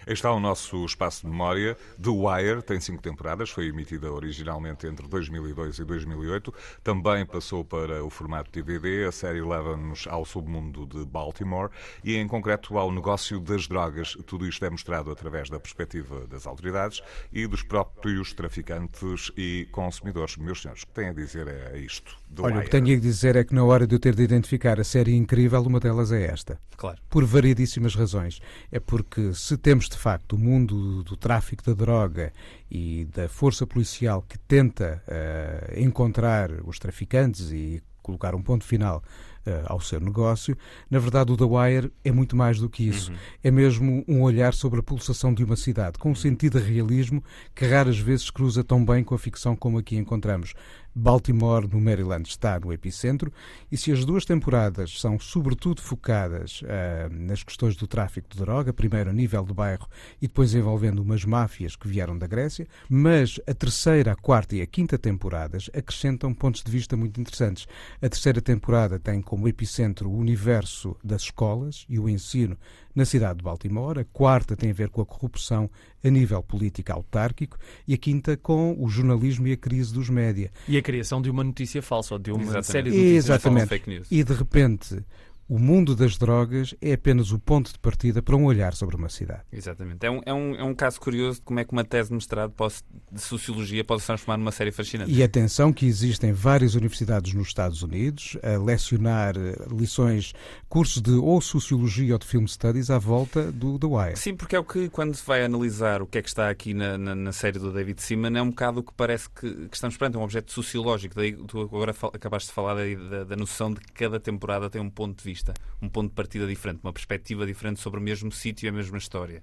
Está 0.08 0.32
o 0.32 0.40
nosso 0.40 0.86
espaço 0.86 1.20
de 1.20 1.26
memória. 1.30 1.76
The 2.02 2.08
Wire 2.08 2.62
tem 2.62 2.80
cinco 2.80 3.02
temporadas, 3.02 3.50
foi 3.50 3.66
emitida 3.66 4.10
originalmente 4.10 4.86
entre 4.86 5.06
2002 5.06 5.80
e 5.80 5.84
2008. 5.84 6.54
Também 6.82 7.26
passou 7.26 7.62
para 7.62 8.02
o 8.02 8.08
formato 8.08 8.50
DVD. 8.50 9.04
A 9.04 9.12
série 9.12 9.42
leva-nos 9.42 10.06
ao 10.06 10.24
submundo 10.24 10.86
de 10.86 11.04
Baltimore 11.04 11.68
e, 12.02 12.16
em 12.16 12.26
concreto, 12.26 12.78
ao 12.78 12.90
negócio 12.90 13.38
das 13.38 13.68
drogas. 13.68 14.16
Tudo 14.26 14.48
isto 14.48 14.64
é 14.64 14.70
mostrado 14.70 15.10
através 15.10 15.50
da 15.50 15.60
perspectiva 15.60 16.26
das 16.26 16.46
autoridades 16.46 17.02
e 17.30 17.46
dos 17.46 17.62
próprios 17.62 18.32
traficantes 18.32 19.30
e 19.36 19.68
consumidores. 19.72 20.38
Meus 20.38 20.62
senhores, 20.62 20.84
o 20.84 20.86
que 20.86 20.94
têm 20.94 21.10
a 21.10 21.12
dizer 21.12 21.46
é 21.48 21.78
isto. 21.78 22.16
The 22.34 22.42
Olha, 22.42 22.54
o 22.54 22.58
Wire. 22.58 22.64
que 22.64 22.70
tenho 22.70 22.96
a 22.96 23.00
dizer 23.00 23.36
é 23.36 23.44
que 23.44 23.54
na 23.54 23.62
hora 23.62 23.86
de 23.86 23.94
eu 23.94 23.98
ter 23.98 24.14
de 24.14 24.22
identificar 24.22 24.80
a 24.80 24.84
série 24.84 25.14
incrível, 25.14 25.60
uma 25.60 25.78
delas 25.78 26.12
é 26.12 26.24
esta. 26.24 26.58
Claro. 26.78 26.98
Por 27.10 27.26
variedíssimas 27.26 27.94
razões. 27.94 28.40
É 28.72 28.80
porque 28.80 29.34
se 29.34 29.58
temos 29.58 29.88
de 29.88 29.97
facto 29.98 30.34
o 30.34 30.38
mundo 30.38 31.02
do 31.02 31.16
tráfico 31.16 31.62
da 31.64 31.74
droga 31.74 32.32
e 32.70 33.06
da 33.14 33.28
força 33.28 33.66
policial 33.66 34.24
que 34.28 34.38
tenta 34.38 35.02
eh, 35.06 35.74
encontrar 35.78 36.50
os 36.64 36.78
traficantes 36.78 37.50
e 37.50 37.82
colocar 38.08 38.34
um 38.34 38.42
ponto 38.42 38.64
final 38.64 39.02
uh, 39.46 39.64
ao 39.66 39.80
seu 39.80 40.00
negócio. 40.00 40.56
Na 40.90 40.98
verdade, 40.98 41.30
o 41.30 41.36
The 41.36 41.44
Wire 41.44 41.92
é 42.04 42.10
muito 42.10 42.34
mais 42.34 42.58
do 42.58 42.68
que 42.68 42.88
isso. 42.88 43.10
Uhum. 43.10 43.18
É 43.44 43.50
mesmo 43.50 44.04
um 44.08 44.22
olhar 44.22 44.54
sobre 44.54 44.80
a 44.80 44.82
pulsação 44.82 45.34
de 45.34 45.44
uma 45.44 45.56
cidade, 45.56 45.98
com 45.98 46.10
um 46.10 46.14
sentido 46.14 46.58
de 46.58 46.70
realismo 46.70 47.22
que 47.54 47.66
raras 47.66 47.98
vezes 47.98 48.30
cruza 48.30 48.64
tão 48.64 48.84
bem 48.84 49.04
com 49.04 49.14
a 49.14 49.18
ficção 49.18 49.54
como 49.54 49.78
aqui 49.78 49.96
encontramos. 49.96 50.54
Baltimore, 50.94 51.68
no 51.68 51.80
Maryland, 51.80 52.28
está 52.28 52.58
no 52.58 52.72
epicentro, 52.72 53.32
e 53.70 53.76
se 53.76 53.92
as 53.92 54.04
duas 54.04 54.24
temporadas 54.24 55.00
são 55.00 55.18
sobretudo 55.18 55.80
focadas 55.80 56.62
uh, 56.62 57.12
nas 57.12 57.42
questões 57.42 57.76
do 57.76 57.86
tráfico 57.86 58.28
de 58.30 58.38
droga, 58.38 58.72
primeiro 58.72 59.10
a 59.10 59.12
nível 59.12 59.44
do 59.44 59.54
bairro 59.54 59.88
e 60.20 60.26
depois 60.26 60.54
envolvendo 60.54 61.00
umas 61.00 61.24
máfias 61.24 61.76
que 61.76 61.88
vieram 61.88 62.18
da 62.18 62.26
Grécia, 62.26 62.66
mas 62.88 63.40
a 63.46 63.54
terceira, 63.54 64.12
a 64.12 64.16
quarta 64.16 64.56
e 64.56 64.62
a 64.62 64.66
quinta 64.66 64.98
temporadas 64.98 65.70
acrescentam 65.74 66.34
pontos 66.34 66.62
de 66.62 66.70
vista 66.70 66.96
muito 66.96 67.20
interessantes. 67.20 67.66
A 68.02 68.08
terceira 68.08 68.40
temporada 68.40 68.98
tem 68.98 69.20
como 69.20 69.48
epicentro 69.48 70.08
o 70.08 70.16
universo 70.16 70.96
das 71.02 71.22
escolas 71.22 71.84
e 71.88 71.98
o 71.98 72.08
ensino 72.08 72.56
na 72.98 73.04
cidade 73.04 73.38
de 73.38 73.44
Baltimore. 73.44 74.00
A 74.00 74.04
quarta 74.04 74.56
tem 74.56 74.70
a 74.70 74.74
ver 74.74 74.90
com 74.90 75.00
a 75.00 75.06
corrupção 75.06 75.70
a 76.04 76.10
nível 76.10 76.42
político 76.42 76.92
autárquico 76.92 77.56
e 77.86 77.94
a 77.94 77.96
quinta 77.96 78.36
com 78.36 78.76
o 78.78 78.88
jornalismo 78.88 79.46
e 79.46 79.52
a 79.52 79.56
crise 79.56 79.94
dos 79.94 80.10
média. 80.10 80.50
E 80.66 80.76
a 80.76 80.82
criação 80.82 81.22
de 81.22 81.30
uma 81.30 81.44
notícia 81.44 81.80
falsa 81.80 82.14
ou 82.14 82.18
de 82.18 82.32
uma 82.32 82.42
Exatamente. 82.42 82.66
série 82.66 82.90
de 82.90 82.96
notícias 82.96 83.24
Exatamente. 83.24 83.60
falsas 83.60 83.68
fake 83.68 83.90
news. 83.90 84.08
E 84.10 84.24
de 84.24 84.32
repente 84.34 85.04
o 85.48 85.58
mundo 85.58 85.96
das 85.96 86.18
drogas 86.18 86.74
é 86.80 86.92
apenas 86.92 87.32
o 87.32 87.38
ponto 87.38 87.72
de 87.72 87.78
partida 87.78 88.20
para 88.20 88.36
um 88.36 88.44
olhar 88.44 88.74
sobre 88.74 88.96
uma 88.96 89.08
cidade. 89.08 89.40
Exatamente. 89.50 90.04
É 90.04 90.10
um, 90.10 90.20
é 90.26 90.34
um, 90.34 90.54
é 90.56 90.62
um 90.62 90.74
caso 90.74 91.00
curioso 91.00 91.38
de 91.38 91.46
como 91.46 91.58
é 91.58 91.64
que 91.64 91.72
uma 91.72 91.84
tese 91.84 92.10
de 92.10 92.14
mestrado 92.14 92.52
pode, 92.52 92.74
de 93.10 93.20
sociologia 93.20 93.82
pode 93.82 94.02
se 94.02 94.06
transformar 94.06 94.36
numa 94.36 94.52
série 94.52 94.70
fascinante. 94.70 95.10
E 95.10 95.22
atenção 95.22 95.72
que 95.72 95.86
existem 95.86 96.32
várias 96.32 96.74
universidades 96.74 97.32
nos 97.32 97.48
Estados 97.48 97.82
Unidos 97.82 98.36
a 98.42 98.62
lecionar 98.62 99.38
eh, 99.38 99.56
lições, 99.74 100.34
cursos 100.68 101.00
de 101.00 101.12
ou 101.12 101.40
sociologia 101.40 102.12
ou 102.12 102.18
de 102.18 102.26
film 102.26 102.46
studies 102.46 102.90
à 102.90 102.98
volta 102.98 103.50
do 103.50 103.78
The 103.78 103.86
Wire. 103.86 104.16
Sim, 104.18 104.36
porque 104.36 104.54
é 104.54 104.58
o 104.58 104.64
que, 104.64 104.90
quando 104.90 105.14
se 105.14 105.24
vai 105.24 105.42
analisar 105.42 106.02
o 106.02 106.06
que 106.06 106.18
é 106.18 106.22
que 106.22 106.28
está 106.28 106.50
aqui 106.50 106.74
na, 106.74 106.98
na, 106.98 107.14
na 107.14 107.32
série 107.32 107.58
do 107.58 107.72
David 107.72 108.02
Seaman, 108.02 108.36
é 108.36 108.42
um 108.42 108.50
bocado 108.50 108.80
o 108.80 108.82
que 108.82 108.92
parece 108.92 109.30
que, 109.30 109.50
que 109.68 109.74
estamos 109.74 109.96
perante 109.96 110.18
um 110.18 110.22
objeto 110.22 110.52
sociológico. 110.52 111.14
Daí 111.14 111.32
tu 111.32 111.62
agora 111.62 111.94
acabaste 112.12 112.48
de 112.48 112.54
falar 112.54 112.74
da, 112.74 112.82
da, 113.10 113.24
da 113.24 113.36
noção 113.36 113.72
de 113.72 113.80
que 113.80 113.92
cada 113.92 114.20
temporada 114.20 114.68
tem 114.68 114.82
um 114.82 114.90
ponto 114.90 115.16
de 115.16 115.24
vista 115.24 115.37
vista, 115.38 115.54
um 115.80 115.88
ponto 115.88 116.08
de 116.08 116.14
partida 116.14 116.46
diferente, 116.46 116.80
uma 116.82 116.92
perspectiva 116.92 117.46
diferente 117.46 117.80
sobre 117.80 118.00
o 118.00 118.02
mesmo 118.02 118.30
sítio 118.32 118.66
e 118.66 118.68
a 118.68 118.72
mesma 118.72 118.98
história. 118.98 119.42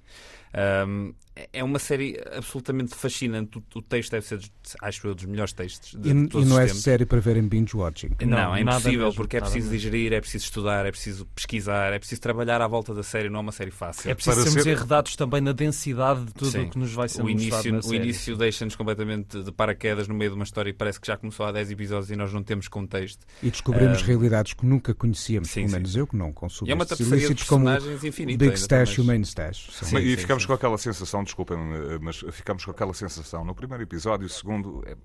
Um, 0.56 1.14
é 1.52 1.62
uma 1.64 1.80
série 1.80 2.18
absolutamente 2.34 2.96
fascinante. 2.96 3.58
O, 3.58 3.64
o, 3.76 3.82
texto 3.82 4.12
deve 4.12 4.26
ser, 4.26 4.40
acho 4.82 5.06
eu, 5.06 5.14
dos 5.14 5.26
melhores 5.26 5.52
textos 5.52 6.00
de, 6.00 6.10
e, 6.10 6.14
de 6.14 6.28
todos 6.30 6.48
E 6.48 6.50
não 6.50 6.58
é 6.58 6.66
tempos. 6.66 6.82
série 6.82 7.06
para 7.06 7.20
ver 7.20 7.36
em 7.36 7.46
binge-watching. 7.46 8.12
Não, 8.22 8.28
não, 8.28 8.56
é 8.56 8.62
impossível, 8.62 9.08
mesmo, 9.08 9.16
porque 9.16 9.36
é 9.36 9.42
preciso 9.42 9.70
mesmo. 9.70 9.78
digerir, 9.78 10.14
é 10.14 10.22
preciso 10.22 10.46
estudar, 10.46 10.86
é 10.86 10.92
preciso 10.92 11.26
pesquisar, 11.36 11.92
é 11.92 12.00
preciso 12.00 12.22
trabalhar 12.22 12.62
à 12.62 12.68
volta 12.68 12.94
da 12.94 13.04
série, 13.04 13.30
não 13.30 13.40
é 13.40 13.42
uma 13.42 13.52
série 13.52 13.72
fácil. 13.72 14.10
É 14.10 14.16
preciso 14.16 14.36
para 14.36 14.44
sermos 14.46 14.64
ser... 14.64 14.72
enredados 14.72 15.16
também 15.18 15.42
na 15.42 15.52
densidade 15.52 16.24
de 16.24 16.34
tudo 16.34 16.58
o 16.58 16.70
que 16.70 16.78
nos 16.78 16.94
vai 16.94 17.10
ser 17.10 17.22
o 17.22 17.30
início, 17.30 17.82
O 17.86 17.94
início 17.94 18.38
deixa-nos 18.38 18.76
completamente 18.76 19.44
de 19.44 19.52
paraquedas 19.52 20.08
no 20.08 20.16
meio 20.16 20.32
de 20.32 20.36
uma 20.36 20.46
história 20.46 20.70
e 20.70 20.74
parece 20.74 21.02
que 21.02 21.08
já 21.08 21.18
começou 21.18 21.46
há 21.46 21.52
10 21.52 21.72
episódios 21.72 22.12
e 22.12 22.16
nós 22.16 22.32
não 22.32 22.44
temos 22.44 22.70
contexto. 22.70 23.26
E 23.44 23.52
descobrimos 23.52 24.02
um... 24.02 24.06
realidades 24.06 24.54
que 24.54 24.66
nunca 24.66 24.94
conhecíamos, 24.94 25.50
sim, 25.50 25.62
pelo 25.62 25.74
menos 25.74 25.92
sim. 25.92 26.00
eu 26.00 26.08
que 26.08 26.16
não 26.16 26.32
consumo. 26.32 26.70
E 26.70 26.72
é 26.72 26.76
uma 26.76 26.86
tapeçaria 26.86 27.28
de 27.28 27.36
personagens 27.36 28.04
infinita. 28.04 28.46
Big 28.46 28.58
Stash 28.58 28.92
e 28.92 29.02
o 29.02 29.04
Main 29.04 29.22
Stash. 29.22 29.68
Sim, 29.84 29.98
e 29.98 30.16
ficamos 30.16 30.45
com 30.46 30.54
aquela 30.54 30.78
sensação, 30.78 31.24
desculpem 31.24 31.58
mas 32.02 32.18
ficamos 32.32 32.64
com 32.64 32.72
aquela 32.72 32.94
sensação 32.94 33.44
no 33.44 33.56
primeiro 33.56 33.84
episódio, 33.84 34.28
segundo, 34.30 34.84
é, 34.86 34.96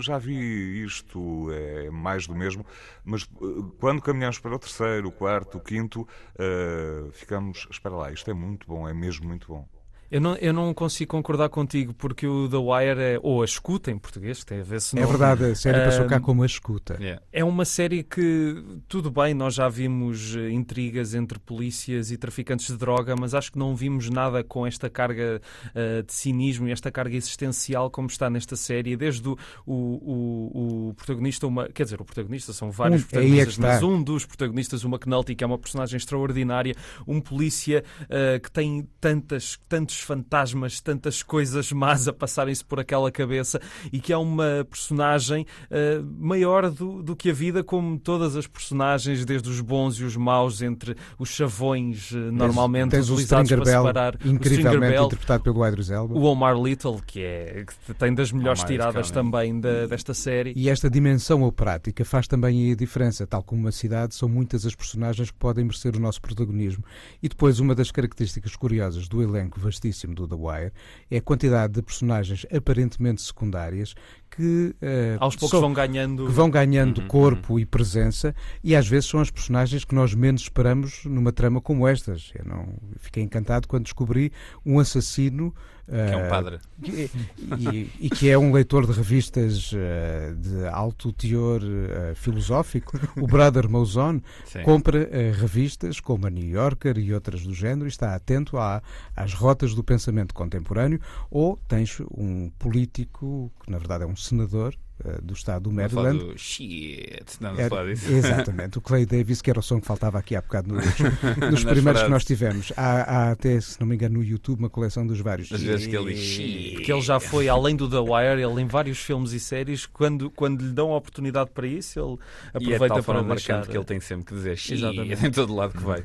já 0.00 0.18
vi 0.18 0.82
isto, 0.84 1.50
é 1.52 1.90
mais 1.90 2.26
do 2.26 2.34
mesmo, 2.34 2.64
mas 3.04 3.22
eh, 3.22 3.46
quando 3.78 4.02
caminhamos 4.02 4.38
para 4.38 4.54
o 4.54 4.58
terceiro, 4.58 5.10
quarto, 5.12 5.60
quinto, 5.60 6.02
uh, 6.02 7.10
ficamos, 7.12 7.66
espera 7.70 7.94
lá, 7.94 8.12
isto 8.12 8.30
é 8.30 8.34
muito 8.34 8.66
bom, 8.66 8.88
é 8.88 8.94
mesmo 8.94 9.26
muito 9.26 9.48
bom. 9.48 9.68
Eu 10.12 10.20
não, 10.20 10.36
eu 10.36 10.52
não 10.52 10.74
consigo 10.74 11.10
concordar 11.10 11.48
contigo 11.48 11.94
porque 11.94 12.26
o 12.26 12.46
The 12.46 12.58
Wire 12.58 13.00
é, 13.00 13.18
ou 13.22 13.40
a 13.40 13.46
escuta 13.46 13.90
em 13.90 13.96
português, 13.96 14.44
tem 14.44 14.60
a 14.60 14.62
ver 14.62 14.82
se 14.82 14.98
É 14.98 15.06
verdade, 15.06 15.42
a 15.46 15.54
série 15.54 15.82
passou 15.86 16.04
cá 16.04 16.20
como 16.20 16.42
a 16.42 16.46
escuta. 16.46 16.98
Yeah. 17.00 17.22
É 17.32 17.42
uma 17.42 17.64
série 17.64 18.02
que, 18.02 18.62
tudo 18.86 19.10
bem, 19.10 19.32
nós 19.32 19.54
já 19.54 19.70
vimos 19.70 20.36
eh, 20.36 20.50
intrigas 20.50 21.14
entre 21.14 21.38
polícias 21.38 22.10
e 22.10 22.18
traficantes 22.18 22.66
de 22.66 22.76
droga, 22.76 23.14
mas 23.18 23.32
acho 23.32 23.52
que 23.52 23.58
não 23.58 23.74
vimos 23.74 24.10
nada 24.10 24.44
com 24.44 24.66
esta 24.66 24.90
carga 24.90 25.40
uh, 25.68 26.02
de 26.02 26.12
cinismo 26.12 26.68
e 26.68 26.72
esta 26.72 26.90
carga 26.90 27.16
existencial 27.16 27.90
como 27.90 28.08
está 28.08 28.28
nesta 28.28 28.54
série, 28.54 28.94
desde 28.94 29.26
o, 29.26 29.38
o, 29.64 29.72
o, 29.72 30.88
o 30.90 30.94
protagonista, 30.94 31.46
uma, 31.46 31.70
quer 31.70 31.84
dizer, 31.84 32.02
o 32.02 32.04
protagonista 32.04 32.52
são 32.52 32.70
vários 32.70 33.00
um, 33.00 33.06
é 33.06 33.08
protagonistas, 33.08 33.58
é 33.58 33.62
mas 33.62 33.82
um 33.82 34.02
dos 34.02 34.26
protagonistas, 34.26 34.84
o 34.84 34.88
McNulty, 34.88 35.34
que 35.34 35.42
é 35.42 35.46
uma 35.46 35.58
personagem 35.58 35.96
extraordinária, 35.96 36.74
um 37.08 37.18
polícia 37.18 37.82
uh, 38.02 38.38
que 38.38 38.50
tem 38.50 38.86
tantas, 39.00 39.58
tantos 39.70 40.01
fantasmas, 40.02 40.80
tantas 40.80 41.22
coisas 41.22 41.72
más 41.72 42.08
a 42.08 42.12
passarem-se 42.12 42.64
por 42.64 42.80
aquela 42.80 43.10
cabeça 43.10 43.60
e 43.92 44.00
que 44.00 44.12
é 44.12 44.16
uma 44.16 44.66
personagem 44.68 45.46
uh, 45.70 46.04
maior 46.18 46.70
do, 46.70 47.02
do 47.02 47.16
que 47.16 47.30
a 47.30 47.32
vida, 47.32 47.62
como 47.62 47.98
todas 47.98 48.36
as 48.36 48.46
personagens, 48.46 49.24
desde 49.24 49.48
os 49.48 49.60
bons 49.60 49.98
e 50.00 50.04
os 50.04 50.16
maus, 50.16 50.62
entre 50.62 50.96
os 51.18 51.28
chavões 51.28 52.10
uh, 52.12 52.16
normalmente 52.32 52.90
tens, 52.90 53.06
tens 53.06 53.10
utilizados 53.10 53.50
para 53.50 53.64
Bell, 53.64 53.86
separar. 53.86 54.18
Incrivelmente 54.24 54.92
Bell, 54.92 55.04
interpretado 55.06 55.42
pelo 55.42 55.66
Idris 55.66 55.90
Elba. 55.90 56.14
O 56.14 56.24
Omar 56.24 56.60
Little, 56.60 57.00
que, 57.06 57.20
é, 57.20 57.64
que 57.86 57.94
tem 57.94 58.14
das 58.14 58.32
melhores 58.32 58.60
Omar, 58.60 58.70
tiradas 58.70 59.10
também 59.10 59.58
da, 59.60 59.86
desta 59.86 60.12
série. 60.12 60.52
E 60.56 60.68
esta 60.68 60.90
dimensão 60.90 61.42
operática 61.42 62.04
faz 62.04 62.26
também 62.26 62.72
a 62.72 62.74
diferença. 62.74 63.26
Tal 63.26 63.42
como 63.42 63.60
uma 63.60 63.72
cidade, 63.72 64.14
são 64.14 64.28
muitas 64.28 64.66
as 64.66 64.74
personagens 64.74 65.30
que 65.30 65.38
podem 65.38 65.64
merecer 65.64 65.96
o 65.96 66.00
nosso 66.00 66.20
protagonismo. 66.20 66.84
E 67.22 67.28
depois, 67.28 67.60
uma 67.60 67.74
das 67.74 67.90
características 67.90 68.56
curiosas 68.56 69.08
do 69.08 69.22
elenco 69.22 69.60
vastíssimo 69.60 69.91
do 70.14 70.26
The 70.26 70.34
Wire 70.34 70.72
é 71.10 71.18
a 71.18 71.22
quantidade 71.22 71.74
de 71.74 71.82
personagens 71.82 72.46
aparentemente 72.54 73.22
secundárias 73.22 73.94
que 74.30 74.74
uh, 74.80 75.16
aos 75.20 75.36
poucos 75.36 75.60
vão 75.60 75.72
ganhando 75.72 76.28
vão 76.30 76.50
ganhando 76.50 77.02
uhum, 77.02 77.06
corpo 77.06 77.54
uhum. 77.54 77.58
e 77.58 77.66
presença 77.66 78.34
e 78.64 78.74
às 78.74 78.88
vezes 78.88 79.10
são 79.10 79.20
as 79.20 79.30
personagens 79.30 79.84
que 79.84 79.94
nós 79.94 80.14
menos 80.14 80.42
esperamos 80.42 81.04
numa 81.04 81.32
trama 81.32 81.60
como 81.60 81.86
estas. 81.86 82.32
Eu 82.34 82.44
não 82.44 82.74
fiquei 82.98 83.22
encantado 83.22 83.68
quando 83.68 83.84
descobri 83.84 84.32
um 84.64 84.78
assassino 84.78 85.54
que 85.92 86.14
é 86.14 86.16
um 86.16 86.28
padre. 86.28 86.58
E, 86.82 87.10
e, 87.58 87.90
e, 88.00 88.10
que 88.10 88.30
é 88.30 88.38
um 88.38 88.50
leitor 88.52 88.86
de 88.86 88.92
revistas 88.92 89.72
uh, 89.72 90.34
de 90.36 90.66
alto 90.68 91.12
teor 91.12 91.62
uh, 91.62 92.14
filosófico. 92.14 92.98
O 93.20 93.26
Brother 93.26 93.68
Mauzon 93.68 94.20
compra 94.64 95.08
revistas 95.32 96.00
como 96.00 96.26
a 96.26 96.30
New 96.30 96.48
Yorker 96.48 96.98
e 96.98 97.12
outras 97.12 97.42
do 97.42 97.54
género 97.54 97.86
e 97.86 97.88
está 97.88 98.14
atento 98.14 98.56
à, 98.56 98.82
às 99.14 99.34
rotas 99.34 99.74
do 99.74 99.84
pensamento 99.84 100.34
contemporâneo. 100.34 101.00
Ou 101.30 101.58
tens 101.68 102.00
um 102.10 102.50
político, 102.58 103.52
que 103.62 103.70
na 103.70 103.78
verdade 103.78 104.04
é 104.04 104.06
um 104.06 104.16
senador, 104.16 104.74
eh, 104.74 104.91
do 105.22 105.34
estado 105.34 105.64
do 105.64 105.72
Maryland. 105.72 106.18
Do 106.18 106.38
shit, 106.38 107.24
não, 107.40 107.58
Era, 107.58 107.90
exatamente, 107.90 108.78
o 108.78 108.80
Clay 108.80 109.06
Davis, 109.06 109.42
que 109.42 109.50
era 109.50 109.58
o 109.58 109.62
som 109.62 109.80
que 109.80 109.86
faltava 109.86 110.18
aqui 110.18 110.36
há 110.36 110.40
bocado 110.40 110.72
nos, 110.72 110.84
nos 111.50 111.64
primeiros 111.64 112.02
que 112.02 112.08
nós 112.08 112.24
tivemos. 112.24 112.72
Há, 112.76 113.02
há, 113.02 113.30
até, 113.32 113.60
se 113.60 113.80
não 113.80 113.86
me 113.86 113.94
engano, 113.94 114.18
no 114.18 114.24
YouTube 114.24 114.60
uma 114.60 114.70
coleção 114.70 115.06
dos 115.06 115.20
vários. 115.20 115.50
Às 115.52 115.62
vezes 115.62 115.86
que 115.86 115.96
ele 115.96 116.14
diz 116.14 116.74
Porque 116.74 116.92
ele 116.92 117.00
já 117.00 117.18
foi 117.18 117.48
além 117.48 117.76
do 117.76 117.88
The 117.88 117.98
Wire, 117.98 118.42
ele 118.42 118.62
em 118.62 118.66
vários 118.66 118.98
filmes 118.98 119.32
e 119.32 119.40
séries, 119.40 119.86
quando, 119.86 120.30
quando 120.30 120.60
lhe 120.60 120.72
dão 120.72 120.92
a 120.92 120.96
oportunidade 120.96 121.50
para 121.50 121.66
isso, 121.66 121.98
ele 121.98 122.18
aproveita 122.48 122.84
e 122.84 122.86
é 122.86 122.88
tal 122.88 123.02
para 123.02 123.22
marcar. 123.22 123.66
que 123.66 123.76
ele 123.76 123.84
tem 123.84 124.00
sempre 124.00 124.26
que 124.26 124.34
dizer 124.34 124.56
shit 124.56 124.82
em 124.82 125.30
todo 125.30 125.54
lado 125.54 125.72
que 125.72 125.82
vai. 125.82 126.04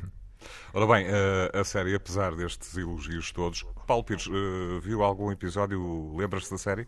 Ora 0.72 0.86
bem, 0.86 1.06
a, 1.06 1.10
eh, 1.10 1.60
a 1.60 1.64
série, 1.64 1.94
apesar 1.94 2.34
destes 2.34 2.76
elogios 2.76 3.32
todos, 3.32 3.64
Paulo 3.86 4.04
Pires, 4.04 4.26
uh, 4.26 4.80
viu 4.80 5.02
algum 5.02 5.32
episódio, 5.32 6.14
lembras-se 6.16 6.50
da 6.50 6.58
série? 6.58 6.86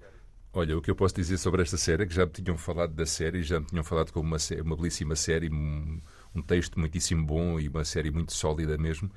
Olha, 0.53 0.77
o 0.77 0.83
que 0.83 0.91
eu 0.91 0.97
posso 0.97 1.15
dizer 1.15 1.39
sobre 1.39 1.63
esta 1.63 1.77
série 1.77 2.03
é 2.03 2.07
que 2.07 2.15
já 2.15 2.27
me 2.27 2.33
tinham 2.33 2.59
falado 2.59 2.93
da 2.93 3.07
série, 3.07 3.43
já 3.43 3.61
me 3.61 3.67
tinham 3.67 3.85
falado 3.85 4.13
como 4.13 4.27
uma, 4.27 4.37
uma 4.65 4.77
belíssima 4.77 5.15
série, 5.15 5.49
um, 5.49 6.01
um 6.35 6.43
texto 6.43 6.79
muitíssimo 6.79 7.25
bom 7.25 7.61
e 7.61 7.69
uma 7.69 7.85
série 7.85 8.11
muito 8.11 8.33
sólida 8.33 8.77
mesmo, 8.77 9.09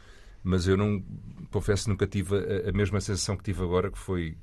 mas 0.44 0.68
eu 0.68 0.78
não, 0.78 1.04
confesso, 1.50 1.90
nunca 1.90 2.06
tive 2.06 2.36
a, 2.36 2.70
a 2.70 2.72
mesma 2.72 3.02
sensação 3.02 3.36
que 3.36 3.44
tive 3.44 3.64
agora, 3.64 3.90
que 3.90 3.98
foi 3.98 4.38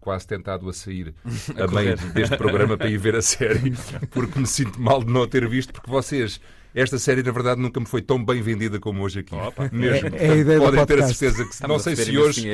quase 0.00 0.26
tentado 0.26 0.66
a 0.66 0.72
sair 0.72 1.14
a, 1.56 1.64
a 1.64 1.68
meio 1.68 1.94
deste 2.14 2.36
programa 2.38 2.78
para 2.78 2.88
ir 2.88 2.96
ver 2.96 3.16
a 3.16 3.22
série, 3.22 3.74
porque 4.10 4.38
me 4.38 4.46
sinto 4.46 4.80
mal 4.80 5.04
de 5.04 5.12
não 5.12 5.26
ter 5.28 5.46
visto, 5.46 5.74
porque 5.74 5.90
vocês 5.90 6.40
esta 6.74 6.98
série, 6.98 7.22
na 7.22 7.32
verdade, 7.32 7.60
nunca 7.60 7.80
me 7.80 7.86
foi 7.86 8.02
tão 8.02 8.22
bem 8.22 8.40
vendida 8.40 8.78
como 8.78 9.02
hoje 9.02 9.20
aqui. 9.20 9.34
Opa. 9.34 9.68
Mesmo. 9.72 10.08
É, 10.14 10.26
é 10.26 10.30
a 10.32 10.36
ideia 10.36 10.60
Podem 10.60 10.86
ter 10.86 11.02
a 11.02 11.06
certeza 11.06 11.44
que 11.44 11.68
não 11.68 11.78
sei 11.78 11.96
se 11.96 12.16
hoje. 12.16 12.46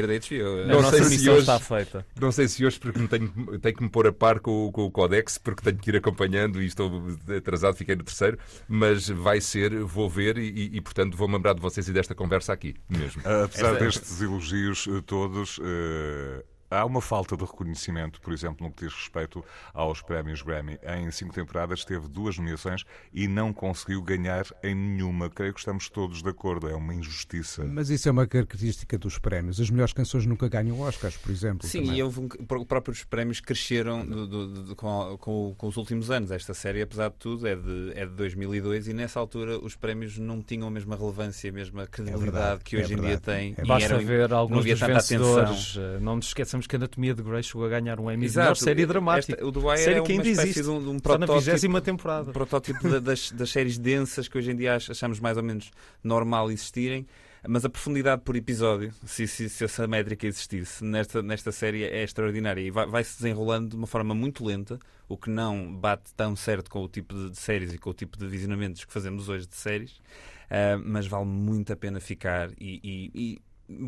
Não 0.66 0.91
sei 0.91 1.05
se 1.05 1.30
hoje. 1.30 1.41
Está 1.41 1.59
feita. 1.59 2.07
Não 2.20 2.32
sei 2.32 2.49
se 2.49 2.64
hoje, 2.64 2.78
porque 2.78 3.07
tenho, 3.07 3.59
tenho 3.59 3.76
que 3.76 3.82
me 3.82 3.88
pôr 3.88 4.07
a 4.07 4.12
par 4.12 4.41
com, 4.41 4.70
com 4.72 4.84
o 4.84 4.91
Codex, 4.91 5.38
porque 5.38 5.62
tenho 5.62 5.76
que 5.76 5.91
ir 5.91 5.97
acompanhando 5.97 6.62
e 6.62 6.66
estou 6.66 6.91
atrasado, 7.36 7.76
fiquei 7.76 7.95
no 7.95 8.05
terceiro, 8.05 8.38
mas 8.68 9.09
vai 9.09 9.41
ser, 9.41 9.74
vou 9.84 10.09
ver 10.09 10.38
e, 10.38 10.76
e 10.76 10.80
portanto, 10.80 11.16
vou-me 11.16 11.34
lembrar 11.34 11.55
de 11.55 11.61
vocês 11.61 11.88
e 11.88 11.93
desta 11.93 12.14
conversa 12.14 12.53
aqui 12.53 12.74
mesmo. 12.88 13.22
Apesar 13.24 13.70
Essa... 13.70 13.84
destes 13.84 14.22
elogios 14.22 14.86
eh, 14.88 15.03
todos. 15.07 15.59
Uh 15.59 16.55
Há 16.71 16.85
uma 16.85 17.01
falta 17.01 17.37
de 17.37 17.45
reconhecimento, 17.45 18.21
por 18.21 18.33
exemplo, 18.33 18.67
no 18.67 18.73
que 18.73 18.85
diz 18.85 18.95
respeito 18.95 19.45
aos 19.73 20.03
prémios 20.03 20.43
Grammy. 20.43 20.79
Em 20.83 21.11
cinco 21.11 21.33
temporadas 21.33 21.85
teve 21.85 22.09
duas 22.09 22.37
nomeações 22.39 22.85
e 23.12 23.29
não 23.29 23.53
conseguiu 23.53 24.03
ganhar 24.03 24.45
em 24.62 24.75
nenhuma. 24.75 25.31
Creio 25.31 25.53
que 25.55 25.61
estamos 25.61 25.89
todos 25.89 26.23
de 26.23 26.29
acordo. 26.29 26.69
É 26.69 26.75
uma 26.75 26.95
injustiça. 26.95 27.64
Mas 27.64 27.91
isso 27.91 28.09
é 28.09 28.12
uma 28.12 28.27
característica 28.27 28.99
dos 28.99 29.19
prémios. 29.19 29.61
As 29.61 29.71
melhores 29.71 29.93
canções 29.93 30.27
nunca 30.27 30.49
ganham 30.49 30.81
Oscars, 30.81 31.17
por 31.17 31.31
exemplo. 31.31 31.67
Sim, 31.67 31.85
também. 31.85 31.99
e 31.99 32.03
houve 32.03 32.21
um, 32.21 32.27
os 32.27 32.64
próprios 32.64 33.05
prémios 33.05 33.41
cresceram 33.41 34.05
do, 34.05 34.27
do, 34.27 34.62
do, 34.64 34.77
com, 34.77 35.17
com, 35.21 35.55
com, 35.57 35.67
os 35.69 35.77
últimos 35.77 36.11
anos. 36.11 36.31
Esta 36.31 36.55
série, 36.55 36.83
apesar 36.83 37.11
de 37.11 37.17
tudo, 37.17 37.47
é 37.47 37.55
de, 37.55 37.93
é 37.95 38.07
de 38.07 38.12
2002 38.12 38.89
e 38.89 38.93
nessa 38.93 39.21
altura 39.21 39.59
os 39.59 39.77
prémios 39.77 40.19
não 40.19 40.43
tinham 40.43 40.67
a 40.67 40.71
mesma 40.71 40.97
relevância, 40.97 41.51
a 41.51 41.53
mesma 41.53 41.87
credibilidade 41.87 42.17
é 42.17 42.33
verdade, 42.33 42.64
que 42.64 42.77
hoje 42.77 42.95
é 42.95 42.97
em 42.97 43.01
dia 43.01 43.21
têm. 43.21 43.55
É 43.57 43.64
Basta 43.64 43.95
eram, 43.95 44.05
ver 44.05 44.33
alguns 44.33 44.64
dos 44.64 44.81
vencedores. 44.81 45.51
Atenção. 45.51 45.83
Eh, 45.83 45.99
não 46.01 46.17
nos 46.17 46.27
esqueçamos 46.57 46.66
que 46.66 46.76
a 46.76 46.78
Anatomia 46.78 47.14
de 47.14 47.22
Grey 47.22 47.42
chegou 47.42 47.66
a 47.66 47.68
ganhar 47.68 48.00
um 48.00 48.11
Emmy 48.11 48.28
de 48.28 48.36
melhor 48.36 48.57
série 48.57 48.86
dramática. 48.86 49.34
Esta, 49.34 49.44
o 49.44 49.68
Wire 49.68 49.78
série 49.82 49.98
é 49.98 50.02
que 50.02 50.12
ainda 50.12 50.28
existe. 50.28 50.62
De 50.62 50.68
um, 50.68 50.82
de 50.82 50.88
um 50.88 50.96
Está 50.96 51.18
na 51.18 51.26
protótipo, 51.26 51.44
vigésima 51.44 51.80
temporada. 51.80 52.32
protótipo 52.32 53.00
das, 53.00 53.30
das 53.30 53.50
séries 53.50 53.78
densas 53.78 54.28
que 54.28 54.38
hoje 54.38 54.50
em 54.50 54.57
dia 54.57 54.76
achamos 54.76 55.20
mais 55.20 55.36
ou 55.36 55.42
menos 55.42 55.70
normal 56.02 56.50
existirem. 56.50 57.07
Mas 57.48 57.64
a 57.64 57.68
profundidade 57.68 58.22
por 58.22 58.34
episódio, 58.34 58.92
se, 59.04 59.28
se, 59.28 59.48
se, 59.48 59.64
essa 59.64 59.86
métrica 59.86 60.26
existisse, 60.26 60.84
nesta, 60.84 61.22
nesta 61.22 61.52
série 61.52 61.84
é 61.84 62.02
extraordinária 62.02 62.61
e 62.61 62.72
vai, 62.72 62.86
vai, 62.86 63.04
se 63.04 63.18
desenrolando 63.18 63.68
de 63.68 63.76
uma 63.76 63.86
forma 63.86 64.16
muito 64.16 64.44
lenta, 64.44 64.80
o 65.09 65.16
que 65.16 65.30
não 65.30 65.72
bate 65.72 66.12
tão 66.16 66.34
certo 66.34 66.68
com 66.68 66.82
o 66.82 66.88
tipo 66.88 67.14
de, 67.14 67.30
de 67.30 67.36
séries 67.36 67.72
e 67.72 67.78
com 67.78 67.90
o 67.90 67.94
tipo 67.94 68.18
de 68.18 68.26
visionamentos 68.26 68.84
que 68.84 68.92
fazemos 68.92 69.28
hoje 69.28 69.46
de 69.46 69.54
séries, 69.54 69.92
uh, 69.92 70.82
mas 70.84 71.07
vale 71.07 71.26
muito 71.26 71.72
a 71.72 71.76
pena 71.76 72.00
ficar. 72.00 72.50
E, 72.59 72.80
e, 72.82 73.11
e, 73.14 73.38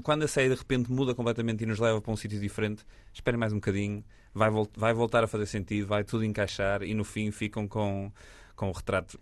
quando 0.02 0.24
a 0.24 0.28
série 0.28 0.48
de 0.48 0.54
repente 0.54 0.90
muda 0.90 1.14
completamente 1.14 1.62
e 1.62 1.66
nos 1.66 1.78
leva 1.78 2.00
para 2.00 2.12
um 2.12 2.16
sítio 2.16 2.40
diferente, 2.40 2.84
esperem 3.12 3.38
mais 3.38 3.52
um 3.52 3.56
bocadinho, 3.56 4.04
vai, 4.34 4.50
vol 4.50 4.68
vai 4.76 4.92
voltar 4.92 5.24
a 5.24 5.26
fazer 5.26 5.46
sentido, 5.46 5.86
vai 5.86 6.04
tudo 6.04 6.24
encaixar 6.24 6.82
e 6.82 6.94
no 6.94 7.04
fim 7.04 7.30
ficam 7.30 7.66
com 7.66 8.12
com 8.58 8.70
um 8.70 8.72
retrato 8.72 9.20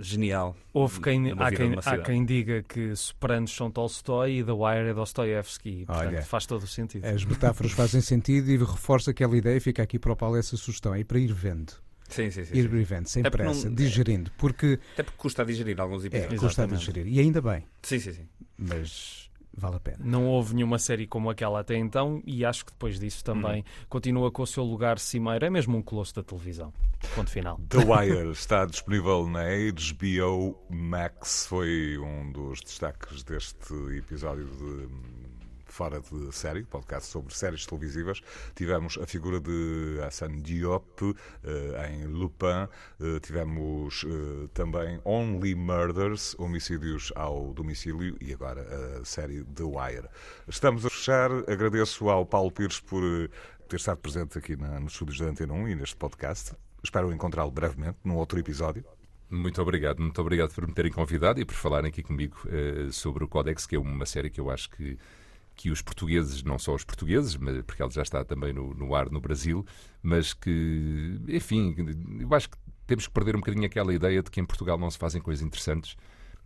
genial. 0.00 0.56
Houve 0.72 1.00
quem, 1.00 1.30
há, 1.38 1.52
quem, 1.52 1.76
há 1.84 1.98
quem 1.98 2.24
diga 2.24 2.64
que 2.64 2.96
Sopranos 2.96 3.54
são 3.54 3.70
Tolstói 3.70 4.38
e 4.38 4.44
The 4.44 4.50
Wire 4.50 4.88
é 4.88 4.92
Dostoevsky. 4.92 5.86
Portanto, 5.86 6.08
Olha, 6.08 6.22
faz 6.22 6.46
todo 6.46 6.64
o 6.64 6.66
sentido. 6.66 7.04
As 7.04 7.24
metáforas 7.24 7.70
fazem 7.70 8.00
sentido 8.00 8.50
e 8.50 8.56
reforça 8.56 9.12
aquela 9.12 9.36
ideia. 9.36 9.60
Fica 9.60 9.84
aqui 9.84 10.00
para 10.00 10.12
o 10.12 10.16
Paulo 10.16 10.36
essa 10.36 10.56
sugestão. 10.56 10.92
É 10.92 11.04
para 11.04 11.20
ir 11.20 11.32
vendo. 11.32 11.74
Sim, 12.08 12.28
sim, 12.32 12.44
sim. 12.44 12.58
Ir 12.58 12.66
vendo, 12.66 13.06
sem 13.06 13.20
Até 13.20 13.30
pressa, 13.30 13.68
não, 13.68 13.74
digerindo. 13.74 14.32
Porque, 14.36 14.80
Até 14.94 15.04
porque 15.04 15.16
custa 15.16 15.42
a 15.42 15.44
digerir 15.44 15.80
alguns 15.80 16.04
episódios. 16.04 16.42
É, 16.42 16.44
custa 16.44 16.64
a 16.64 16.66
digerir. 16.66 17.06
E 17.06 17.20
ainda 17.20 17.40
bem. 17.40 17.64
Sim, 17.82 18.00
sim, 18.00 18.12
sim. 18.12 18.28
Mas 18.58 19.21
vale 19.56 19.76
a 19.76 19.80
pena. 19.80 19.98
Não 20.00 20.26
houve 20.26 20.54
nenhuma 20.54 20.78
série 20.78 21.06
como 21.06 21.30
aquela 21.30 21.60
até 21.60 21.76
então 21.76 22.22
e 22.26 22.44
acho 22.44 22.64
que 22.64 22.72
depois 22.72 22.98
disso 22.98 23.24
também 23.24 23.60
hum. 23.60 23.84
continua 23.88 24.30
com 24.30 24.42
o 24.42 24.46
seu 24.46 24.64
lugar 24.64 24.98
cimeiro. 24.98 25.44
É 25.44 25.50
mesmo 25.50 25.76
um 25.76 25.82
colosso 25.82 26.14
da 26.14 26.22
televisão. 26.22 26.72
Ponto 27.14 27.30
final. 27.30 27.60
The 27.68 27.78
Wire 27.78 28.30
está 28.32 28.64
disponível 28.64 29.26
na 29.26 29.44
HBO 29.44 30.56
Max. 30.70 31.46
Foi 31.46 31.98
um 31.98 32.30
dos 32.32 32.60
destaques 32.60 33.22
deste 33.22 33.74
episódio 33.96 34.46
de 34.46 35.21
Fora 35.72 36.02
de 36.02 36.30
Série, 36.34 36.64
podcast 36.64 37.08
sobre 37.08 37.34
séries 37.34 37.64
televisivas. 37.64 38.20
Tivemos 38.54 38.98
a 38.98 39.06
figura 39.06 39.40
de 39.40 39.98
Hassan 40.06 40.42
Diop 40.42 41.02
uh, 41.02 41.14
em 41.90 42.04
Lupin. 42.04 42.68
Uh, 43.00 43.18
tivemos 43.20 44.02
uh, 44.02 44.48
também 44.48 45.00
Only 45.02 45.54
Murders, 45.54 46.38
homicídios 46.38 47.10
ao 47.16 47.54
domicílio 47.54 48.18
e 48.20 48.34
agora 48.34 48.60
a 49.00 49.04
série 49.06 49.44
The 49.44 49.62
Wire. 49.62 50.08
Estamos 50.46 50.84
a 50.84 50.90
fechar. 50.90 51.30
Agradeço 51.50 52.10
ao 52.10 52.26
Paulo 52.26 52.52
Pires 52.52 52.78
por 52.78 53.02
ter 53.66 53.76
estado 53.76 53.96
presente 53.96 54.36
aqui 54.36 54.54
nos 54.54 54.92
estúdios 54.92 55.20
da 55.20 55.28
Antena 55.28 55.54
1 55.54 55.68
e 55.68 55.74
neste 55.74 55.96
podcast. 55.96 56.54
Espero 56.84 57.10
encontrá-lo 57.10 57.50
brevemente 57.50 57.96
num 58.04 58.16
outro 58.16 58.38
episódio. 58.38 58.84
Muito 59.30 59.62
obrigado, 59.62 60.02
muito 60.02 60.20
obrigado 60.20 60.54
por 60.54 60.68
me 60.68 60.74
terem 60.74 60.92
convidado 60.92 61.40
e 61.40 61.46
por 61.46 61.54
falarem 61.54 61.88
aqui 61.88 62.02
comigo 62.02 62.36
sobre 62.90 63.24
o 63.24 63.28
Codex, 63.28 63.64
que 63.64 63.76
é 63.76 63.78
uma 63.78 64.04
série 64.04 64.28
que 64.28 64.38
eu 64.38 64.50
acho 64.50 64.68
que 64.68 64.98
que 65.54 65.70
os 65.70 65.82
portugueses, 65.82 66.42
não 66.42 66.58
só 66.58 66.74
os 66.74 66.84
portugueses, 66.84 67.36
mas, 67.36 67.62
porque 67.62 67.82
ela 67.82 67.90
já 67.90 68.02
está 68.02 68.24
também 68.24 68.52
no, 68.52 68.74
no 68.74 68.94
ar 68.94 69.10
no 69.10 69.20
Brasil, 69.20 69.64
mas 70.02 70.32
que, 70.32 71.20
enfim, 71.28 71.74
eu 72.20 72.34
acho 72.34 72.50
que 72.50 72.56
temos 72.86 73.06
que 73.06 73.12
perder 73.12 73.36
um 73.36 73.40
bocadinho 73.40 73.66
aquela 73.66 73.94
ideia 73.94 74.22
de 74.22 74.30
que 74.30 74.40
em 74.40 74.44
Portugal 74.44 74.78
não 74.78 74.90
se 74.90 74.98
fazem 74.98 75.20
coisas 75.20 75.44
interessantes 75.44 75.96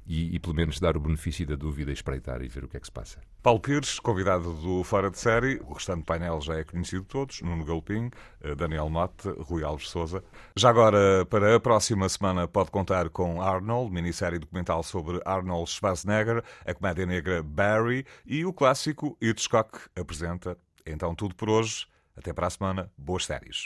e, 0.06 0.34
e, 0.34 0.38
pelo 0.38 0.54
menos 0.54 0.78
dar 0.78 0.96
o 0.96 1.00
benefício 1.00 1.46
da 1.46 1.56
dúvida, 1.56 1.92
espreitar 1.92 2.42
e 2.42 2.48
ver 2.48 2.64
o 2.64 2.68
que 2.68 2.76
é 2.76 2.80
que 2.80 2.86
se 2.86 2.92
passa. 2.92 3.20
Paulo 3.42 3.60
Pires, 3.60 3.98
convidado 3.98 4.52
do 4.54 4.84
Fora 4.84 5.10
de 5.10 5.18
Série, 5.18 5.60
o 5.64 5.72
restante 5.72 6.04
painel 6.04 6.40
já 6.40 6.54
é 6.54 6.64
conhecido 6.64 7.02
de 7.02 7.08
todos, 7.08 7.42
Nuno 7.42 7.64
Galpim, 7.64 8.10
eh, 8.40 8.54
Daniel 8.54 8.88
Mote, 8.88 9.28
Rui 9.40 9.64
Alves 9.64 9.88
Souza. 9.88 10.22
Já 10.56 10.70
agora, 10.70 11.24
para 11.26 11.56
a 11.56 11.60
próxima 11.60 12.08
semana, 12.08 12.46
pode 12.46 12.70
contar 12.70 13.10
com 13.10 13.42
Arnold, 13.42 13.92
minissérie 13.92 14.38
documental 14.38 14.82
sobre 14.82 15.20
Arnold 15.24 15.70
Schwarzenegger, 15.70 16.42
a 16.64 16.74
comédia 16.74 17.06
negra 17.06 17.42
Barry 17.42 18.06
e 18.24 18.44
o 18.44 18.52
clássico 18.52 19.16
Hitchcock 19.20 19.78
apresenta. 19.96 20.56
Então, 20.86 21.14
tudo 21.14 21.34
por 21.34 21.50
hoje. 21.50 21.86
Até 22.16 22.32
para 22.32 22.46
a 22.46 22.50
semana. 22.50 22.90
Boas 22.96 23.26
séries. 23.26 23.64